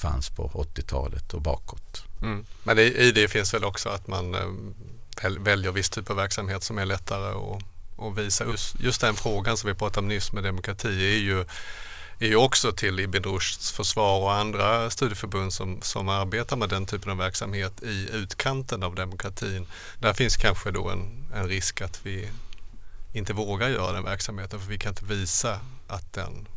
fanns 0.00 0.30
på 0.30 0.48
80-talet 0.48 1.34
och 1.34 1.42
bakåt. 1.42 2.04
Mm. 2.22 2.46
Men 2.62 2.78
i 2.78 3.12
det 3.14 3.28
finns 3.28 3.54
väl 3.54 3.64
också 3.64 3.88
att 3.88 4.06
man 4.06 4.34
eh, 4.34 5.30
väljer 5.40 5.72
viss 5.72 5.90
typ 5.90 6.10
av 6.10 6.16
verksamhet 6.16 6.62
som 6.62 6.78
är 6.78 6.86
lättare 6.86 7.28
att 7.28 7.73
och 7.96 8.18
visa 8.18 8.44
just, 8.44 8.80
just 8.80 9.00
den 9.00 9.14
frågan 9.14 9.56
som 9.56 9.68
vi 9.68 9.74
pratade 9.74 10.00
om 10.00 10.08
nyss 10.08 10.32
med 10.32 10.44
demokrati 10.44 10.88
är 10.88 11.18
ju, 11.18 11.40
är 12.18 12.26
ju 12.26 12.36
också 12.36 12.72
till 12.72 13.00
Ibn 13.00 13.22
Rushds 13.22 13.72
försvar 13.72 14.20
och 14.20 14.32
andra 14.32 14.90
studieförbund 14.90 15.52
som, 15.52 15.82
som 15.82 16.08
arbetar 16.08 16.56
med 16.56 16.68
den 16.68 16.86
typen 16.86 17.10
av 17.10 17.18
verksamhet 17.18 17.82
i 17.82 18.08
utkanten 18.12 18.82
av 18.82 18.94
demokratin. 18.94 19.66
Där 19.98 20.14
finns 20.14 20.36
kanske 20.36 20.70
då 20.70 20.88
en, 20.88 21.24
en 21.34 21.48
risk 21.48 21.80
att 21.80 22.00
vi 22.06 22.28
inte 23.12 23.32
vågar 23.32 23.68
göra 23.68 23.92
den 23.92 24.04
verksamheten 24.04 24.60
för 24.60 24.68
vi 24.68 24.78
kan 24.78 24.90
inte 24.90 25.04
visa 25.04 25.60
att 25.88 26.12
den 26.12 26.48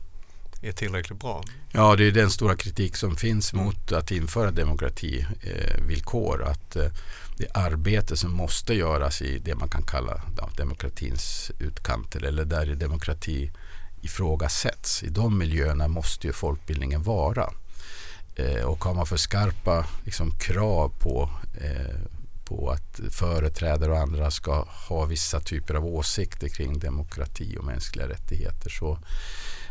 är 0.61 0.71
tillräckligt 0.71 1.19
bra. 1.19 1.43
Ja, 1.71 1.95
det 1.95 2.07
är 2.07 2.11
den 2.11 2.31
stora 2.31 2.55
kritik 2.55 2.95
som 2.95 3.15
finns 3.15 3.53
mot 3.53 3.91
att 3.91 4.11
införa 4.11 4.51
demokrativillkor. 4.51 6.43
Att 6.43 6.75
eh, 6.75 6.91
det 7.37 7.47
arbete 7.53 8.17
som 8.17 8.31
måste 8.31 8.73
göras 8.73 9.21
i 9.21 9.39
det 9.39 9.55
man 9.55 9.69
kan 9.69 9.83
kalla 9.83 10.21
ja, 10.37 10.49
demokratins 10.57 11.51
utkanter 11.59 12.23
eller 12.23 12.45
där 12.45 12.65
demokrati 12.65 13.51
ifrågasätts. 14.01 15.03
I 15.03 15.09
de 15.09 15.37
miljöerna 15.37 15.87
måste 15.87 16.27
ju 16.27 16.33
folkbildningen 16.33 17.03
vara. 17.03 17.49
Eh, 18.35 18.63
och 18.63 18.83
har 18.83 18.93
man 18.93 19.05
för 19.05 19.17
skarpa 19.17 19.85
liksom, 20.05 20.31
krav 20.31 20.93
på, 20.99 21.29
eh, 21.61 21.99
på 22.45 22.69
att 22.69 22.99
företrädare 23.11 23.91
och 23.91 23.97
andra 23.97 24.31
ska 24.31 24.65
ha 24.89 25.05
vissa 25.05 25.39
typer 25.39 25.73
av 25.73 25.85
åsikter 25.85 26.49
kring 26.49 26.79
demokrati 26.79 27.57
och 27.57 27.65
mänskliga 27.65 28.09
rättigheter 28.09 28.69
så 28.69 28.99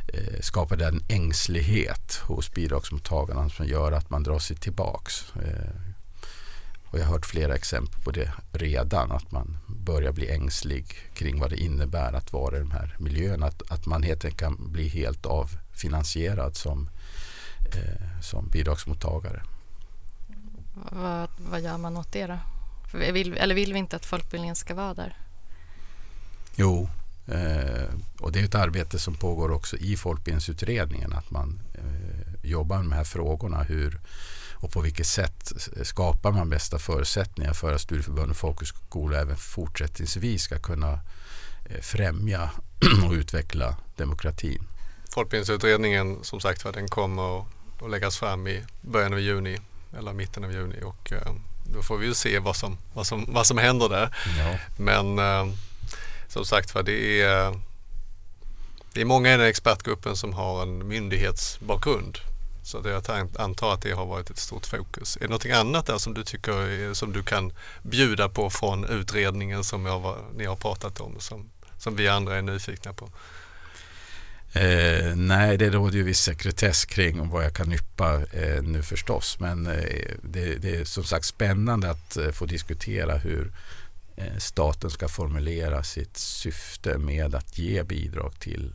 eh, 0.08 0.40
skapar 0.40 0.82
en 0.82 1.02
ängslighet 1.08 2.20
hos 2.22 2.52
bidragsmottagarna 2.52 3.48
som 3.48 3.66
gör 3.66 3.92
att 3.92 4.10
man 4.10 4.22
drar 4.22 4.38
sig 4.38 4.56
tillbaks. 4.56 5.34
Eh, 5.34 5.96
och 6.90 6.98
jag 6.98 7.04
har 7.04 7.12
hört 7.12 7.26
flera 7.26 7.54
exempel 7.54 8.02
på 8.02 8.10
det 8.10 8.32
redan, 8.52 9.12
att 9.12 9.32
man 9.32 9.58
börjar 9.66 10.12
bli 10.12 10.30
ängslig 10.30 10.84
kring 11.14 11.40
vad 11.40 11.50
det 11.50 11.56
innebär 11.56 12.12
att 12.12 12.32
vara 12.32 12.56
i 12.56 12.60
de 12.60 12.70
här 12.70 12.96
miljöerna. 12.98 13.46
Att, 13.46 13.62
att 13.70 13.86
man 13.86 14.02
helt 14.02 14.24
enkelt 14.24 14.40
kan 14.40 14.72
bli 14.72 14.88
helt 14.88 15.26
avfinansierad 15.26 16.56
som, 16.56 16.88
eh, 17.74 18.20
som 18.22 18.48
bidragsmottagare. 18.48 19.42
Vad, 20.92 21.28
vad 21.50 21.60
gör 21.60 21.78
man 21.78 21.96
åt 21.96 22.12
det 22.12 22.26
då? 22.26 22.38
Vill, 22.98 23.36
eller 23.36 23.54
vill 23.54 23.72
vi 23.72 23.78
inte 23.78 23.96
att 23.96 24.06
folkbildningen 24.06 24.56
ska 24.56 24.74
vara 24.74 24.94
där? 24.94 25.16
Jo, 26.56 26.88
eh, 27.26 27.88
och 28.20 28.32
det 28.32 28.40
är 28.40 28.44
ett 28.44 28.54
arbete 28.54 28.98
som 28.98 29.14
pågår 29.14 29.50
också 29.50 29.76
i 29.76 29.96
folkbildningsutredningen. 29.96 31.12
Att 31.12 31.30
man 31.30 31.60
eh, 31.74 32.50
jobbar 32.50 32.76
med 32.76 32.84
de 32.84 32.92
här 32.92 33.04
frågorna. 33.04 33.62
Hur, 33.62 34.00
och 34.54 34.72
på 34.72 34.80
vilket 34.80 35.06
sätt 35.06 35.52
skapar 35.82 36.32
man 36.32 36.50
bästa 36.50 36.78
förutsättningar 36.78 37.52
för 37.52 37.72
att 37.72 37.80
studieförbund 37.80 38.30
och 38.30 38.36
folkhögskolor 38.36 39.18
även 39.18 39.36
fortsättningsvis 39.36 40.42
ska 40.42 40.58
kunna 40.58 40.92
eh, 41.66 41.80
främja 41.80 42.50
och 43.06 43.12
utveckla 43.12 43.76
demokratin. 43.96 44.62
Folkbildningsutredningen 45.10 46.18
som 46.22 46.40
sagt 46.40 46.64
var 46.64 46.72
den 46.72 46.88
kommer 46.88 47.40
att 47.40 47.90
läggas 47.90 48.16
fram 48.16 48.48
i 48.48 48.62
början 48.80 49.12
av 49.12 49.20
juni 49.20 49.58
eller 49.98 50.12
mitten 50.12 50.44
av 50.44 50.52
juni 50.52 50.82
och 50.82 51.12
eh, 51.12 51.32
då 51.74 51.82
får 51.82 51.98
vi 51.98 52.06
ju 52.06 52.14
se 52.14 52.38
vad 52.38 52.56
som, 52.56 52.78
vad 52.94 53.06
som, 53.06 53.24
vad 53.28 53.46
som 53.46 53.58
händer 53.58 53.88
där. 53.88 54.16
Ja. 54.38 54.58
Men 54.76 55.18
eh, 55.18 55.54
som 56.36 56.44
sagt 56.44 56.74
var 56.74 56.82
det 56.82 57.20
är, 57.20 57.60
det 58.92 59.00
är 59.00 59.04
många 59.04 59.34
i 59.34 59.36
den 59.36 59.46
expertgruppen 59.46 60.16
som 60.16 60.32
har 60.32 60.62
en 60.62 60.88
myndighetsbakgrund 60.88 62.18
Så 62.62 62.80
det 62.80 62.90
jag 62.90 63.28
antar 63.38 63.74
att 63.74 63.82
det 63.82 63.92
har 63.92 64.06
varit 64.06 64.30
ett 64.30 64.38
stort 64.38 64.66
fokus. 64.66 65.16
Är 65.16 65.20
det 65.20 65.26
någonting 65.26 65.52
annat 65.52 65.86
där 65.86 65.98
som 65.98 66.14
du 66.14 66.24
tycker 66.24 66.94
som 66.94 67.12
du 67.12 67.22
kan 67.22 67.52
bjuda 67.82 68.28
på 68.28 68.50
från 68.50 68.84
utredningen 68.84 69.64
som 69.64 69.86
jag, 69.86 70.16
ni 70.36 70.44
har 70.44 70.56
pratat 70.56 71.00
om 71.00 71.20
som, 71.20 71.50
som 71.78 71.96
vi 71.96 72.08
andra 72.08 72.36
är 72.36 72.42
nyfikna 72.42 72.92
på? 72.92 73.08
Eh, 74.52 75.16
nej, 75.16 75.56
det 75.56 75.70
råder 75.70 75.96
ju 75.96 76.02
viss 76.02 76.20
sekretess 76.20 76.84
kring 76.84 77.28
vad 77.28 77.44
jag 77.44 77.54
kan 77.54 77.72
yppa 77.72 78.14
eh, 78.14 78.62
nu 78.62 78.82
förstås. 78.82 79.40
Men 79.40 79.66
eh, 79.66 80.10
det, 80.22 80.54
det, 80.54 80.76
är 80.76 80.84
som 80.84 81.04
sagt 81.04 81.24
spännande 81.24 81.90
att 81.90 82.16
eh, 82.16 82.30
få 82.30 82.46
diskutera 82.46 83.16
hur 83.16 83.52
Eh, 84.16 84.36
staten 84.38 84.90
ska 84.90 85.08
formulera 85.08 85.82
sitt 85.82 86.16
syfte 86.16 86.98
med 86.98 87.34
att 87.34 87.58
ge 87.58 87.82
bidrag 87.82 88.40
till 88.40 88.74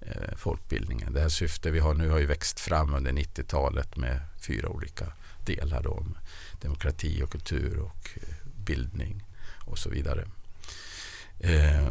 eh, 0.00 0.36
folkbildningen. 0.36 1.12
Det 1.12 1.20
här 1.20 1.28
syftet 1.28 1.72
vi 1.72 1.78
har 1.78 1.94
nu 1.94 2.08
har 2.08 2.18
ju 2.18 2.26
växt 2.26 2.60
fram 2.60 2.94
under 2.94 3.12
90-talet 3.12 3.96
med 3.96 4.20
fyra 4.40 4.68
olika 4.68 5.12
delar 5.46 5.82
då, 5.82 5.90
om 5.90 6.18
demokrati 6.60 7.22
och 7.22 7.30
kultur 7.30 7.78
och 7.78 8.10
eh, 8.14 8.34
bildning 8.44 9.24
och 9.64 9.78
så 9.78 9.90
vidare. 9.90 10.28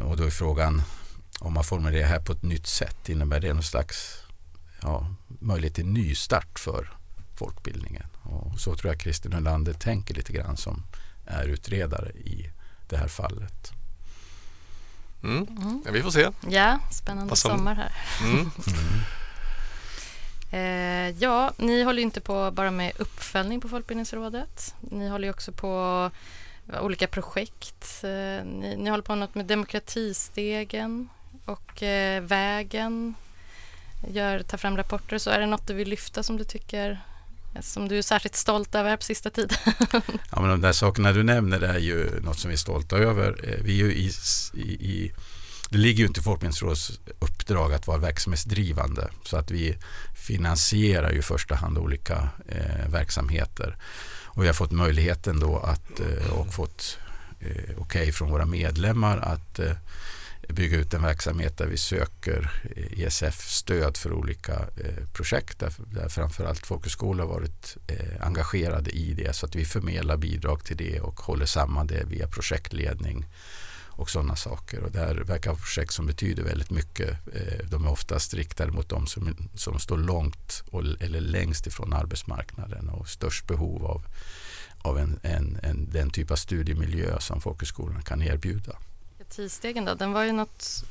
och 0.03 0.17
då 0.17 0.23
är 0.23 0.29
frågan 0.29 0.81
om 1.39 1.53
man 1.53 1.63
formulerar 1.63 2.01
det 2.01 2.07
här 2.07 2.19
på 2.19 2.31
ett 2.31 2.43
nytt 2.43 2.67
sätt, 2.67 3.09
innebär 3.09 3.39
det 3.39 3.53
någon 3.53 3.63
slags 3.63 4.23
ja, 4.81 5.15
möjlighet 5.27 5.75
till 5.75 5.85
nystart 5.85 6.59
för 6.59 6.93
folkbildningen? 7.35 8.05
Och 8.21 8.59
så 8.59 8.75
tror 8.75 8.93
jag 8.93 9.01
Christer 9.01 9.29
Nylander 9.29 9.73
tänker 9.73 10.15
lite 10.15 10.33
grann 10.33 10.57
som 10.57 10.83
är 11.25 11.47
utredare 11.47 12.11
i 12.11 12.49
det 12.89 12.97
här 12.97 13.07
fallet. 13.07 13.71
Mm. 15.23 15.47
Mm. 15.61 15.81
Ja, 15.85 15.91
vi 15.91 16.03
får 16.03 16.11
se. 16.11 16.29
Ja, 16.49 16.79
spännande 16.91 17.35
som... 17.35 17.51
sommar 17.51 17.75
här. 17.75 17.91
Mm. 18.23 18.51
eh, 21.11 21.21
ja, 21.23 21.53
ni 21.57 21.83
håller 21.83 21.99
ju 21.99 22.03
inte 22.03 22.21
på 22.21 22.51
bara 22.51 22.71
med 22.71 22.91
uppföljning 22.97 23.61
på 23.61 23.69
Folkbildningsrådet. 23.69 24.75
Ni 24.79 25.09
håller 25.09 25.27
ju 25.27 25.31
också 25.31 25.51
på 25.51 26.11
olika 26.81 27.07
projekt. 27.07 28.03
Eh, 28.03 28.45
ni, 28.45 28.75
ni 28.77 28.89
håller 28.89 29.03
på 29.03 29.11
med 29.11 29.19
något 29.19 29.35
med 29.35 29.45
demokratistegen 29.45 31.09
och 31.45 31.83
eh, 31.83 32.21
vägen 32.21 33.15
gör, 34.07 34.39
tar 34.43 34.57
fram 34.57 34.77
rapporter. 34.77 35.17
Så 35.17 35.29
är 35.29 35.39
det 35.39 35.45
något 35.45 35.67
du 35.67 35.73
vill 35.73 35.89
lyfta 35.89 36.23
som 36.23 36.37
du 36.37 36.43
tycker 36.43 36.99
som 37.61 37.87
du 37.87 37.97
är 37.97 38.01
särskilt 38.01 38.35
stolt 38.35 38.75
över 38.75 38.97
på 38.97 39.03
sista 39.03 39.29
tiden? 39.29 39.57
ja, 40.31 40.41
men 40.41 40.49
de 40.49 40.61
där 40.61 40.71
sakerna 40.71 41.11
du 41.11 41.23
nämner 41.23 41.61
är 41.61 41.79
ju 41.79 42.21
något 42.21 42.39
som 42.39 42.49
vi 42.49 42.53
är 42.53 42.57
stolta 42.57 42.97
över. 42.97 43.39
Eh, 43.43 43.63
vi 43.63 43.81
är 43.81 43.85
ju 43.85 43.93
i, 43.93 44.11
i, 44.53 44.71
i 44.71 45.13
det 45.69 45.77
ligger 45.77 45.99
ju 45.99 46.07
inte 46.07 46.19
i 46.19 46.23
Folkbildningsrådets 46.23 46.99
uppdrag 47.19 47.73
att 47.73 47.87
vara 47.87 47.97
verksamhetsdrivande 47.97 49.09
så 49.23 49.37
att 49.37 49.51
vi 49.51 49.77
finansierar 50.15 51.11
ju 51.11 51.19
i 51.19 51.21
första 51.21 51.55
hand 51.55 51.77
olika 51.77 52.29
eh, 52.47 52.89
verksamheter. 52.89 53.77
Och 54.25 54.43
vi 54.43 54.47
har 54.47 54.53
fått 54.53 54.71
möjligheten 54.71 55.39
då 55.39 55.57
att 55.57 55.99
eh, 55.99 56.31
och 56.31 56.53
fått 56.53 56.97
eh, 57.39 57.49
okej 57.49 57.75
okay 57.77 58.11
från 58.11 58.31
våra 58.31 58.45
medlemmar 58.45 59.17
att 59.17 59.59
eh, 59.59 59.71
bygga 60.53 60.77
ut 60.77 60.93
en 60.93 61.01
verksamhet 61.01 61.57
där 61.57 61.67
vi 61.67 61.77
söker 61.77 62.51
eh, 62.75 63.01
ESF-stöd 63.01 63.97
för 63.97 64.13
olika 64.13 64.53
eh, 64.53 65.05
projekt 65.13 65.59
där, 65.59 65.73
där 65.77 66.09
framförallt 66.09 66.67
folkhögskolor 66.67 67.25
har 67.25 67.33
varit 67.33 67.77
eh, 67.87 68.25
engagerade 68.25 68.91
i 68.91 69.13
det 69.13 69.35
så 69.35 69.45
att 69.45 69.55
vi 69.55 69.65
förmedlar 69.65 70.17
bidrag 70.17 70.63
till 70.63 70.77
det 70.77 71.01
och 71.01 71.19
håller 71.19 71.45
samman 71.45 71.87
det 71.87 72.03
via 72.03 72.27
projektledning 72.27 73.25
och 73.99 74.09
sådana 74.09 74.35
saker. 74.35 74.83
Och 74.83 74.91
det 74.91 74.99
här 74.99 75.15
verkar 75.15 75.51
vara 75.51 75.59
projekt 75.59 75.93
som 75.93 76.05
betyder 76.05 76.43
väldigt 76.43 76.69
mycket. 76.69 77.09
Eh, 77.09 77.65
de 77.69 77.85
är 77.85 77.91
oftast 77.91 78.33
riktade 78.33 78.71
mot 78.71 78.89
de 78.89 79.07
som, 79.07 79.49
som 79.55 79.79
står 79.79 79.97
långt 79.97 80.63
och, 80.71 80.83
eller 80.99 81.21
längst 81.21 81.67
ifrån 81.67 81.93
arbetsmarknaden 81.93 82.89
och 82.89 83.09
störst 83.09 83.47
behov 83.47 83.85
av, 83.85 84.05
av 84.81 84.99
en, 84.99 85.19
en, 85.23 85.59
en, 85.63 85.89
den 85.89 86.09
typ 86.09 86.31
av 86.31 86.35
studiemiljö 86.35 87.19
som 87.19 87.41
folkhögskolorna 87.41 88.01
kan 88.01 88.21
erbjuda 88.21 88.77
demokratistegen 89.29 89.85
då, 89.85 89.93
den 89.93 90.13
var 90.13 90.23
ju 90.23 90.31
något 90.31 90.83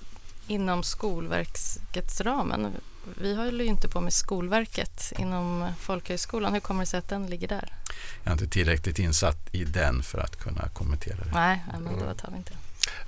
inom 0.47 0.83
Skolverkets 0.83 2.21
ramen. 2.21 2.73
Vi 3.21 3.35
håller 3.35 3.65
ju 3.65 3.71
inte 3.71 3.89
på 3.89 4.01
med 4.01 4.13
Skolverket 4.13 5.13
inom 5.19 5.73
Folkhögskolan. 5.81 6.53
Hur 6.53 6.61
kommer 6.61 6.81
det 6.81 6.87
sig 6.87 6.99
att 6.99 7.09
den 7.09 7.27
ligger 7.27 7.49
där? 7.49 7.73
Jag 8.23 8.31
är 8.31 8.33
inte 8.33 8.49
tillräckligt 8.49 8.99
insatt 8.99 9.55
i 9.55 9.65
den 9.65 10.03
för 10.03 10.19
att 10.19 10.37
kunna 10.37 10.69
kommentera 10.69 11.25
det. 11.25 11.31
Nej, 11.33 11.65
men 11.73 11.99
då 11.99 12.15
tar 12.15 12.31
vi 12.31 12.37
inte 12.37 12.53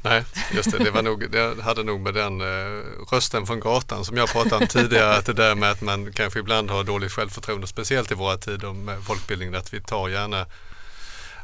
Nej, 0.02 0.24
just 0.52 0.70
det. 0.70 0.84
Det, 0.84 0.90
var 0.90 1.02
nog, 1.02 1.30
det 1.30 1.62
hade 1.62 1.82
nog 1.82 2.00
med 2.00 2.14
den 2.14 2.40
uh, 2.40 2.82
rösten 3.12 3.46
från 3.46 3.60
gatan 3.60 4.04
som 4.04 4.16
jag 4.16 4.28
pratade 4.28 4.56
om 4.56 4.66
tidigare. 4.66 5.16
Att 5.16 5.26
det 5.26 5.32
där 5.32 5.54
med 5.54 5.70
att 5.70 5.82
man 5.82 6.12
kanske 6.12 6.38
ibland 6.38 6.70
har 6.70 6.84
dåligt 6.84 7.12
självförtroende, 7.12 7.66
speciellt 7.66 8.10
i 8.10 8.14
våra 8.14 8.36
tider 8.36 8.72
med 8.72 9.02
folkbildningen, 9.02 9.54
att 9.54 9.74
vi 9.74 9.80
tar 9.80 10.08
gärna 10.08 10.46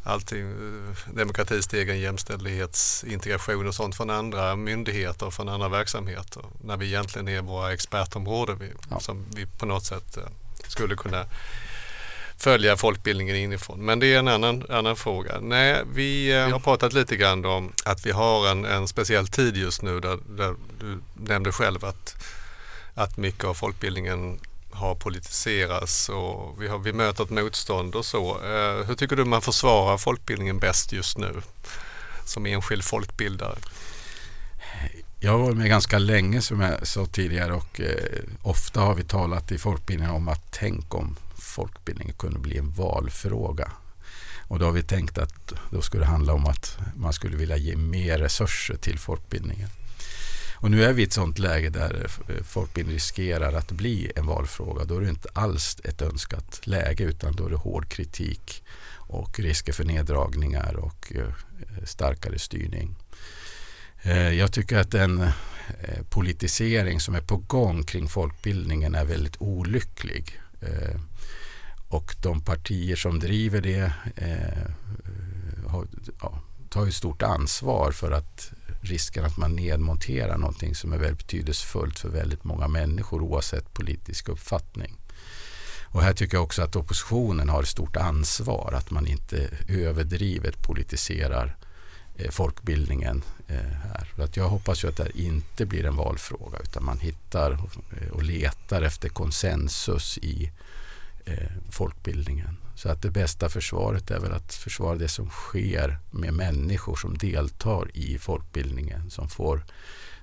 allting, 0.07 0.55
demokratistegen, 1.15 2.01
jämställdhetsintegration 2.01 3.69
och 3.69 3.75
sånt 3.75 3.97
från 3.97 4.11
andra 4.11 4.57
myndigheter 4.57 5.27
och 5.27 5.35
från 5.35 5.49
andra 5.49 5.69
verksamheter. 5.69 6.43
När 6.65 6.77
vi 6.77 6.87
egentligen 6.87 7.29
är 7.29 7.43
våra 7.43 7.73
expertområden 7.73 8.59
vi, 8.59 8.73
ja. 8.91 9.01
som 9.01 9.25
vi 9.35 9.47
på 9.47 9.67
något 9.67 9.85
sätt 9.85 10.17
eh, 10.17 10.23
skulle 10.69 10.97
kunna 10.97 11.25
följa 12.39 12.77
folkbildningen 12.77 13.37
inifrån. 13.37 13.81
Men 13.81 14.01
det 14.01 14.15
är 14.15 14.19
en 14.19 14.29
annan, 14.29 14.65
annan 14.69 14.97
fråga. 14.97 15.41
Nej, 15.41 15.83
vi 15.95 16.37
eh, 16.37 16.49
har 16.49 16.59
pratat 16.59 16.93
lite 16.93 17.17
grann 17.17 17.45
om 17.45 17.73
att 17.85 18.07
vi 18.07 18.11
har 18.11 18.51
en, 18.51 18.65
en 18.65 18.89
speciell 18.89 19.29
tid 19.29 19.57
just 19.57 19.83
nu 19.83 20.01
där, 20.01 20.19
där 20.29 20.55
du 20.81 20.99
nämnde 21.15 21.53
själv 21.53 21.85
att, 21.85 22.17
att 22.95 23.17
mycket 23.17 23.45
av 23.45 23.55
folkbildningen 23.55 24.41
har 24.77 24.95
politiserats 24.95 26.09
och 26.09 26.63
vi, 26.63 26.69
har, 26.69 26.79
vi 26.79 26.93
möter 26.93 27.25
ett 27.25 27.31
motstånd 27.31 27.95
och 27.95 28.05
så. 28.05 28.31
Eh, 28.31 28.87
hur 28.87 28.95
tycker 28.95 29.17
du 29.17 29.25
man 29.25 29.43
försvarar 29.43 29.99
folkbildningen 29.99 30.59
bäst 30.59 30.93
just 30.93 31.19
nu 31.19 31.43
som 32.25 32.47
enskild 32.47 32.85
folkbildare? 32.85 33.57
Jag 35.21 35.33
har 35.33 35.39
varit 35.39 35.57
med 35.57 35.69
ganska 35.69 35.99
länge 35.99 36.43
som 36.43 36.61
jag 36.61 36.87
sa 36.87 37.07
tidigare 37.07 37.53
och 37.53 37.81
eh, 37.81 38.23
ofta 38.43 38.81
har 38.81 38.95
vi 38.95 39.05
talat 39.05 39.53
i 39.53 39.59
folkbildningen 39.59 40.15
om 40.15 40.29
att 40.29 40.47
tänk 40.51 40.95
om 40.95 41.17
folkbildningen 41.39 42.15
kunde 42.15 42.39
bli 42.39 42.59
en 42.59 42.71
valfråga. 42.71 43.71
Och 44.49 44.59
då 44.59 44.65
har 44.65 44.73
vi 44.73 44.83
tänkt 44.83 45.19
att 45.19 45.53
då 45.71 45.83
skulle 45.83 46.03
det 46.03 46.11
handla 46.11 46.33
om 46.33 46.47
att 46.47 46.79
man 46.97 47.13
skulle 47.13 47.37
vilja 47.37 47.57
ge 47.57 47.77
mer 47.77 48.19
resurser 48.19 48.77
till 48.77 48.99
folkbildningen. 48.99 49.69
Och 50.59 50.71
nu 50.71 50.85
är 50.85 50.93
vi 50.93 51.03
i 51.03 51.05
ett 51.05 51.13
sånt 51.13 51.39
läge 51.39 51.71
där 51.71 51.95
eh, 51.95 52.37
eh, 52.37 52.43
folkbildning 52.43 52.95
riskerar 52.95 53.53
att 53.53 53.73
bli 53.73 54.13
en 54.17 54.27
valfråga. 54.27 54.85
Då 54.85 54.97
är 54.97 55.01
det 55.01 55.09
inte 55.09 55.29
alls 55.33 55.81
ett 55.85 56.03
önskat 56.03 56.67
läge 56.67 57.05
utan 57.05 57.37
då 57.37 57.47
är 57.47 57.51
det 57.51 57.57
hård 57.57 57.89
kritik 57.89 58.65
och 59.09 59.41
risker 59.41 59.73
för 59.73 59.85
neddragningar 59.85 60.77
och 60.77 61.13
eh, 61.15 61.33
starkare 61.85 62.39
styrning. 62.39 62.97
Jag 64.39 64.53
tycker 64.53 64.79
att 64.79 64.91
den 64.91 65.31
politisering 66.11 67.01
som 67.01 67.15
är 67.15 67.21
på 67.21 67.37
gång 67.37 67.83
kring 67.83 68.09
folkbildningen 68.09 68.95
är 68.95 69.05
väldigt 69.05 69.37
olycklig. 69.39 70.41
Och 71.89 72.15
de 72.23 72.41
partier 72.41 72.97
som 72.97 73.19
driver 73.19 73.61
det 73.61 73.93
tar 76.69 76.85
ju 76.85 76.93
stort 76.93 77.23
ansvar 77.23 77.93
för 77.93 78.11
att 78.11 78.53
risken 78.87 79.25
att 79.25 79.37
man 79.37 79.57
nedmonterar 79.57 80.39
någonting 80.39 80.75
som 80.75 80.93
är 80.93 80.99
väldigt 80.99 81.19
betydelsefullt 81.19 81.99
för 81.99 82.09
väldigt 82.09 82.45
många 82.45 82.69
människor 82.69 83.23
oavsett 83.23 83.75
politisk 83.75 84.29
uppfattning. 84.29 84.97
Och 85.97 86.03
här 86.03 86.13
tycker 86.13 86.37
jag 86.37 86.45
också 86.45 86.63
att 86.63 86.77
oppositionen 86.77 87.49
har 87.49 87.63
ett 87.63 87.69
stort 87.69 87.97
ansvar 87.97 88.73
att 88.73 88.91
man 88.91 89.07
inte 89.07 89.49
överdrivet 89.69 90.63
politiserar 90.63 91.57
eh, 92.17 92.31
folkbildningen 92.31 93.23
eh, 93.49 93.57
här. 93.57 94.25
Att 94.25 94.37
jag 94.37 94.49
hoppas 94.49 94.85
ju 94.85 94.89
att 94.89 94.97
det 94.97 95.03
här 95.03 95.17
inte 95.17 95.67
blir 95.67 95.87
en 95.87 95.97
valfråga 95.97 96.59
utan 96.59 96.85
man 96.85 96.99
hittar 96.99 97.59
och 98.13 98.21
eh, 98.21 98.23
letar 98.23 98.83
efter 98.83 99.09
konsensus 99.09 100.19
i 100.19 100.53
folkbildningen. 101.77 102.57
Så 102.75 102.89
att 102.89 103.03
det 103.03 103.11
bästa 103.11 103.49
försvaret 103.49 104.11
är 104.11 104.21
väl 104.21 104.33
att 104.33 104.55
försvara 104.55 104.97
det 104.97 105.09
som 105.09 105.31
sker 105.31 105.99
med 106.11 106.35
människor 106.35 106.97
som 106.97 107.19
deltar 107.19 107.91
i 107.95 108.19
folkbildningen, 108.19 109.11
som 109.11 109.29
får 109.29 109.65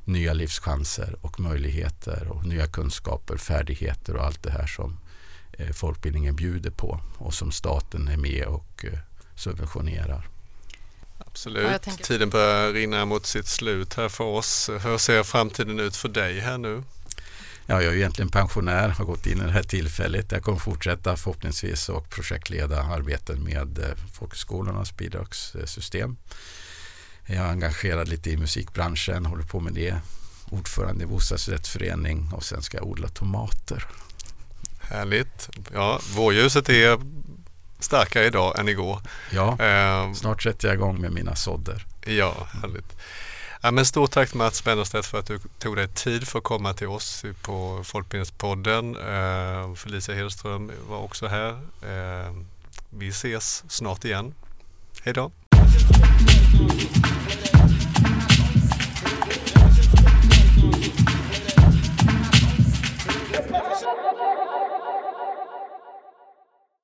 nya 0.05 0.33
livschanser 0.33 1.15
och 1.21 1.39
möjligheter 1.39 2.27
och 2.27 2.45
nya 2.45 2.67
kunskaper, 2.67 3.37
färdigheter 3.37 4.15
och 4.15 4.25
allt 4.25 4.43
det 4.43 4.51
här 4.51 4.67
som 4.67 4.99
eh, 5.57 5.71
folkbildningen 5.71 6.35
bjuder 6.35 6.71
på 6.71 6.99
och 7.17 7.33
som 7.33 7.51
staten 7.51 8.07
är 8.07 8.17
med 8.17 8.45
och 8.45 8.85
eh, 8.85 8.99
subventionerar. 9.35 10.27
Absolut. 11.17 11.81
Ja, 11.85 11.93
Tiden 12.03 12.29
börjar 12.29 12.73
rinna 12.73 13.05
mot 13.05 13.25
sitt 13.25 13.47
slut 13.47 13.93
här 13.93 14.09
för 14.09 14.23
oss. 14.23 14.69
Hur 14.83 14.97
ser 14.97 15.23
framtiden 15.23 15.79
ut 15.79 15.95
för 15.95 16.09
dig 16.09 16.39
här 16.39 16.57
nu? 16.57 16.83
Ja, 17.65 17.81
jag 17.81 17.93
är 17.93 17.97
egentligen 17.97 18.29
pensionär, 18.29 18.89
har 18.89 19.05
gått 19.05 19.25
in 19.25 19.41
i 19.41 19.45
det 19.45 19.51
här 19.51 19.63
tillfället. 19.63 20.31
Jag 20.31 20.43
kommer 20.43 20.57
fortsätta 20.57 21.17
förhoppningsvis 21.17 21.89
och 21.89 22.09
projektleda 22.09 22.83
arbetet 22.83 23.39
med 23.39 23.79
eh, 23.79 23.85
folkhögskolornas 24.13 24.97
bidragssystem. 24.97 26.17
Jag 27.25 27.37
är 27.37 27.49
engagerad 27.49 28.07
lite 28.07 28.29
i 28.31 28.37
musikbranschen, 28.37 29.25
håller 29.25 29.43
på 29.43 29.59
med 29.59 29.73
det. 29.73 29.95
Ordförande 30.49 31.03
i 31.03 31.07
bostadsrättsförening 31.07 32.29
och 32.33 32.43
sen 32.43 32.61
ska 32.63 32.77
jag 32.77 32.87
odla 32.87 33.07
tomater. 33.07 33.85
Härligt. 34.81 35.49
Ja, 35.73 35.99
vårljuset 36.15 36.69
är 36.69 36.99
starkare 37.79 38.25
idag 38.25 38.59
än 38.59 38.69
igår. 38.69 38.99
Ja, 39.31 39.57
Eh, 39.59 40.13
snart 40.13 40.43
sätter 40.43 40.67
jag 40.67 40.75
igång 40.75 41.01
med 41.01 41.11
mina 41.11 41.35
sådder. 41.35 41.85
ja, 42.05 42.47
härligt. 42.61 42.97
Ja, 43.65 43.71
men 43.71 43.85
stort 43.85 44.11
tack 44.11 44.33
Mats 44.33 44.63
Bennerstedt 44.63 45.05
för 45.05 45.19
att 45.19 45.25
du 45.25 45.39
tog 45.59 45.75
dig 45.75 45.87
tid 45.87 46.27
för 46.27 46.39
att 46.39 46.43
komma 46.43 46.73
till 46.73 46.87
oss 46.87 47.25
på 47.41 47.81
Folkbildningspodden. 47.83 48.95
Eh, 48.95 49.73
Felicia 49.75 50.15
Hedström 50.15 50.71
var 50.89 50.97
också 50.97 51.27
här. 51.27 51.49
Eh, 51.81 52.33
vi 52.89 53.07
ses 53.09 53.63
snart 53.67 54.05
igen. 54.05 54.33
Hej 55.03 55.13
då! 55.13 55.31